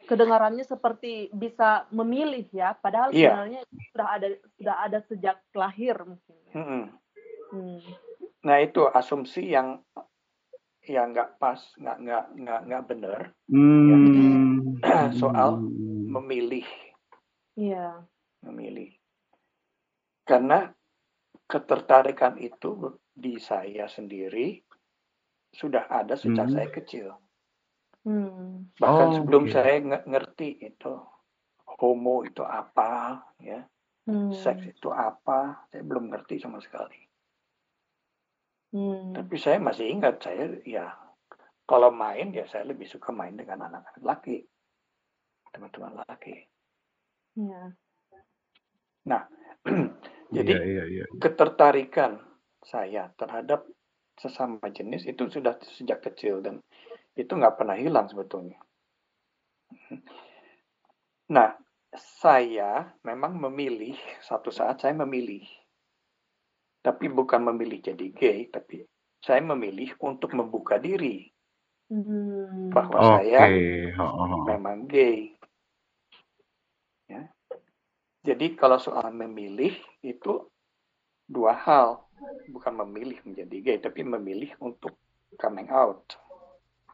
Kedengarannya 0.06 0.62
seperti 0.62 1.30
bisa 1.30 1.86
memilih 1.90 2.46
ya, 2.50 2.74
padahal 2.74 3.10
Iya. 3.10 3.34
sebenarnya 3.34 3.62
sudah 3.94 4.08
ada 4.10 4.28
sudah 4.58 4.76
ada 4.82 5.00
sejak 5.06 5.38
lahir 5.54 5.94
mungkin. 6.02 6.36
ya. 6.50 6.54
Mm-mm. 6.58 6.84
Hmm. 7.54 7.82
nah 8.42 8.58
itu 8.58 8.86
asumsi 8.90 9.54
yang 9.54 9.82
yang 10.88 11.12
nggak 11.14 11.38
pas 11.38 11.60
nggak 11.78 11.98
nggak 12.02 12.26
nggak 12.40 12.62
nggak 12.70 12.84
benar 12.90 13.22
Hmm. 13.50 14.76
Soal 15.22 15.62
memilih 16.10 16.66
Iya. 17.56 18.04
memilih 18.44 18.92
karena 20.26 20.70
ketertarikan 21.46 22.36
itu 22.42 22.98
di 23.14 23.38
saya 23.38 23.86
sendiri 23.86 24.60
sudah 25.54 25.88
ada 25.88 26.18
sejak 26.18 26.50
Hmm. 26.50 26.56
saya 26.58 26.70
kecil 26.74 27.08
Hmm. 28.06 28.70
bahkan 28.78 29.10
Oh, 29.10 29.16
sebelum 29.22 29.50
oke. 29.50 29.54
saya 29.54 29.82
nge- 29.82 30.06
ngerti 30.06 30.50
itu 30.62 30.94
homo 31.80 32.26
itu 32.26 32.42
apa 32.42 33.22
ya 33.40 33.62
Hmm. 34.06 34.30
seks 34.30 34.70
itu 34.70 34.90
apa 34.90 35.66
saya 35.74 35.82
belum 35.82 36.14
ngerti 36.14 36.38
sama 36.38 36.62
sekali 36.62 37.05
Hmm. 38.76 39.16
tapi 39.16 39.40
saya 39.40 39.56
masih 39.64 39.88
ingat 39.88 40.20
saya 40.20 40.52
ya 40.68 40.92
kalau 41.64 41.96
main 41.96 42.36
ya 42.36 42.44
saya 42.44 42.68
lebih 42.68 42.84
suka 42.92 43.16
main 43.16 43.40
dengan 43.40 43.72
anak-anak 43.72 44.04
laki 44.04 44.44
teman-teman 45.56 46.04
laki 46.04 46.44
Iya. 47.36 47.76
jadi 50.36 50.52
Iya, 50.56 50.64
iya, 50.64 50.84
iya. 50.88 51.06
ketertarikan 51.20 52.20
saya 52.64 53.12
terhadap 53.20 53.68
sesama 54.16 54.72
jenis 54.72 55.04
itu 55.04 55.28
sudah 55.28 55.60
sejak 55.60 56.00
kecil 56.00 56.40
dan 56.40 56.64
itu 57.20 57.32
nggak 57.32 57.60
pernah 57.60 57.76
hilang 57.76 58.08
sebetulnya. 58.08 58.60
Nah, 61.32 61.58
saya 61.96 62.96
memang 63.04 63.36
memilih 63.36 63.96
satu 64.24 64.52
saat 64.52 64.80
saya 64.80 64.96
memilih, 64.96 65.44
tapi 66.86 67.10
bukan 67.10 67.42
memilih 67.42 67.82
jadi 67.82 68.06
gay, 68.14 68.46
tapi 68.54 68.86
saya 69.18 69.42
memilih 69.42 69.98
untuk 70.06 70.38
membuka 70.38 70.78
diri 70.78 71.34
Hmm. 71.86 72.74
bahwa 72.74 72.98
Oke. 72.98 73.30
saya 73.30 73.46
memang 74.50 74.90
gay. 74.90 75.38
Ya. 77.06 77.30
Jadi 78.26 78.58
kalau 78.58 78.82
soal 78.82 79.14
memilih 79.14 79.74
itu 80.02 80.50
dua 81.30 81.54
hal, 81.54 82.06
bukan 82.50 82.74
memilih 82.86 83.22
menjadi 83.22 83.58
gay, 83.62 83.78
tapi 83.78 84.02
memilih 84.02 84.54
untuk 84.62 84.98
coming 85.38 85.70
out, 85.70 86.18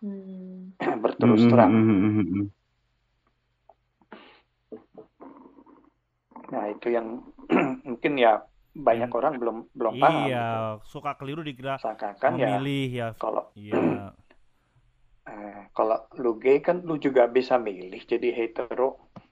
Hmm. 0.04 0.76
berterus 1.04 1.48
Hmm, 1.48 1.52
terang. 1.52 1.72
hmm, 1.72 1.88
hmm, 1.88 2.26
hmm. 2.28 2.46
Nah 6.52 6.64
itu 6.68 6.88
yang 6.92 7.24
mungkin 7.88 8.14
ya 8.20 8.44
banyak 8.74 9.08
Yang- 9.08 9.18
orang 9.18 9.34
belum 9.36 9.58
belum 9.72 9.94
paham. 9.98 10.16
gitu. 10.16 10.30
Iya, 10.30 10.48
suka 10.86 11.12
keliru 11.16 11.42
dikira 11.42 11.76
Seakan-akan 11.78 12.32
ya 12.36 12.48
memilih 12.56 12.88
ya. 12.90 13.08
kalau 13.16 13.52
Iya. 13.54 13.76
eh, 15.24 15.62
kalau 15.72 15.98
lu 16.16 16.36
gay 16.36 16.60
kan 16.60 16.80
lu 16.82 16.96
juga 16.96 17.28
bisa 17.28 17.56
milih 17.56 18.00
jadi 18.02 18.32
hetero. 18.32 19.12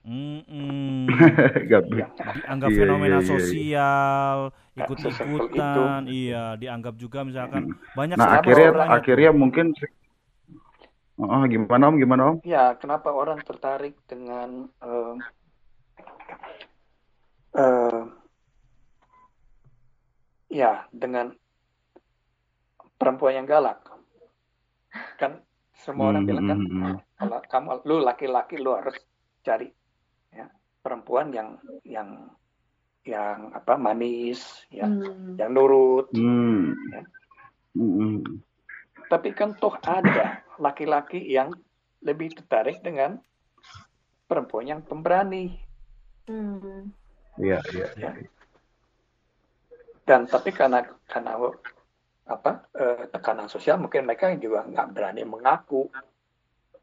Gak 1.68 1.82
Ya, 1.90 2.08
dianggap 2.16 2.68
Iya, 2.68 2.78
fenomena 2.78 3.08
iya, 3.10 3.20
iya, 3.20 3.20
iya. 3.20 3.30
sosial, 3.30 4.36
sesimpel 4.72 5.28
ikut-ikutan, 5.52 6.02
iya, 6.08 6.44
dianggap 6.56 6.94
juga 6.96 7.20
misalkan 7.20 7.68
banyak 7.92 8.16
Nah, 8.16 8.40
akhirnya 8.40 8.68
orang- 8.70 8.90
akhirnya 8.90 9.30
mungkin 9.30 9.66
Oh, 11.20 11.44
gimana 11.44 11.84
Om? 11.86 11.96
Gimana 11.96 12.22
Om? 12.32 12.36
ya 12.42 12.72
kenapa 12.74 13.12
orang 13.12 13.44
tertarik 13.44 13.92
dengan 14.08 14.72
eh, 14.80 15.14
eh, 17.54 18.00
ya 20.50 20.84
dengan 20.90 21.30
perempuan 22.98 23.38
yang 23.40 23.46
galak 23.48 23.80
kan 25.16 25.40
semua 25.72 26.12
orang 26.12 26.26
Hmm, 26.26 26.30
bilang 26.30 26.46
kan 26.50 26.58
hmm, 26.60 26.70
hmm. 26.74 26.96
kalau 27.16 27.38
kamu 27.46 27.70
lu 27.86 27.96
laki-laki 28.02 28.58
lu 28.60 28.74
harus 28.76 28.98
cari 29.40 29.70
ya 30.34 30.50
perempuan 30.84 31.32
yang 31.32 31.56
yang 31.86 32.28
yang 33.06 33.48
apa 33.56 33.80
manis 33.80 34.66
ya 34.68 34.84
Hmm. 34.84 35.38
yang 35.40 35.54
nurut 35.56 36.10
Hmm. 36.12 36.76
Ya. 36.92 37.02
Hmm, 37.78 37.92
hmm. 37.96 38.16
tapi 39.08 39.32
kan 39.32 39.54
toh 39.56 39.72
ada 39.86 40.44
laki-laki 40.60 41.22
yang 41.24 41.54
lebih 42.04 42.34
tertarik 42.36 42.82
dengan 42.84 43.22
perempuan 44.26 44.66
yang 44.68 44.80
pemberani 44.84 45.56
Hmm. 46.28 46.92
Iya, 47.40 47.58
iya, 47.74 47.86
iya. 47.96 48.10
Dan 50.10 50.26
tapi 50.26 50.50
karena 50.50 50.82
karena 51.06 51.38
apa 52.26 52.66
eh, 52.74 53.06
tekanan 53.14 53.46
sosial 53.46 53.78
mungkin 53.78 54.10
mereka 54.10 54.34
juga 54.34 54.66
nggak 54.66 54.90
berani 54.90 55.22
mengaku 55.22 55.86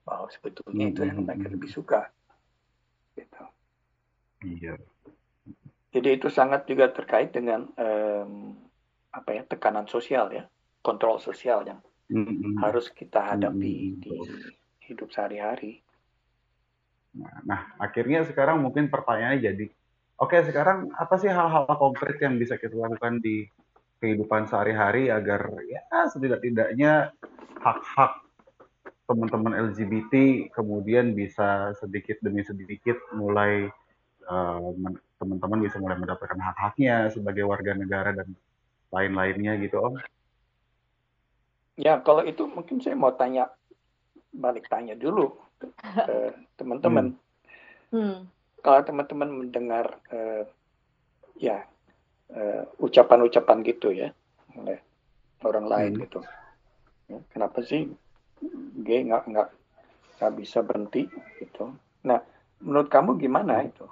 bahwa 0.08 0.32
sebetulnya 0.32 0.88
itu 0.88 1.04
yang 1.04 1.28
mereka 1.28 1.52
lebih 1.52 1.68
suka 1.68 2.08
gitu. 3.20 3.44
Iya. 4.48 4.80
jadi 5.92 6.10
itu 6.16 6.32
sangat 6.32 6.64
juga 6.72 6.88
terkait 6.88 7.36
dengan 7.36 7.68
em, 7.76 8.56
apa 9.12 9.30
ya 9.36 9.44
tekanan 9.44 9.92
sosial 9.92 10.32
ya 10.32 10.48
kontrol 10.80 11.20
sosial 11.20 11.68
yang 11.68 11.84
Hmm, 12.08 12.24
hmm. 12.24 12.64
harus 12.64 12.88
kita 12.88 13.20
hadapi 13.20 13.92
Hmm, 13.92 14.00
di 14.00 14.16
hidup 14.88 15.12
sehari-hari 15.12 15.84
Nah, 17.44 17.76
akhirnya 17.82 18.24
sekarang 18.24 18.62
mungkin 18.62 18.88
pertanyaannya 18.94 19.42
jadi, 19.44 19.66
oke 20.18 20.38
sekarang 20.46 20.90
apa 20.98 21.16
sih 21.22 21.30
hal-hal 21.30 21.66
konkret 21.78 22.18
yang 22.22 22.38
bisa 22.38 22.58
kita 22.58 22.74
lakukan 22.74 23.22
di 23.22 23.46
kehidupan 23.98 24.46
sehari-hari 24.46 25.10
agar 25.10 25.50
ya 25.66 25.82
setidak-tidaknya 26.14 27.14
hak-hak 27.62 28.22
teman-teman 29.08 29.56
LGBT 29.72 30.46
kemudian 30.54 31.16
bisa 31.16 31.72
sedikit 31.80 32.20
demi 32.22 32.44
sedikit 32.44 33.00
mulai 33.16 33.72
eh, 34.28 34.70
men- 34.78 35.02
teman-teman 35.18 35.66
bisa 35.66 35.82
mulai 35.82 35.98
mendapatkan 35.98 36.38
hak-haknya 36.38 37.10
sebagai 37.10 37.48
warga 37.50 37.74
negara 37.74 38.14
dan 38.14 38.30
lain-lainnya 38.94 39.58
gitu 39.60 39.82
Om. 39.82 39.98
Ya, 41.78 42.02
kalau 42.02 42.26
itu 42.26 42.46
mungkin 42.46 42.82
saya 42.82 42.98
mau 42.98 43.14
tanya 43.14 43.50
balik 44.34 44.70
tanya 44.70 44.94
dulu 44.94 45.38
ke 45.58 45.68
ke 45.78 46.18
teman-teman. 46.62 47.18
Hmm. 47.90 48.30
Kalau 48.68 48.84
teman-teman 48.84 49.32
mendengar 49.32 49.96
eh, 50.12 50.44
ya 51.40 51.64
eh, 52.36 52.64
ucapan-ucapan 52.84 53.64
gitu 53.64 53.96
ya 53.96 54.12
oleh 54.60 54.76
orang 55.48 55.72
lain 55.72 55.92
Hmm. 55.96 56.04
gitu, 56.04 56.20
Ya, 57.08 57.20
kenapa 57.32 57.64
sih 57.64 57.88
gay 58.84 59.08
nggak 59.08 59.24
nggak 59.32 59.48
nggak 60.20 60.34
bisa 60.36 60.60
berhenti 60.68 61.08
gitu? 61.40 61.72
Nah, 62.04 62.20
menurut 62.60 62.92
kamu 62.92 63.16
gimana 63.24 63.64
itu? 63.64 63.88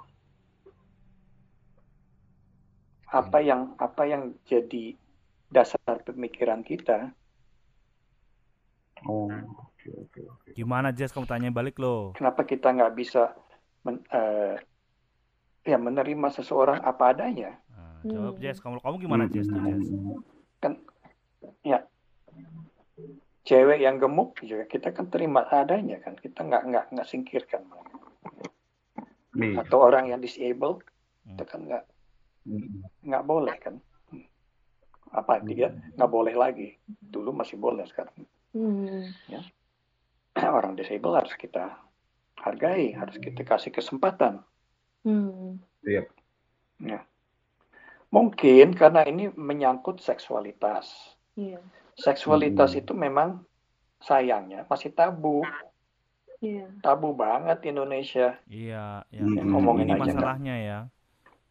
Apa 3.08 3.40
yang 3.40 3.72
apa 3.80 4.04
yang 4.04 4.36
jadi 4.44 4.92
dasar 5.48 6.04
pemikiran 6.04 6.60
kita? 6.60 7.16
Oh, 9.08 9.30
oke 9.30 9.88
oke 10.04 10.20
oke. 10.28 10.48
Gimana 10.52 10.92
Jess 10.92 11.14
kamu 11.14 11.24
tanya 11.30 11.48
balik 11.48 11.80
lo? 11.80 12.12
kenapa 12.16 12.42
kita 12.48 12.72
nggak 12.72 12.92
bisa 12.96 13.22
men- 13.86 14.06
eh, 14.10 14.58
ya 15.62 15.78
menerima 15.78 16.28
seseorang 16.32 16.82
apa 16.82 17.14
adanya 17.14 17.54
Nah, 17.70 18.02
jawab 18.04 18.34
Hmm. 18.34 18.42
Jess, 18.42 18.58
kamu 18.58 18.82
kamu 18.82 18.96
gimana 18.98 19.24
Jess 19.26 19.46
tuh 19.46 19.58
Jess? 19.58 19.86
kan 20.58 20.72
ya 21.62 21.78
cewek 23.42 23.78
yang 23.78 23.98
gemuk 23.98 24.34
juga 24.42 24.66
kita 24.66 24.90
kan 24.90 25.06
terima 25.06 25.46
adanya 25.46 26.02
kan 26.02 26.14
kita 26.14 26.42
nggak 26.42 26.62
nggak 26.66 26.84
nggak 26.90 27.06
singkirkan 27.06 27.62
Nih. 29.36 29.54
atau 29.54 29.78
orang 29.80 30.10
yang 30.10 30.18
disable 30.18 30.82
Hmm. 31.22 31.34
kita 31.34 31.44
kan 31.46 31.60
nggak 31.62 31.84
nggak 33.02 33.24
boleh 33.24 33.54
kan 33.58 33.74
apa 35.10 35.38
dia 35.42 35.70
nggak 35.94 36.10
boleh 36.10 36.34
lagi 36.34 36.74
dulu 36.88 37.30
masih 37.30 37.54
boleh 37.56 37.86
sekarang 37.86 38.14
Hmm. 38.50 39.10
orang 40.58 40.74
disable 40.74 41.14
harus 41.14 41.34
kita 41.34 41.76
hargai 42.40 42.92
harus 42.92 43.16
kita 43.16 43.42
kasih 43.42 43.72
kesempatan 43.72 44.44
Hmm. 45.06 45.62
mungkin 48.10 48.74
karena 48.74 49.06
ini 49.06 49.30
menyangkut 49.34 50.02
seksualitas 50.02 50.90
Iya. 51.38 51.62
seksualitas 51.94 52.74
Hmm. 52.74 52.80
itu 52.82 52.92
memang 52.96 53.28
sayangnya 54.02 54.66
masih 54.66 54.90
tabu 54.90 55.46
Iya. 56.42 56.68
tabu 56.82 57.14
banget 57.14 57.62
Indonesia 57.70 58.36
Iya, 58.50 59.06
ya. 59.08 59.22
Hmm, 59.22 59.52
ngomongin 59.52 59.88
ini 59.88 59.94
aja, 59.94 60.02
masalahnya 60.10 60.54
ya. 60.58 60.78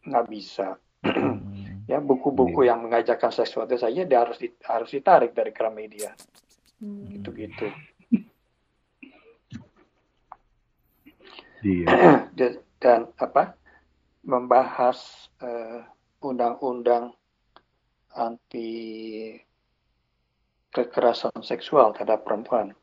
nggak 0.06 0.26
bisa 0.28 0.76
Hmm. 1.02 1.40
Ya 1.86 2.02
buku-buku 2.02 2.66
Iya. 2.66 2.74
yang 2.74 2.82
mengajarkan 2.82 3.30
seksualitas 3.30 3.86
saja 3.86 4.02
dia 4.02 4.18
harus 4.18 4.42
di- 4.42 4.58
harus 4.66 4.90
ditarik 4.90 5.30
dari 5.38 5.54
Gramedia. 5.54 6.10
Hmm. 6.82 7.06
Gitu-gitu. 7.14 7.70
Iya. 11.64 11.86
dan, 12.80 13.08
apa 13.16 13.56
membahas 14.26 14.98
eh, 15.40 15.80
undang-undang 16.20 17.14
anti 18.12 18.72
kekerasan 20.72 21.40
seksual 21.40 21.92
terhadap 21.96 22.24
perempuan 22.26 22.76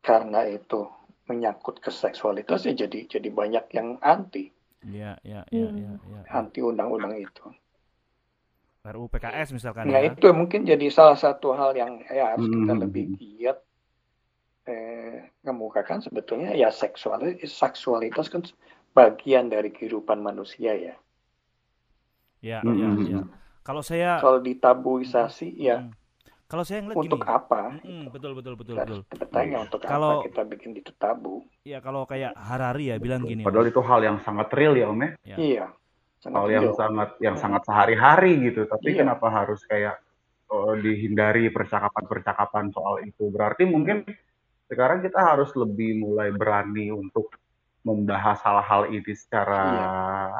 karena 0.00 0.44
itu 0.46 0.86
menyangkut 1.26 1.82
ke 1.82 1.90
seksualitas 1.90 2.62
ya 2.64 2.86
jadi 2.86 3.08
jadi 3.08 3.28
banyak 3.32 3.64
yang 3.72 3.96
anti 4.00 4.52
Iya, 4.86 5.18
iya, 5.26 5.42
iya, 5.50 5.66
Hmm. 5.66 5.78
iya, 5.82 5.92
iya. 5.98 6.20
anti 6.30 6.62
undang-undang 6.62 7.18
itu. 7.18 7.42
RUU 8.86 9.10
PKS 9.10 9.50
misalkan 9.50 9.90
Nah 9.90 9.98
ya. 9.98 10.14
itu 10.14 10.30
mungkin 10.30 10.62
jadi 10.62 10.86
salah 10.94 11.18
satu 11.18 11.50
hal 11.58 11.74
yang 11.74 11.98
ya 12.06 12.38
harus 12.38 12.46
kita 12.46 12.70
Hmm. 12.70 12.82
lebih 12.86 13.18
giat 13.18 13.58
eh, 14.66 15.30
mengemukakan 15.40 16.02
sebetulnya 16.02 16.52
ya 16.52 16.68
seksualitas 16.68 17.48
seksualitas 17.48 18.26
kan 18.26 18.42
bagian 18.92 19.46
dari 19.46 19.70
kehidupan 19.70 20.18
manusia 20.18 20.74
ya. 20.74 20.94
Iya, 22.40 22.58
Hmm, 22.60 22.74
iya, 22.74 22.88
hmm, 22.88 22.98
iya. 23.02 23.20
hmm. 23.22 23.30
Kalau 23.62 23.82
saya 23.82 24.10
Kalau 24.18 24.38
ditabuisasi 24.38 25.48
ya 25.56 25.82
Hmm. 25.82 25.94
Kalau 26.46 26.62
saya 26.62 26.78
ngeliat 26.78 27.02
untuk 27.02 27.18
gini. 27.18 27.34
apa? 27.34 27.62
Hmm, 27.82 28.06
betul 28.06 28.30
betul 28.32 28.54
betul 28.54 28.78
Kita 28.78 28.86
betul. 28.86 28.98
harus 29.02 29.18
bertanya 29.18 29.56
untuk 29.66 29.80
Kalau- 29.82 30.22
apa 30.22 30.26
kita 30.30 30.42
bikin 30.46 30.70
itu 30.74 30.94
tabu. 30.94 31.42
Ya 31.62 31.82
kalau 31.82 32.06
kayak 32.06 32.38
Harari 32.38 32.94
ya 32.94 33.02
bilang 33.02 33.26
gini. 33.26 33.42
Padahal 33.42 33.66
itu 33.66 33.82
hal 33.82 33.98
yang 34.00 34.22
sangat 34.22 34.54
real 34.54 34.78
ya 34.78 34.86
Om 34.86 35.00
ya. 35.02 35.10
Ya. 35.26 35.36
Iya. 35.36 35.66
Sangat 36.22 36.38
Hal 36.38 36.48
yang 36.48 36.64
real. 36.70 36.78
sangat 36.78 37.10
yang 37.18 37.34
sangat 37.34 37.62
sehari-hari 37.66 38.32
gitu. 38.46 38.62
Tapi 38.62 38.94
Iya. 38.94 38.98
kenapa 39.02 39.26
harus 39.26 39.58
kayak 39.66 39.98
oh, 40.46 40.78
dihindari 40.78 41.50
percakapan-percakapan 41.50 42.70
soal 42.70 43.02
itu? 43.02 43.26
Berarti 43.26 43.66
mungkin 43.66 44.06
sekarang 44.66 44.98
kita 45.02 45.18
harus 45.18 45.50
lebih 45.54 46.02
mulai 46.02 46.34
berani 46.34 46.90
untuk 46.90 47.30
membahas 47.86 48.42
hal-hal 48.42 48.90
ini 48.90 49.14
secara 49.14 49.62
Iya. 49.62 49.86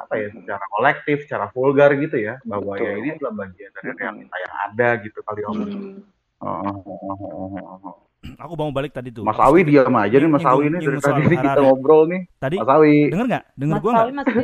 apa 0.02 0.14
ya, 0.18 0.28
secara 0.34 0.64
kolektif, 0.74 1.16
secara 1.30 1.46
vulgar 1.54 1.94
gitu 1.94 2.18
ya, 2.18 2.42
bahwa 2.42 2.74
ya 2.74 2.98
ini 2.98 3.14
adalah 3.14 3.46
bagian 3.46 3.70
dari 3.70 3.90
realita 3.94 4.36
yang 4.42 4.54
ada 4.66 4.88
gitu 5.06 5.18
kali 5.22 5.42
Om. 5.46 5.56
Hmm. 5.62 5.98
Oh, 6.42 6.62
oh, 6.66 6.78
oh, 6.84 7.16
oh, 7.16 7.48
oh, 7.54 7.78
oh. 7.86 8.05
Aku 8.44 8.52
mau 8.58 8.70
balik 8.74 8.92
tadi 8.92 9.08
tuh. 9.14 9.22
Mas 9.22 9.38
Awi 9.38 9.60
diam 9.62 9.92
aja 9.94 10.16
nih 10.18 10.30
Mas 10.30 10.44
Awi 10.44 10.64
nih 10.72 10.80
dari 10.82 10.98
tadi 11.00 11.22
kita 11.46 11.60
ngobrol 11.62 12.02
nih. 12.10 12.22
Tadi 12.36 12.56
Mas 12.58 12.70
Awi 12.70 12.94
denger 13.12 13.26
nggak? 13.30 13.44
Denger 13.54 13.74
Mas 13.74 13.82
gua 13.82 13.90
nggak? 13.92 14.06
Awi 14.06 14.12
masih 14.14 14.34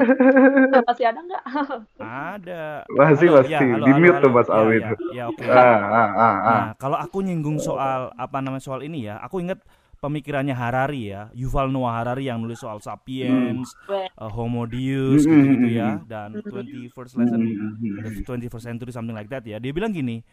masih 0.86 1.04
ada 1.08 1.20
nggak? 1.22 1.42
Ada. 1.98 2.62
masih 2.88 3.26
Halo, 3.28 3.36
masih 3.42 3.52
ya, 3.52 3.60
halo, 3.60 3.84
di 3.86 3.92
mute 3.98 4.18
tuh 4.20 4.30
Mas 4.30 4.48
Ya, 4.48 4.56
Awi 4.58 4.76
ya, 4.76 4.88
tuh. 4.90 4.98
Ya, 5.12 5.24
oke. 5.30 5.44
Ah, 5.46 5.58
ah, 5.58 5.80
ah, 5.82 6.10
ah. 6.16 6.34
Nah, 6.42 6.68
kalau 6.78 6.98
aku 6.98 7.18
nyinggung 7.22 7.58
soal 7.58 8.10
apa 8.14 8.38
namanya 8.42 8.62
soal 8.62 8.80
ini 8.82 9.06
ya, 9.06 9.18
aku 9.22 9.40
ingat 9.42 9.60
pemikirannya 10.02 10.50
Harari 10.50 11.14
ya, 11.14 11.30
Yuval 11.30 11.70
Noah 11.70 12.02
Harari 12.02 12.26
yang 12.26 12.42
nulis 12.42 12.58
soal 12.58 12.82
sapiens, 12.82 13.70
Hmm. 13.86 14.10
uh, 14.18 14.30
Homo 14.34 14.66
Deus 14.66 15.22
Hmm, 15.22 15.30
gitu-gitu 15.30 15.68
hmm, 15.70 15.78
ya, 15.78 15.88
hmm. 15.94 16.10
dan 16.10 16.28
21st 16.42 17.14
lesson, 17.22 17.38
Hmm, 17.38 18.02
the 18.02 18.22
21st 18.26 18.64
century 18.66 18.90
something 18.90 19.14
like 19.14 19.30
that 19.30 19.46
ya. 19.46 19.62
Dia 19.62 19.70
bilang 19.70 19.94
gini, 19.94 20.26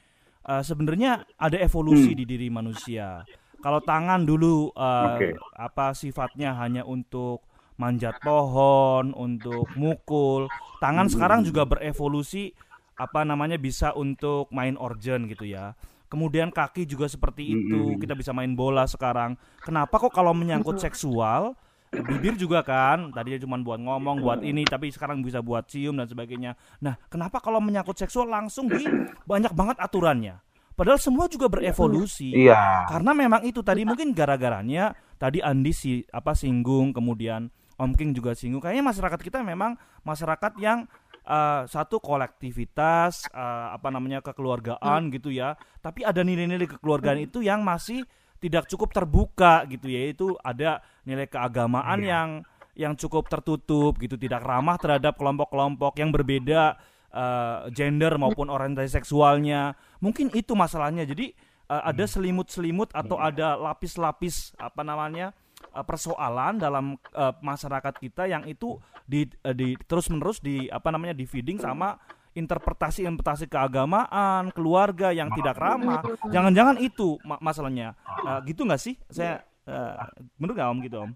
uh, 0.46 0.64
sebenarnya 0.64 1.26
ada 1.36 1.58
evolusi 1.58 2.14
Hmm. 2.14 2.20
di 2.20 2.26
diri 2.28 2.48
manusia. 2.48 3.26
Kalau 3.60 3.84
tangan 3.84 4.24
dulu 4.24 4.72
uh, 4.72 5.20
Oke. 5.20 5.36
apa 5.52 5.92
sifatnya 5.92 6.56
hanya 6.56 6.88
untuk 6.88 7.44
manjat 7.76 8.20
pohon, 8.24 9.12
untuk 9.16 9.68
mukul. 9.76 10.48
Tangan 10.80 11.08
Hmm. 11.08 11.14
sekarang 11.16 11.40
juga 11.44 11.68
berevolusi 11.68 12.52
apa 12.96 13.24
namanya 13.24 13.56
bisa 13.56 13.96
untuk 13.96 14.52
main 14.52 14.76
organ 14.76 15.28
gitu 15.28 15.48
ya. 15.48 15.76
Kemudian 16.10 16.50
kaki 16.50 16.90
juga 16.90 17.06
seperti 17.06 17.54
itu, 17.54 17.94
Mm-mm. 17.94 18.02
kita 18.02 18.18
bisa 18.18 18.34
main 18.34 18.58
bola 18.58 18.90
sekarang. 18.90 19.38
Kenapa 19.62 20.02
kok 20.02 20.10
kalau 20.10 20.34
menyangkut 20.34 20.82
seksual, 20.82 21.54
bibir 21.90 22.38
juga 22.38 22.62
kan, 22.62 23.10
tadinya 23.10 23.42
cuma 23.42 23.58
buat 23.60 23.82
ngomong, 23.82 24.22
buat 24.22 24.42
ini, 24.46 24.66
tapi 24.66 24.94
sekarang 24.94 25.26
bisa 25.26 25.42
buat 25.42 25.66
cium 25.66 25.98
dan 25.98 26.06
sebagainya. 26.06 26.54
Nah, 26.86 26.96
kenapa 27.10 27.42
kalau 27.42 27.58
menyangkut 27.58 27.98
seksual 27.98 28.30
langsung 28.30 28.70
di 28.70 28.86
banyak 29.26 29.54
banget 29.58 29.78
aturannya? 29.82 30.38
Padahal 30.80 30.96
semua 30.96 31.28
juga 31.28 31.52
berevolusi. 31.52 32.32
Iya. 32.32 32.88
Karena 32.88 33.12
memang 33.12 33.44
itu 33.44 33.60
tadi 33.60 33.84
mungkin 33.84 34.16
gara-garanya 34.16 34.96
tadi 35.20 35.44
Andi 35.44 35.76
si 35.76 36.00
apa 36.16 36.32
singgung 36.32 36.96
kemudian 36.96 37.52
Om 37.76 37.92
King 38.00 38.16
juga 38.16 38.32
singgung 38.32 38.64
kayaknya 38.64 38.88
masyarakat 38.88 39.20
kita 39.20 39.44
memang 39.44 39.76
masyarakat 40.08 40.56
yang 40.64 40.88
eh, 41.28 41.68
satu 41.68 42.00
kolektivitas 42.00 43.28
eh, 43.28 43.68
apa 43.76 43.92
namanya 43.92 44.24
kekeluargaan 44.24 45.12
gitu 45.12 45.36
ya 45.36 45.60
tapi 45.84 46.08
ada 46.08 46.24
nilai-nilai 46.24 46.80
kekeluargaan 46.80 47.28
itu 47.28 47.44
yang 47.44 47.60
masih 47.60 48.08
tidak 48.40 48.72
cukup 48.72 48.96
terbuka 48.96 49.68
gitu 49.68 49.92
ya 49.92 50.16
itu 50.16 50.32
ada 50.40 50.80
nilai 51.10 51.26
keagamaan 51.26 52.00
yang 52.06 52.30
yang 52.78 52.94
cukup 52.96 53.28
tertutup 53.28 53.98
gitu 53.98 54.16
tidak 54.16 54.46
ramah 54.46 54.78
terhadap 54.78 55.18
kelompok-kelompok 55.18 56.00
yang 56.00 56.14
berbeda 56.14 56.78
eh, 57.12 57.58
gender 57.74 58.16
maupun 58.16 58.48
orientasi 58.48 59.02
seksualnya. 59.02 59.74
Mungkin 60.00 60.32
itu 60.32 60.56
masalahnya. 60.56 61.04
Jadi 61.04 61.34
eh, 61.68 61.82
ada 61.84 62.06
selimut-selimut 62.08 62.94
atau 62.96 63.18
ada 63.20 63.60
lapis-lapis 63.60 64.56
apa 64.56 64.86
namanya 64.86 65.36
eh, 65.76 65.84
persoalan 65.84 66.56
dalam 66.56 66.96
eh, 67.12 67.34
masyarakat 67.44 67.94
kita 68.00 68.32
yang 68.32 68.48
itu 68.48 68.80
di, 69.04 69.28
eh, 69.44 69.56
di 69.58 69.76
terus-menerus 69.76 70.40
di 70.40 70.72
apa 70.72 70.94
namanya 70.94 71.18
di 71.18 71.26
feeding 71.28 71.60
sama 71.60 72.00
interpretasi-interpretasi 72.30 73.50
keagamaan 73.50 74.54
keluarga 74.54 75.10
yang 75.12 75.34
tidak 75.34 75.58
ramah. 75.58 76.00
jangan-jangan 76.32 76.78
itu 76.80 77.18
ma- 77.26 77.42
masalahnya. 77.42 77.98
Eh, 78.24 78.40
gitu 78.54 78.64
nggak 78.64 78.80
sih? 78.80 78.96
Saya 79.10 79.44
eh, 79.70 79.94
menurut 80.42 80.56
nggak 80.58 80.72
om 80.74 80.80
gitu 80.82 80.98
om 81.06 81.12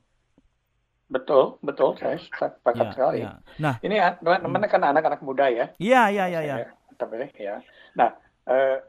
Betul, 1.14 1.62
betul. 1.62 1.94
Saya 2.02 2.18
sepakat 2.18 2.90
Ya, 2.90 2.92
sekali. 2.96 3.22
ya. 3.22 3.32
nah 3.62 3.76
Ini 3.86 3.96
ah, 4.02 4.12
teman-teman 4.18 4.66
kan 4.66 4.82
anak-anak 4.82 5.22
muda 5.22 5.46
ya. 5.46 5.70
iya 5.78 6.10
iya 6.10 6.26
iya 6.32 6.42
iya 6.42 6.56
Tapi 6.98 7.30
ya. 7.38 7.62
Nah, 7.94 8.10
eh, 8.50 8.82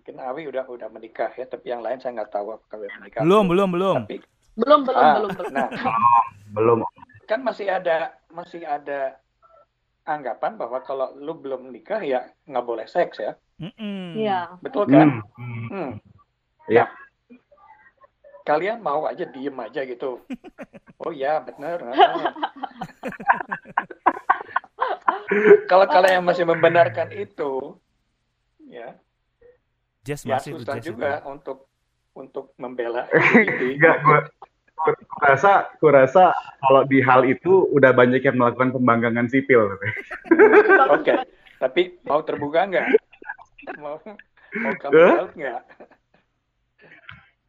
mungkin 0.00 0.16
Awi 0.22 0.48
udah 0.48 0.64
udah 0.64 0.88
menikah 0.88 1.28
ya, 1.36 1.44
tapi 1.44 1.68
yang 1.68 1.84
lain 1.84 2.00
saya 2.00 2.16
nggak 2.16 2.32
tahu 2.32 2.56
apakah 2.56 2.80
udah 2.80 2.92
menikah. 2.96 3.20
belum 3.26 3.44
belum 3.50 3.68
belum 3.76 3.96
Tapi 4.06 4.16
Belum 4.56 4.80
belum 4.88 5.04
ah, 5.04 5.14
belum 5.20 5.30
belum. 5.36 5.52
nah, 5.52 5.68
Belum. 6.56 6.78
kan 7.28 7.40
masih 7.44 7.68
ada 7.68 8.16
masih 8.32 8.64
ada 8.64 9.20
anggapan 10.08 10.56
bahwa 10.56 10.80
kalau 10.80 11.12
lu 11.18 11.36
belum 11.36 11.68
nikah 11.74 12.00
ya 12.00 12.24
nggak 12.48 12.64
boleh 12.64 12.86
seks 12.88 13.20
ya. 13.20 13.36
Iya. 14.16 14.56
Betul 14.64 14.88
kan? 14.88 15.20
Hmm. 15.36 15.66
Hmm. 15.68 15.90
Iya. 16.72 16.88
Kalian 18.46 18.78
mau 18.78 19.10
aja 19.10 19.26
diem 19.26 19.56
aja 19.58 19.82
gitu. 19.82 20.22
Oh 20.96 21.12
ya 21.12 21.44
benar. 21.44 21.76
Ah. 21.92 22.32
Kalau 25.68 25.84
kalian 25.84 26.24
masih 26.24 26.48
membenarkan 26.48 27.12
itu, 27.12 27.76
ya, 28.64 28.96
Jazz 30.00 30.24
ya 30.24 30.40
masih 30.40 30.56
susah 30.56 30.80
jazz 30.80 30.88
itu. 30.88 30.96
juga 30.96 31.20
untuk 31.28 31.68
untuk 32.16 32.56
membela. 32.56 33.04
Enggak, 33.60 34.00
gua 34.00 34.18
gua 34.72 34.92
rasa 35.20 35.68
gua 35.76 35.92
rasa 36.00 36.32
kalau 36.64 36.82
di 36.88 37.04
hal 37.04 37.28
itu 37.28 37.68
udah 37.76 37.92
banyak 37.92 38.24
yang 38.24 38.40
melakukan 38.40 38.72
pembangkangan 38.72 39.28
sipil. 39.28 39.76
Oke, 40.96 41.12
tapi 41.60 42.00
mau 42.08 42.24
terbuka 42.24 42.64
nggak? 42.72 42.88
Mau 43.76 44.00
mau 44.64 44.74
kamu 44.80 44.96
out 45.12 45.32
nggak? 45.36 45.60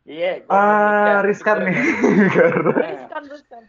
Iya. 0.07 0.31
belum 0.47 0.55
Ah, 0.55 1.19
riskan 1.21 1.57
nih. 1.61 1.75
Riskan, 1.75 3.23
riskan. 3.27 3.61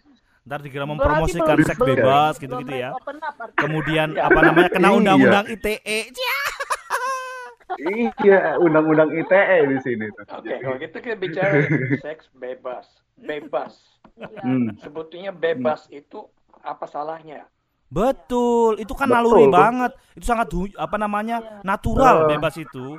Ntar 0.49 0.64
dikira 0.64 0.89
mempromosikan 0.89 1.61
seks 1.61 1.76
bebas 1.76 2.41
gitu-gitu 2.41 2.72
ya. 2.72 2.97
Kemudian 3.53 4.16
Iya. 4.16 4.32
apa 4.32 4.41
namanya 4.41 4.70
kena 4.72 4.89
Iya. 4.89 4.97
undang-undang 4.97 5.47
ITE. 5.51 5.99
Iya, 8.24 8.57
undang-undang 8.57 9.12
ITE 9.12 9.59
di 9.68 9.78
sini 9.84 10.09
tuh. 10.09 10.24
Oke, 10.32 10.57
kalau 10.57 10.76
gitu 10.80 10.97
kita 10.99 11.16
bicara 11.20 11.53
seks 12.01 12.32
bebas, 12.32 12.89
bebas. 13.20 13.76
Iya. 14.16 14.41
Hmm. 14.41 14.72
Sebetulnya 14.80 15.30
bebas 15.30 15.84
itu 15.93 16.24
apa 16.59 16.89
salahnya? 16.89 17.45
Betul, 17.89 18.80
itu 18.80 18.93
kan 18.93 19.09
Betul. 19.09 19.20
naluri 19.20 19.47
banget. 19.49 19.93
Itu 20.16 20.24
sangat 20.26 20.49
apa 20.74 20.97
namanya 20.97 21.36
Iya. 21.39 21.61
natural 21.62 22.16
Eh. 22.24 22.28
bebas 22.32 22.57
itu. 22.57 22.97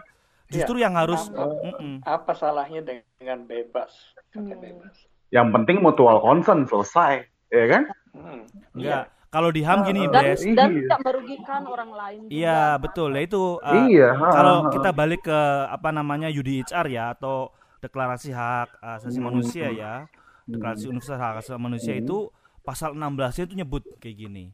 Justru 0.50 0.76
yang 0.78 0.97
harus 0.97 1.30
Apa, 1.30 1.45
apa 2.04 2.32
salahnya 2.34 2.82
dengan 2.82 3.45
bebas? 3.45 3.93
Hmm. 4.32 4.50
bebas. 4.52 4.95
Yang 5.30 5.47
penting 5.54 5.78
mutual 5.80 6.18
consent 6.20 6.66
selesai, 6.66 7.22
ya 7.47 7.66
kan? 7.68 7.84
Hmm. 8.12 8.41
enggak. 8.74 9.06
Kalau 9.30 9.54
di 9.54 9.62
HAM 9.62 9.86
gini, 9.86 10.10
Dan 10.10 10.26
Des. 10.26 10.41
dan 10.41 10.74
Iya. 10.74 10.78
tidak 10.82 11.00
merugikan 11.06 11.62
orang 11.64 11.91
lain. 11.93 12.20
juga. 12.26 12.34
Iya, 12.34 12.62
betul. 12.76 13.10
Ya 13.14 13.22
itu 13.22 13.41
uh, 13.56 13.86
Iya, 13.86 14.10
ha, 14.12 14.26
kalau 14.28 14.56
kita 14.74 14.89
balik 14.89 15.22
ke 15.22 15.39
apa 15.70 15.89
namanya 15.89 16.28
UDHR 16.28 16.86
ya 16.88 17.14
atau 17.14 17.54
Deklarasi 17.80 18.34
Hak 18.34 18.82
Asasi 18.82 19.22
Hmm. 19.22 19.30
Manusia 19.30 19.70
ya. 19.70 20.10
Deklarasi 20.43 20.89
Universal 20.89 21.16
Hak 21.16 21.45
Asasi 21.45 21.62
Manusia 21.62 21.93
Hmm. 21.93 22.02
itu 22.02 22.18
pasal 22.60 22.91
16-nya 22.91 23.45
itu 23.45 23.56
nyebut 23.56 23.84
kayak 23.97 24.18
gini. 24.20 24.45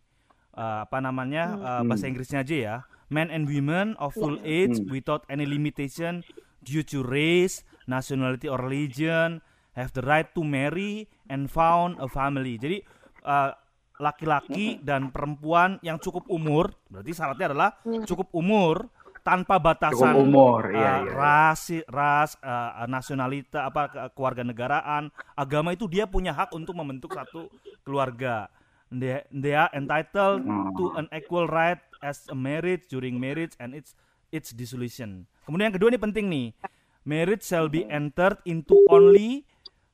eh, 0.51 0.79
apa 0.83 0.99
namanya 0.99 1.51
Hmm. 1.51 1.83
bahasa 1.85 2.07
Inggrisnya 2.07 2.39
aja 2.39 2.55
ya. 2.55 2.75
Men 3.07 3.29
and 3.29 3.45
women 3.45 3.93
of 3.97 4.13
full 4.13 4.41
age 4.41 4.81
Hmm. 4.81 4.89
without 4.89 5.21
any 5.27 5.45
limitation 5.45 6.25
due 6.59 6.81
to 6.81 7.01
race, 7.01 7.61
nationality 7.85 8.49
or 8.49 8.57
religion 8.57 9.45
have 9.73 9.93
the 9.93 10.01
right 10.01 10.25
to 10.33 10.41
marry 10.41 11.05
and 11.27 11.45
found 11.47 11.99
a 11.99 12.07
family. 12.07 12.57
Jadi 12.57 12.81
eh, 13.21 13.51
laki-laki 13.95 14.81
dan 14.81 15.09
perempuan 15.09 15.79
yang 15.79 15.97
cukup 15.97 16.27
umur, 16.27 16.73
berarti 16.87 17.11
syaratnya 17.11 17.45
adalah 17.49 17.69
cukup 18.03 18.27
umur 18.31 18.89
tanpa 19.21 19.57
batasan 19.57 20.13
Cukup 20.13 20.21
umur, 20.21 20.61
eh, 20.69 20.77
iya, 20.77 20.93
iya. 21.01 21.09
ras, 21.09 21.61
ras, 21.85 22.37
eh, 22.37 22.85
nasionalita, 22.85 23.65
apa 23.65 23.81
ke- 23.87 24.09
kewarganegaraan, 24.13 25.09
agama 25.33 25.73
itu 25.73 25.85
dia 25.85 26.05
punya 26.05 26.29
hak 26.31 26.53
untuk 26.53 26.73
membentuk 26.73 27.09
satu 27.09 27.49
keluarga. 27.81 28.45
They, 28.87 29.25
they 29.33 29.53
are 29.53 29.69
entitled 29.73 30.45
Hmm. 30.45 30.71
to 30.77 30.83
an 30.95 31.05
equal 31.09 31.49
right 31.49 31.81
as 31.99 32.25
a 32.29 32.37
marriage 32.37 32.85
during 32.87 33.17
marriage 33.17 33.57
and 33.57 33.73
its 33.73 33.97
its 34.29 34.53
dissolution. 34.53 35.25
Kemudian 35.43 35.69
yang 35.69 35.75
kedua 35.75 35.89
ini 35.89 35.99
penting 35.99 36.25
nih. 36.27 36.47
Marriage 37.01 37.45
shall 37.45 37.65
be 37.65 37.85
entered 37.85 38.41
into 38.43 38.73
only 38.89 39.45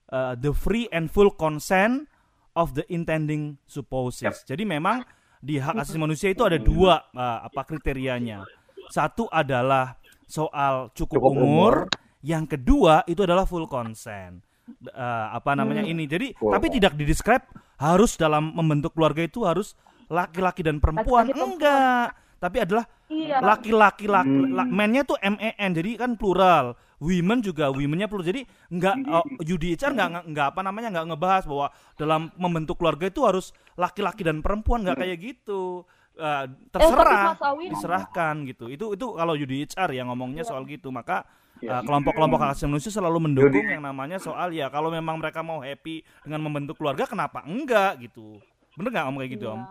uh, 0.08 0.32
the 0.36 0.52
free 0.52 0.88
and 0.92 1.08
full 1.08 1.28
consent 1.28 2.08
of 2.52 2.72
the 2.72 2.84
intending 2.88 3.60
spouses. 3.64 4.44
Jadi 4.44 4.64
memang 4.64 5.04
di 5.38 5.60
hak 5.60 5.76
asasi 5.76 6.00
manusia 6.00 6.32
itu 6.32 6.44
ada 6.44 6.56
dua 6.56 7.04
uh, 7.12 7.44
apa 7.44 7.64
kriterianya. 7.64 8.44
Satu 8.88 9.28
adalah 9.28 9.96
soal 10.24 10.92
cukup, 10.92 11.20
Cukup 11.20 11.32
umur, 11.32 11.44
umur. 11.44 11.76
yang 12.24 12.44
kedua 12.44 13.04
itu 13.08 13.24
adalah 13.24 13.44
full 13.44 13.68
consent. 13.68 14.40
Uh, 14.88 15.36
apa 15.36 15.52
namanya 15.52 15.84
ini. 15.84 16.08
Jadi 16.08 16.32
tapi 16.36 16.72
tidak 16.72 16.96
didescribe 16.96 17.44
harus 17.82 18.14
dalam 18.14 18.54
membentuk 18.54 18.94
keluarga 18.94 19.26
itu 19.26 19.42
harus 19.42 19.74
laki-laki 20.06 20.62
dan 20.62 20.78
perempuan. 20.78 21.26
Laki-laki, 21.26 21.34
perempuan. 21.34 21.58
Enggak. 21.58 22.08
Tapi 22.38 22.58
adalah 22.58 22.86
Iya. 23.06 23.38
laki-laki 23.38 24.06
laki, 24.08 24.34
Hmm. 24.34 24.54
la- 24.56 24.70
men-nya 24.70 25.02
tuh 25.04 25.18
MEN 25.20 25.72
jadi 25.74 26.00
kan 26.00 26.16
plural 26.16 26.74
women 26.98 27.42
juga 27.42 27.70
women-nya 27.70 28.06
plural 28.06 28.24
jadi 28.24 28.42
nggak 28.70 28.96
oh, 29.10 29.26
UDHR 29.38 29.92
nggak 29.92 30.10
nggak- 30.32 30.50
apa 30.54 30.62
namanya 30.62 30.90
nggak 30.90 31.06
ngebahas 31.12 31.44
bahwa 31.44 31.68
dalam 31.98 32.30
membentuk 32.34 32.78
keluarga 32.78 33.10
itu 33.10 33.22
harus 33.22 33.52
laki-laki 33.76 34.22
dan 34.22 34.40
perempuan 34.40 34.82
nggak 34.82 35.02
kayak 35.02 35.18
gitu 35.20 35.84
Eh, 36.12 36.46
terserah 36.70 37.40
Awi. 37.40 37.72
diserahkan 37.72 38.44
gitu 38.44 38.68
itu 38.68 38.94
itu 38.94 39.06
kalau 39.16 39.32
UDHR 39.32 39.90
yang 39.96 40.12
ngomongnya 40.12 40.44
soal 40.44 40.68
gitu 40.68 40.92
maka 40.92 41.24
Ya. 41.62 41.78
eh, 41.78 41.82
kelompok-kelompok 41.84 42.40
hak 42.40 42.52
asasi 42.52 42.66
manusia 42.66 42.90
selalu 42.92 43.18
mendukung 43.22 43.54
Yudi- 43.54 43.70
yang 43.70 43.84
namanya 43.84 44.18
soal 44.18 44.50
ya 44.50 44.68
kalau 44.68 44.90
memang 44.90 45.16
mereka 45.16 45.40
mau 45.40 45.60
happy 45.60 46.02
dengan 46.22 46.42
membentuk 46.42 46.76
keluarga 46.76 47.06
kenapa 47.06 47.42
enggak 47.44 48.02
gitu 48.02 48.42
bener 48.72 48.90
nggak 48.90 49.06
om 49.06 49.16
kayak 49.16 49.32
gitu 49.32 49.46
om 49.48 49.62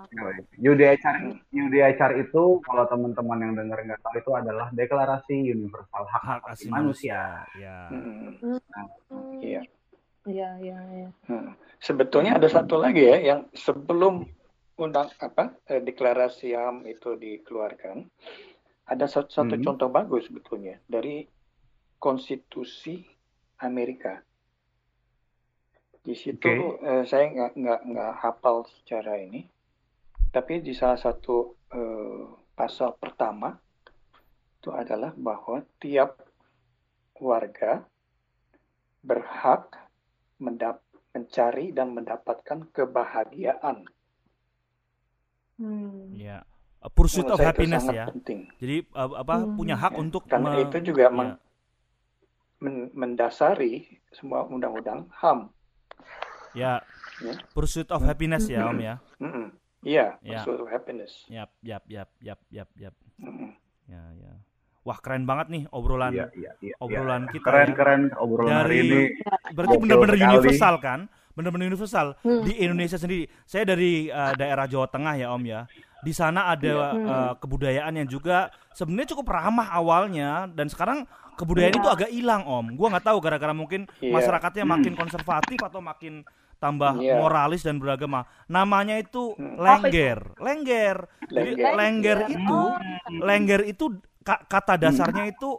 UDHR, 0.55 1.17
UDHR 1.51 2.13
itu 2.21 2.43
kalau 2.61 2.85
teman-teman 2.85 3.39
yang 3.41 3.55
dengar 3.57 3.81
nggak 3.81 3.99
tahu 3.99 4.15
itu 4.15 4.31
adalah 4.31 4.69
Deklarasi 4.71 5.37
Universal 5.49 6.05
Hak, 6.05 6.23
hak 6.23 6.41
Asasi 6.45 6.53
asasi 6.53 6.67
Manusia. 6.69 7.19
manusia 7.19 7.59
ya 7.59 7.79
Hmm, 7.89 9.41
Iya. 9.41 9.63
Iya, 10.21 10.49
iya, 10.61 10.79
iya. 10.95 11.09
Hmm. 11.27 11.57
Sebetulnya 11.79 12.37
ada 12.37 12.45
satu 12.47 12.77
lagi 12.77 13.03
ya 13.03 13.17
yang 13.19 13.49
sebelum 13.51 14.29
undang 14.77 15.09
apa 15.17 15.57
eh, 15.65 15.81
deklarasi 15.81 16.53
HAM 16.53 16.85
itu 16.85 17.17
dikeluarkan, 17.17 18.05
ada 18.85 19.05
satu, 19.05 19.33
satu 19.33 19.57
Hmm. 19.57 19.65
contoh 19.65 19.89
bagus 19.89 20.29
sebetulnya 20.29 20.77
dari 20.85 21.25
konstitusi 22.01 23.05
Amerika. 23.61 24.25
Di 26.01 26.17
situ 26.17 26.49
Oke. 26.49 26.81
eh, 26.81 27.05
saya 27.05 27.29
nggak 27.29 27.53
nggak 27.61 27.81
nggak 27.93 28.13
hafal 28.25 28.65
secara 28.65 29.21
ini, 29.21 29.45
tapi 30.33 30.65
di 30.65 30.73
salah 30.73 30.97
satu 30.97 31.37
eh, 31.71 32.25
pasal 32.57 32.97
pertama 32.97 33.53
itu 34.59 34.73
adalah 34.73 35.13
bahwa 35.17 35.61
tiap 35.77 36.17
warga 37.21 37.85
berhak 39.05 39.77
mendap- 40.41 40.85
mencari 41.13 41.73
dan 41.73 41.93
mendapatkan 41.93 42.65
kebahagiaan. 42.73 43.85
Hmm. 45.61 46.17
ya 46.17 46.41
pursuit 46.97 47.29
Menurut 47.29 47.37
of 47.37 47.41
saya 47.45 47.53
itu 47.53 47.53
happiness 47.53 47.85
sangat 47.85 47.95
ya 48.01 48.07
penting. 48.09 48.41
Jadi 48.57 48.77
uh, 48.97 49.11
apa 49.21 49.35
Hmm. 49.37 49.53
punya 49.61 49.77
hak 49.77 49.93
Ya, 49.93 50.01
untuk 50.01 50.23
Karena 50.25 50.51
me- 50.57 50.63
itu 50.65 50.77
juga 50.81 51.05
ya, 51.05 51.11
men- 51.13 51.37
men- 51.37 51.39
mendasari 52.93 53.89
semua 54.11 54.45
undang-undang 54.45 55.09
HAM. 55.13 55.49
ya 56.51 56.83
Ya. 57.21 57.37
pursuit 57.53 57.87
of 57.89 58.01
happiness 58.01 58.49
ya 58.49 58.65
Om 58.67 58.81
ya. 58.81 58.97
Mm-mm. 59.19 59.53
Iya, 59.81 60.17
Ya. 60.21 60.41
pursuit 60.41 60.59
of 60.59 60.69
happiness. 60.69 61.25
Yap 61.27 61.53
yap 61.61 61.85
yap 61.87 62.09
yap 62.19 62.41
yap 62.49 62.69
yap. 62.75 62.95
Ya 63.87 64.03
ya. 64.15 64.33
Wah 64.81 64.97
keren 64.97 65.25
banget 65.25 65.47
nih 65.49 65.63
obrolan 65.71 66.11
Iya, 66.11 66.27
iya, 66.35 66.53
iya. 66.59 66.75
obrolan 66.79 67.29
kita 67.29 67.45
Keren, 67.45 67.69
ya. 67.69 67.77
keren 67.77 68.03
obrolan 68.17 68.57
hari 68.59 68.77
Dari- 68.79 68.89
ini. 68.89 69.01
Berarti 69.53 69.77
benar-benar 69.79 70.17
universal 70.19 70.75
kan? 70.81 71.01
Benar-benar 71.33 71.67
universal 71.67 72.19
Hmm. 72.21 72.43
di 72.43 72.59
Indonesia 72.59 72.97
sendiri. 72.97 73.25
Saya 73.45 73.65
dari 73.65 74.07
uh, 74.07 74.35
daerah 74.35 74.67
Jawa 74.67 74.87
Tengah 74.87 75.15
ya 75.15 75.31
Om 75.31 75.43
ya. 75.45 75.61
Di 76.01 76.11
sana 76.11 76.49
ada 76.49 76.65
Iya. 76.65 76.89
uh, 76.97 77.33
kebudayaan 77.37 77.93
yang 77.95 78.09
juga 78.09 78.49
sebenarnya 78.73 79.13
cukup 79.13 79.31
ramah 79.31 79.69
awalnya 79.71 80.49
dan 80.49 80.67
sekarang 80.67 81.05
kebudayaan 81.37 81.73
Iya. 81.73 81.81
itu 81.81 81.89
agak 81.89 82.11
hilang 82.11 82.43
Om. 82.43 82.75
Gua 82.75 82.89
nggak 82.91 83.07
tahu 83.07 83.19
gara-gara 83.21 83.53
mungkin 83.53 83.85
Iya. 83.99 84.11
masyarakatnya 84.11 84.65
makin 84.65 84.93
konservatif 84.95 85.61
atau 85.61 85.79
makin 85.79 86.25
tambah 86.57 86.93
Iya. 86.95 87.17
moralis 87.17 87.63
dan 87.63 87.77
beragama. 87.77 88.25
Namanya 88.47 88.97
itu 88.97 89.33
Hmm. 89.33 89.57
lengger, 89.57 90.19
lengger. 90.37 90.97
Jadi 91.25 91.51
Lengger. 91.55 91.73
lengger 91.75 92.19
Lengger. 92.19 92.19
itu 92.29 92.59
Oh. 92.59 92.77
lengger 93.23 93.61
itu 93.65 93.85
ka- 94.21 94.45
kata 94.45 94.77
dasarnya 94.79 95.25
itu 95.27 95.57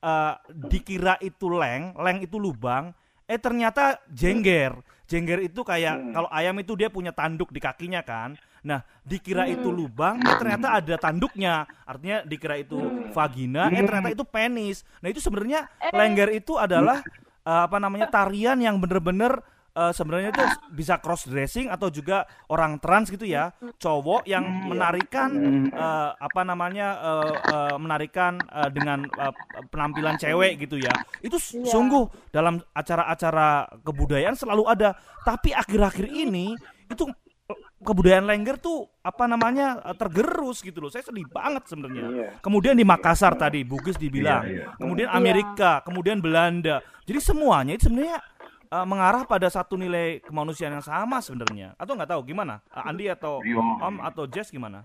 eh, 0.00 0.34
dikira 0.68 1.16
itu 1.18 1.48
leng, 1.48 1.96
leng 1.96 2.20
itu 2.20 2.36
lubang, 2.36 2.92
eh 3.24 3.40
ternyata 3.40 3.96
jengger. 4.06 4.76
Jengger 5.04 5.44
itu 5.44 5.60
kayak 5.60 5.96
Hmm. 6.00 6.12
kalau 6.16 6.28
ayam 6.32 6.56
itu 6.56 6.72
dia 6.74 6.88
punya 6.88 7.12
tanduk 7.12 7.52
di 7.52 7.60
kakinya 7.60 8.00
kan. 8.00 8.34
Nah, 8.64 8.80
dikira 9.04 9.44
itu 9.44 9.68
lubang, 9.68 10.16
eh 10.24 10.36
ternyata 10.40 10.80
ada 10.80 10.96
tanduknya. 10.96 11.68
Artinya 11.84 12.24
dikira 12.24 12.56
itu 12.56 12.80
vagina, 13.12 13.68
eh 13.68 13.84
ternyata 13.84 14.08
itu 14.16 14.24
penis. 14.24 14.88
Nah, 15.04 15.12
itu 15.12 15.20
sebenarnya 15.20 15.68
lengger 15.92 16.32
itu 16.32 16.56
adalah 16.56 17.04
eh, 17.44 17.62
apa 17.68 17.76
namanya 17.76 18.08
tarian 18.08 18.56
yang 18.56 18.80
bener-bener 18.80 19.44
eh, 19.74 19.92
sebenarnya 19.92 20.30
itu 20.30 20.44
bisa 20.70 20.96
cross 20.96 21.26
dressing 21.26 21.66
atau 21.66 21.90
juga 21.90 22.24
orang 22.46 22.78
trans 22.78 23.10
gitu 23.10 23.26
ya, 23.26 23.50
cowok 23.76 24.24
yang 24.24 24.46
menarikan 24.66 25.30
eh, 25.68 26.10
apa 26.14 26.40
namanya 26.42 26.88
eh, 26.98 27.32
eh, 27.44 27.76
menarikan 27.76 28.38
eh, 28.38 28.70
dengan 28.70 29.02
eh, 29.04 29.34
penampilan 29.68 30.16
cewek 30.16 30.62
gitu 30.62 30.78
ya. 30.78 30.94
Itu 31.20 31.36
Iya. 31.36 31.66
sungguh 31.68 32.30
dalam 32.30 32.62
acara-acara 32.72 33.46
kebudayaan 33.82 34.34
selalu 34.34 34.64
ada. 34.64 34.94
Tapi 35.22 35.50
akhir-akhir 35.50 36.06
ini 36.08 36.54
itu 36.86 37.04
kebudayaan 37.84 38.24
lengger 38.24 38.56
tuh 38.56 38.88
apa 39.04 39.28
namanya 39.28 39.76
tergerus 39.94 40.64
gitu 40.64 40.80
loh. 40.80 40.88
Saya 40.88 41.04
sedih 41.04 41.28
banget 41.28 41.68
sebenarnya. 41.68 42.04
Iya. 42.08 42.28
Kemudian 42.40 42.72
di 42.72 42.84
Makassar 42.86 43.36
tadi 43.36 43.60
Bugis 43.60 44.00
dibilang, 44.00 44.40
Iya, 44.48 44.52
iya. 44.52 44.66
kemudian 44.80 45.08
Iya. 45.12 45.16
Amerika, 45.20 45.70
kemudian 45.84 46.24
Belanda. 46.24 46.80
Jadi 47.04 47.20
semuanya 47.20 47.76
itu 47.76 47.92
sebenarnya 47.92 48.16
uh, 48.74 48.86
mengarah 48.86 49.22
pada 49.22 49.46
satu 49.46 49.78
nilai 49.78 50.18
kemanusiaan 50.26 50.74
yang 50.74 50.82
sama 50.82 51.22
sebenarnya. 51.22 51.78
Atau 51.78 51.94
nggak 51.94 52.10
tahu 52.10 52.22
gimana? 52.26 52.58
Uh, 52.74 52.90
Andi 52.90 53.06
atau 53.06 53.38
Iya. 53.46 53.62
Om 53.62 53.96
atau 54.02 54.24
Jess 54.26 54.50
gimana? 54.50 54.82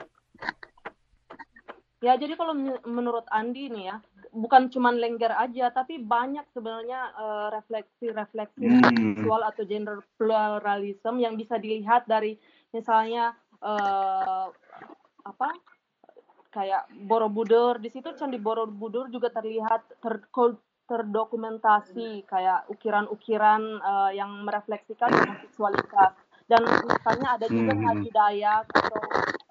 Ya, 2.00 2.16
jadi 2.16 2.40
kalau 2.40 2.56
men- 2.56 2.80
menurut 2.88 3.28
Andi 3.28 3.68
nih 3.68 3.92
ya, 3.92 4.00
bukan 4.32 4.72
cuman 4.72 4.96
lengger 4.96 5.36
aja, 5.36 5.68
tapi 5.68 6.00
banyak 6.00 6.48
sebenarnya 6.56 7.12
eh, 7.12 7.48
refleksi-refleksi 7.60 8.66
Hmm. 8.72 9.20
seksual 9.20 9.44
atau 9.44 9.68
gender 9.68 10.00
pluralism 10.16 11.20
yang 11.20 11.36
bisa 11.36 11.60
dilihat 11.60 12.08
dari 12.08 12.40
misalnya 12.72 13.36
eh, 13.60 14.46
apa 15.28 15.50
kayak 16.56 16.88
Borobudur 17.04 17.84
di 17.84 17.92
situ 17.92 18.16
Candi 18.16 18.40
Borobudur 18.40 19.12
juga 19.12 19.28
terlihat 19.36 20.00
ter, 20.00 20.24
terdokumentasi 20.90 22.26
kayak 22.26 22.66
ukiran-ukiran 22.68 23.62
eh, 23.78 24.12
yang 24.18 24.42
merefleksikan 24.42 25.14
homoseksualitas 25.14 26.18
dan 26.50 26.62
misalnya 26.66 27.38
ada 27.38 27.46
juga 27.46 27.78
Hmm. 27.78 27.86
Haji 27.86 28.10
Dayak 28.10 28.66
atau 28.74 29.02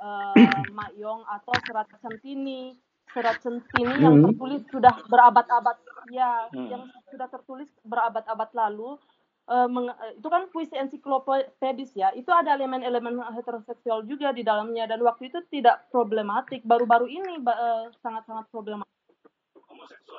eh, 0.03 0.63
Mak 0.75 0.91
Yong 0.99 1.23
atau 1.23 1.55
serat 1.63 1.89
centini 2.03 2.75
serat 3.15 3.39
centini 3.41 4.03
yang 4.03 4.19
Hmm. 4.19 4.25
tertulis 4.29 4.63
sudah 4.69 4.95
berabad-abad 5.07 5.79
ya 6.11 6.51
Hmm. 6.51 6.69
yang 6.69 6.83
sudah 7.09 7.31
tertulis 7.31 7.71
berabad-abad 7.87 8.51
lalu 8.53 8.99
eh, 9.49 9.69
meng- 9.71 9.95
eh, 9.95 10.19
itu 10.19 10.29
kan 10.29 10.51
puisi 10.51 10.75
ensiklopedis 10.77 11.97
ya 11.97 12.13
itu 12.13 12.29
ada 12.29 12.53
elemen-elemen 12.53 13.23
heteroseksual 13.33 14.05
juga 14.05 14.35
di 14.35 14.43
dalamnya 14.43 14.85
dan 14.85 15.01
waktu 15.01 15.31
itu 15.33 15.39
tidak 15.49 15.89
problematik 15.89 16.67
baru-baru 16.67 17.07
ini 17.09 17.41
ba- 17.41 17.57
eh, 17.57 17.85
sangat-sangat 18.03 18.51
problematik 18.51 18.98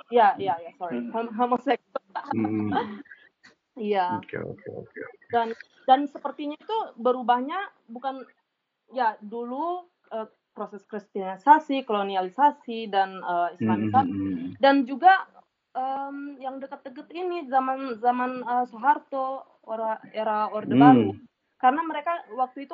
ya 0.09 0.33
ya 0.41 0.57
ya 0.57 0.71
sorry 0.77 0.99
Hmm. 1.05 1.11
Hom- 1.13 1.33
homoseksual 1.33 2.03
Hmm. 2.33 2.69
iya 3.79 4.19
Oke, 4.19 4.37
oke, 4.41 4.69
oke. 4.85 4.99
dan 5.29 5.53
dan 5.85 6.09
sepertinya 6.09 6.57
itu 6.57 6.77
berubahnya 6.99 7.57
bukan 7.87 8.25
ya 8.91 9.15
dulu 9.21 9.85
eh, 10.11 10.27
proses 10.51 10.83
kristianisasi, 10.83 11.85
kolonialisasi 11.87 12.89
dan 12.91 13.21
Hmm, 13.23 13.53
islamisasi 13.55 14.11
hmm, 14.11 14.25
hmm. 14.35 14.49
dan 14.59 14.83
juga 14.83 15.13
em, 15.77 16.35
yang 16.41 16.59
dekat-dekat 16.59 17.07
ini 17.15 17.47
zaman 17.47 17.95
zaman 18.01 18.43
eh, 18.43 18.65
Soeharto 18.67 19.45
era 19.69 20.01
era 20.11 20.37
Orde 20.51 20.73
Hmm. 20.75 20.83
Baru 20.83 21.09
karena 21.61 21.81
mereka 21.85 22.25
waktu 22.35 22.65
itu 22.67 22.73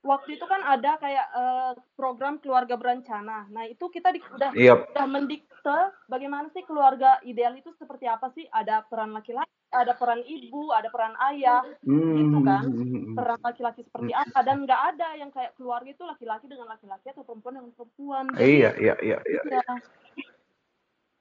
waktu 0.00 0.34
itu 0.34 0.44
kan 0.44 0.60
ada 0.62 0.96
kayak 0.96 1.26
eh, 1.30 1.72
program 1.92 2.38
keluarga 2.38 2.74
berencana. 2.74 3.44
Nah 3.48 3.64
itu 3.64 3.84
kita 3.86 4.10
di, 4.10 4.20
udah 4.20 4.50
Iya. 4.52 4.74
udah 4.86 5.06
mendikte 5.06 5.78
bagaimana 6.06 6.48
sih 6.50 6.64
keluarga 6.64 7.20
ideal 7.22 7.52
itu 7.54 7.68
seperti 7.76 8.04
apa 8.04 8.32
sih? 8.32 8.48
Ada 8.48 8.80
peran 8.82 9.12
laki-laki, 9.12 9.52
ada 9.68 9.92
peran 9.92 10.20
ibu, 10.22 10.72
ada 10.72 10.88
peran 10.88 11.12
ayah, 11.30 11.60
Hmm, 11.84 12.16
gitu 12.16 12.38
kan. 12.40 12.64
hmm, 12.64 12.74
hmm, 12.74 13.00
hmm. 13.04 13.14
peran 13.14 13.40
laki-laki 13.40 13.80
seperti 13.82 14.12
apa 14.12 14.38
dan 14.40 14.56
nggak 14.64 14.82
ada 14.90 15.08
yang 15.14 15.28
kayak 15.28 15.52
keluarga 15.54 15.90
itu 15.90 16.02
laki-laki 16.02 16.46
dengan 16.46 16.66
laki-laki 16.66 17.06
atau 17.08 17.22
perempuan 17.22 17.54
dengan 17.56 17.72
perempuan. 17.72 18.24
Jadi, 18.32 18.40
Iya, 18.40 18.70
iya, 18.76 18.94
iya, 19.00 19.18
iya. 19.22 19.42
ya. 19.46 19.62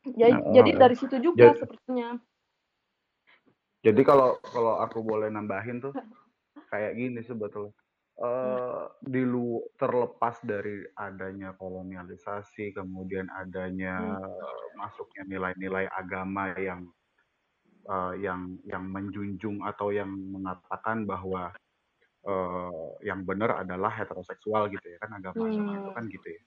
Jadi, 0.10 0.32
Nah, 0.32 0.52
jadi 0.56 0.72
eh, 0.72 0.78
dari 0.80 0.96
situ 0.96 1.16
juga 1.20 1.52
jadi- 1.52 1.60
sepertinya. 1.60 2.10
Jadi 3.80 4.02
kalau 4.04 4.36
kalau 4.42 4.76
aku 4.78 5.00
boleh 5.00 5.28
nambahin 5.28 5.80
tuh 5.80 5.92
kayak 6.72 6.96
gini 6.96 7.20
sebetulnya. 7.22 7.72
Eh 8.20 8.84
di 9.00 9.24
lu 9.24 9.64
terlepas 9.80 10.44
dari 10.44 10.84
adanya 11.00 11.56
kolonialisasi, 11.56 12.76
kemudian 12.76 13.32
adanya 13.32 14.20
masuknya 14.76 15.24
nilai-nilai 15.24 15.88
agama 15.88 16.52
yang 16.60 16.84
eh, 17.90 18.14
yang 18.26 18.42
yang 18.68 18.84
menjunjung 18.92 19.64
atau 19.66 19.90
yang 19.96 20.12
mengatakan 20.12 21.08
bahwa 21.08 21.52
eh, 22.28 22.88
yang 23.08 23.24
benar 23.30 23.64
adalah 23.64 23.92
heteroseksual 23.94 24.70
gitu 24.74 24.88
ya 24.96 25.00
kan 25.04 25.12
agama-agama 25.20 25.72
itu 25.80 25.90
Hmm. 25.90 25.96
kan 25.96 26.06
gitu 26.12 26.28
ya. 26.38 26.42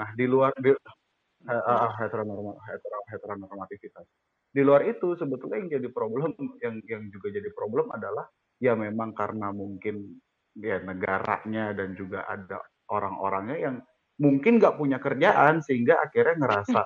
Nah 0.00 0.08
di 0.18 0.26
luar 0.30 0.52
di, 0.58 0.70
eh, 0.74 1.64
eh, 1.72 1.90
heteronorma, 2.02 2.52
hetero, 2.70 2.98
heteronormativitas. 3.12 4.06
Di 4.52 4.62
luar 4.66 4.82
itu 4.88 5.14
sebetulnya 5.18 5.58
yang 5.64 5.70
jadi 5.80 5.88
problem 5.94 6.32
yang 6.64 6.76
yang 6.88 7.02
juga 7.14 7.28
jadi 7.34 7.50
problem 7.56 7.90
adalah 7.94 8.26
ya 8.62 8.74
memang 8.78 9.12
karena 9.16 9.50
mungkin 9.54 10.20
ya 10.56 10.80
negaranya 10.84 11.72
dan 11.72 11.96
juga 11.96 12.28
ada 12.28 12.60
orang-orangnya 12.92 13.58
yang 13.58 13.76
mungkin 14.20 14.60
nggak 14.60 14.76
punya 14.76 15.00
kerjaan 15.00 15.64
sehingga 15.64 15.98
akhirnya 16.04 16.36
ngerasa 16.38 16.82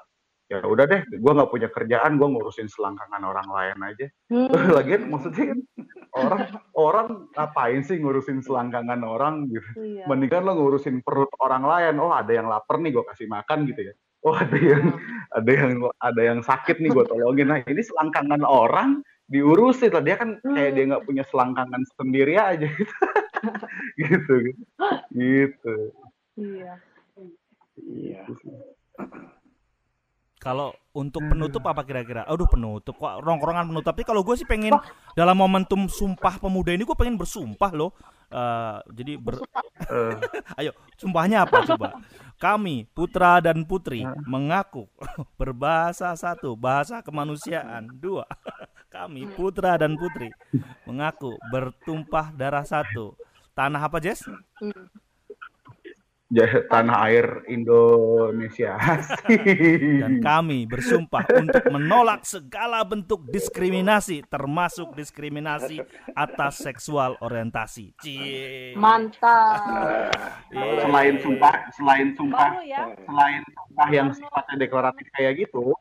ya 0.47 0.63
udah 0.63 0.87
deh 0.87 1.03
gue 1.11 1.33
nggak 1.35 1.51
punya 1.51 1.69
kerjaan 1.75 2.23
gue 2.23 2.29
ngurusin 2.31 2.71
selangkangan 2.71 3.23
orang 3.27 3.49
lain 3.51 3.79
aja. 3.83 4.07
Hmm. 4.31 4.51
lagian 4.79 5.11
maksudnya 5.11 5.45
kan 5.53 5.61
orang 6.15 6.43
orang 6.79 7.09
ngapain 7.35 7.83
sih 7.83 7.99
ngurusin 7.99 8.41
selangkangan 8.47 9.03
orang 9.03 9.51
gitu? 9.51 9.67
Iya. 9.75 10.07
mendingan 10.07 10.47
lo 10.47 10.53
ngurusin 10.55 11.03
perut 11.03 11.31
orang 11.43 11.67
lain. 11.67 11.95
Oh 11.99 12.15
ada 12.15 12.31
yang 12.31 12.47
lapar 12.47 12.79
nih 12.79 12.95
gue 12.95 13.05
kasih 13.11 13.27
makan 13.27 13.67
gitu 13.67 13.91
ya. 13.91 13.95
Oh 14.23 14.35
ada 14.39 14.55
yang 14.55 14.95
ada 15.35 15.51
yang 15.51 15.71
ada 15.99 16.23
yang 16.23 16.41
sakit 16.47 16.79
nih 16.79 16.95
gue 16.95 17.05
tolongin. 17.11 17.51
Nah 17.51 17.59
ini 17.67 17.83
selangkangan 17.83 18.47
orang 18.47 19.03
diurusin 19.27 19.91
lah. 19.91 20.03
Dia 20.07 20.15
kan 20.15 20.39
kayak 20.47 20.79
dia 20.79 20.85
nggak 20.95 21.05
punya 21.11 21.27
selangkangan 21.27 21.83
sendiri 21.99 22.39
aja 22.39 22.71
gitu 22.71 22.95
gitu 24.01 24.33
gitu 24.43 24.65
gitu 25.15 25.77
Iya. 26.37 26.73
Iya. 27.81 28.23
Kalau 30.37 30.77
untuk 30.93 31.25
penutup 31.27 31.65
apa 31.67 31.83
kira-kira? 31.83 32.23
Aduh 32.29 32.47
penutup 32.47 32.95
kok 32.95 33.25
rongkrongan 33.25 33.73
penutup. 33.73 33.89
Tapi 33.91 34.05
kalau 34.05 34.21
gue 34.23 34.37
sih 34.37 34.47
pengen 34.47 34.77
dalam 35.17 35.35
momentum 35.35 35.89
Sumpah 35.89 36.39
Pemuda 36.39 36.77
ini 36.77 36.85
gue 36.85 36.95
pengen 36.95 37.17
bersumpah 37.17 37.73
loh. 37.73 37.91
Eh, 38.31 38.79
jadi 38.95 39.13
ber, 39.17 39.43
ayo 40.61 40.77
sumpahnya 41.01 41.49
apa 41.49 41.67
coba? 41.67 41.99
Kami 42.37 42.85
putra 42.93 43.41
dan 43.41 43.65
putri 43.65 44.05
mengaku 44.29 44.87
berbahasa 45.41 46.13
satu, 46.13 46.53
bahasa 46.53 47.01
kemanusiaan 47.01 47.89
dua. 47.97 48.29
Kami 48.93 49.25
putra 49.35 49.81
dan 49.81 49.97
putri 49.97 50.31
mengaku 50.85 51.35
bertumpah 51.49 52.31
darah 52.37 52.63
satu. 52.63 53.17
Tanah 53.57 53.89
apa 53.89 53.97
Jess? 54.05 54.21
Hmm. 54.61 54.93
tanah 56.69 57.07
air 57.07 57.47
Indonesia 57.47 58.75
Dan 60.03 60.19
kami 60.19 60.67
bersumpah 60.67 61.23
untuk 61.39 61.63
menolak 61.71 62.27
segala 62.27 62.83
bentuk 62.83 63.23
diskriminasi, 63.31 64.27
termasuk 64.27 64.91
diskriminasi 64.99 65.79
atas 66.19 66.67
seksual 66.67 67.15
orientasi. 67.23 67.95
Cie. 68.03 68.75
Mantap. 68.75 70.11
Iya. 70.51 70.83
selain 70.83 71.15
sumpah 71.23 71.55
selain 71.79 72.09
sumpah 72.19 72.51
Baru 72.59 72.63
ya. 72.67 72.83
selain 73.07 73.43
sumpah 73.47 73.89
yang 73.95 74.09
sifatnya 74.11 74.57
deklaratif 74.59 75.07
kayak 75.15 75.47
gitu 75.47 75.79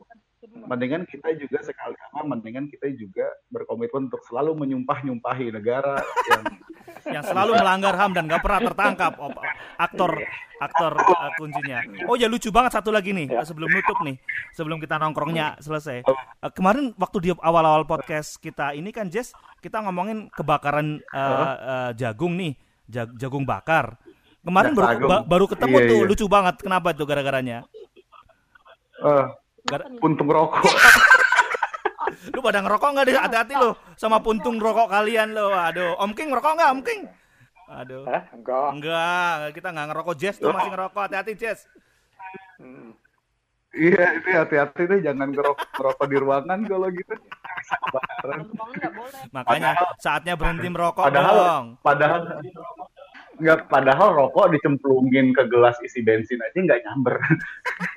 mendingan 0.66 1.04
kita 1.06 1.34
juga 1.34 1.62
sekali 1.62 1.96
apa 1.96 2.22
mendingan 2.22 2.66
kita 2.68 2.90
juga 2.94 3.26
berkomitmen 3.48 4.10
untuk 4.10 4.22
selalu 4.26 4.54
menyumpah 4.56 5.02
nyumpahi 5.02 5.50
negara 5.50 6.02
yang 6.30 6.44
yang 7.16 7.24
selalu 7.24 7.54
melanggar 7.56 7.94
HAM 7.94 8.12
dan 8.14 8.26
gak 8.26 8.42
pernah 8.42 8.62
tertangkap 8.66 9.14
op- 9.18 9.38
aktor 9.78 10.12
aktor 10.58 10.94
uh, 10.96 11.30
kuncinya. 11.36 11.84
Oh 12.08 12.16
ya 12.16 12.26
lucu 12.26 12.50
banget 12.50 12.74
satu 12.74 12.90
lagi 12.90 13.14
nih 13.14 13.30
uh, 13.30 13.46
sebelum 13.46 13.70
nutup 13.70 14.00
nih 14.02 14.18
sebelum 14.52 14.78
kita 14.80 14.98
nongkrongnya 14.98 15.62
selesai. 15.62 16.02
Uh, 16.02 16.16
kemarin 16.50 16.96
waktu 16.96 17.18
di 17.22 17.30
awal-awal 17.38 17.86
podcast 17.86 18.38
kita 18.38 18.74
ini 18.74 18.90
kan 18.90 19.06
Jess 19.08 19.32
kita 19.62 19.86
ngomongin 19.86 20.34
kebakaran 20.34 20.98
uh, 21.14 21.22
uh, 21.56 21.92
jagung 21.94 22.34
nih 22.36 22.58
jag- 22.86 23.14
jagung 23.16 23.46
bakar. 23.46 24.02
Kemarin 24.42 24.74
baru, 24.74 25.06
ba- 25.06 25.26
baru 25.26 25.46
ketemu 25.50 25.76
Iya, 25.76 25.90
tuh 25.90 26.00
iya. 26.02 26.10
lucu 26.10 26.26
banget 26.26 26.56
kenapa 26.62 26.94
tuh 26.94 27.06
gara-garanya? 27.06 27.66
eh, 28.96 29.26
Gara- 29.66 29.90
puntung 29.98 30.30
rokok 30.30 30.62
lu 32.34 32.40
pada 32.42 32.60
ngerokok 32.62 32.90
nggak 32.90 33.06
deh 33.06 33.16
hati-hati 33.18 33.54
lu 33.54 33.72
sama 33.98 34.18
puntung 34.18 34.58
rokok 34.58 34.90
kalian 34.90 35.34
lo. 35.34 35.54
Aduh, 35.54 35.94
Om 36.00 36.12
King 36.14 36.34
ngerokok 36.34 36.54
nggak 36.58 36.70
Om 36.74 36.82
King? 36.82 37.02
Aduh. 37.66 38.04
Hah? 38.06 38.24
Enggak. 38.34 38.70
Enggak, 38.78 39.34
kita 39.58 39.68
nggak 39.74 39.88
ngerokok 39.94 40.16
Jess 40.18 40.38
tuh 40.38 40.50
masih 40.54 40.72
ngerokok. 40.74 41.02
Hati-hati 41.06 41.34
Jess. 41.38 41.60
Hmm. 42.56 42.96
iya 43.76 44.16
itu 44.16 44.32
hati-hati 44.32 44.88
deh 44.88 45.00
jangan 45.04 45.36
ngerokok 45.36 45.68
ngerokok 45.76 46.06
di 46.08 46.18
ruangan 46.18 46.60
kalau 46.64 46.88
gitu. 46.96 47.14
Makanya 49.36 49.70
saatnya 50.00 50.34
berhenti 50.40 50.68
merokok 50.72 51.12
padahal 51.12 51.36
dong. 51.36 51.66
padahal 51.84 52.20
nggak 53.36 53.68
padahal 53.68 54.10
rokok 54.16 54.56
dicemplungin 54.56 55.36
ke 55.36 55.44
gelas 55.52 55.76
isi 55.84 56.00
bensin 56.00 56.40
aja 56.40 56.56
nggak 56.56 56.82
nyamber 56.88 57.20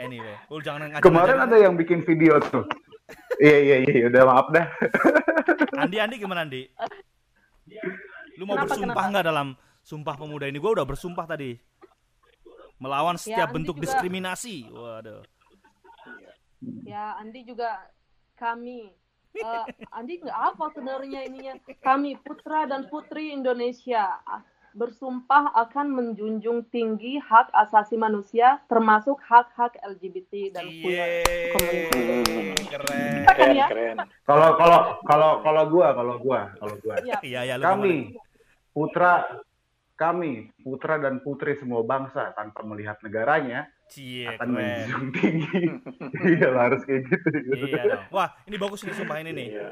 Anyway, 0.00 0.36
lu 0.48 0.64
jangan 0.64 0.88
ngajak 0.88 1.04
kemarin 1.04 1.38
ada 1.44 1.56
yang 1.60 1.76
bikin 1.76 2.00
video 2.00 2.40
tuh 2.40 2.64
iya 3.44 3.56
iya 3.60 3.76
iya 3.84 4.08
udah 4.08 4.22
maaf 4.24 4.46
dah 4.48 4.66
Andi 5.80 5.96
Andi 6.00 6.16
gimana 6.20 6.44
Andi? 6.44 6.64
Lu 8.36 8.48
mau 8.48 8.56
Kenapa, 8.56 8.72
bersumpah 8.72 9.04
nggak 9.12 9.26
dalam 9.28 9.48
Sumpah 9.80 10.14
Pemuda 10.16 10.46
ini? 10.48 10.60
Gua 10.60 10.76
udah 10.76 10.86
bersumpah 10.86 11.24
tadi. 11.24 11.56
Melawan 12.80 13.16
setiap 13.16 13.52
Andi 13.52 13.56
bentuk 13.60 13.76
juga. 13.80 13.84
diskriminasi. 13.88 14.68
Waduh. 14.68 15.24
Ya, 16.84 17.16
Andi 17.16 17.44
juga 17.48 17.88
kami. 18.36 18.92
Eh, 19.36 19.64
Andi 19.92 20.20
nggak 20.20 20.38
apa 20.52 20.64
sebenarnya 20.76 21.20
ininya. 21.28 21.54
Kami 21.80 22.16
putra 22.20 22.68
dan 22.68 22.88
putri 22.92 23.32
Indonesia 23.32 24.20
bersumpah 24.72 25.50
akan 25.52 25.86
menjunjung 25.90 26.68
tinggi 26.68 27.18
hak 27.18 27.50
asasi 27.52 27.94
manusia, 27.94 28.62
termasuk 28.66 29.18
hak-hak 29.20 29.74
LGBT 29.80 30.54
dan 30.54 30.64
queer 30.64 31.06
community. 31.52 31.98
Yeay, 31.98 32.54
keren. 32.64 33.20
Kan 33.20 33.34
Keren, 33.34 33.50
ya? 33.52 33.66
keren. 33.68 33.96
kalau 34.22 34.48
kalau 34.54 34.78
kalau 35.02 35.30
kalau 35.40 35.62
gua 35.66 35.88
kalau 35.92 36.14
gua 36.16 36.40
kalau 36.56 36.74
gua 36.78 36.94
Ya, 37.00 37.18
Iya, 37.20 37.40
ya 37.44 37.54
lu 37.56 37.64
kami 37.64 37.94
putra 38.70 39.42
kami 39.94 40.48
putra 40.58 40.96
dan 40.96 41.20
putri 41.20 41.52
semua 41.54 41.82
bangsa 41.82 42.32
tanpa 42.32 42.62
melihat 42.62 42.96
negaranya? 43.02 43.68
Cie, 43.90 44.22
akan 44.24 44.48
keren. 44.48 44.54
menjunjung 44.54 45.06
tinggi 45.12 45.60
iya 46.38 46.48
harus 46.54 46.80
kayak 46.86 47.10
gitu 47.10 47.28
Iya 47.66 47.82
dong. 47.90 48.04
Wah, 48.14 48.30
ini 48.46 48.54
bagus 48.54 48.86
nih 48.86 48.94
sumpah 48.94 49.18
ini 49.18 49.30
nih. 49.34 49.48
Iya. 49.50 49.68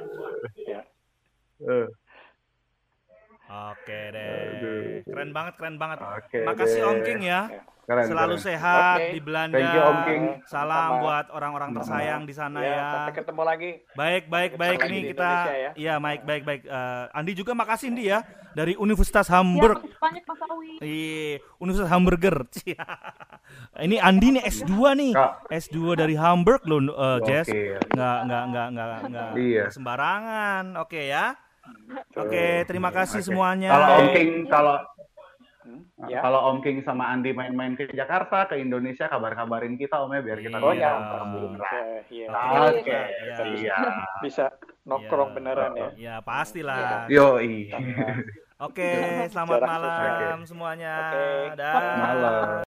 Iya. 0.58 0.80
Oke 3.48 4.00
deh. 4.12 4.28
Aduh. 4.54 4.80
Keren 5.04 5.30
banget, 5.32 5.54
keren 5.56 5.76
banget. 5.76 5.98
Oke 6.00 6.44
Makasih 6.44 6.78
deh. 6.78 6.90
Om 6.90 6.98
King 7.00 7.20
ya. 7.22 7.40
keren, 7.82 8.04
Selalu 8.04 8.36
keren. 8.36 8.44
sehat 8.44 8.98
Oke. 9.00 9.08
di 9.08 9.20
Belanda. 9.20 9.56
Thank 9.56 9.72
you, 9.72 9.80
Om 9.82 9.98
King. 10.04 10.22
Salam 10.44 10.68
Sama-sama. 10.68 11.00
buat 11.00 11.26
orang-orang 11.32 11.70
tersayang 11.72 12.22
di 12.22 12.34
sana 12.34 12.58
Ya, 12.58 12.68
ya. 12.68 12.84
sampai 12.92 13.14
ketemu 13.16 13.42
lagi. 13.42 13.70
Baik, 13.94 14.22
baik, 14.28 14.50
Ketemu 14.50 14.60
baik. 14.60 14.78
Ini 14.82 14.98
kita, 15.06 15.24
Indonesia 15.24 15.54
ya. 15.56 15.70
iya, 15.74 15.94
baik, 15.96 16.20
baik, 16.22 16.42
baik. 16.44 16.62
Eh, 16.62 17.04
Andi 17.10 17.32
juga 17.32 17.52
makasih 17.52 17.88
Andi 17.88 18.04
ya 18.06 18.20
dari 18.50 18.76
Universitas 18.76 19.24
ya 19.24 19.32
Hamburg. 19.34 19.80
makasih 19.80 19.96
banyak 19.98 20.22
Mas 20.22 20.40
Awi. 20.44 20.72
Iya, 20.78 21.32
Universitas 21.56 21.88
Hamburger. 21.88 22.36
Cia. 22.50 22.84
Ini 23.88 23.96
Andi 23.98 24.28
nih 24.30 24.42
S2 24.44 24.72
nih. 24.94 25.12
Kak. 25.16 25.32
S2 25.48 25.76
dari 25.96 26.14
Hamburg 26.14 26.60
loh, 26.62 26.84
eh, 26.84 27.18
Jess. 27.24 27.48
Oke. 27.48 27.80
Nggak, 27.88 28.18
nggak, 28.22 28.44
nggak, 28.46 28.68
nggak, 28.68 28.90
nggak 29.08 29.30
Iya. 29.40 29.64
sembarangan. 29.72 30.76
Oke 30.76 31.08
ya. 31.08 31.32
Oke, 32.18 32.64
terima 32.66 32.90
kasih 32.90 33.20
okay. 33.22 33.28
semuanya. 33.30 33.70
Kalau 33.72 33.88
Om 33.94 34.08
King 34.12 34.30
kalau 34.50 34.76
hmm? 35.64 35.82
ah, 36.02 36.08
ya. 36.10 36.20
kalau 36.20 36.40
Om 36.52 36.58
King 36.60 36.78
sama 36.82 37.04
Andi 37.12 37.30
main-main 37.32 37.72
ke 37.78 37.88
Jakarta, 37.94 38.48
ke 38.50 38.60
Indonesia, 38.60 39.06
kabar-kabarin 39.08 39.78
kita 39.78 40.02
om 40.02 40.12
ya 40.12 40.20
biar 40.20 40.38
kita 40.42 40.56
iya. 40.58 40.66
Oh 40.66 40.74
ya. 40.74 40.90
Oke, 42.68 43.00
iya. 43.22 43.36
iya. 43.56 43.78
Bisa 44.20 44.52
nongkrong 44.88 45.30
yeah. 45.32 45.36
beneran 45.36 45.72
ya. 45.76 45.88
Ya, 45.96 46.14
pastilah. 46.24 47.06
Yo, 47.06 47.38
iya. 47.40 47.78
Oke, 48.58 48.82
okay, 48.82 49.30
selamat 49.30 49.62
Jarang 49.62 49.70
malam 49.70 50.38
okay. 50.42 50.48
semuanya. 50.50 50.94
Okay. 51.14 51.62
Malam. 52.02 52.66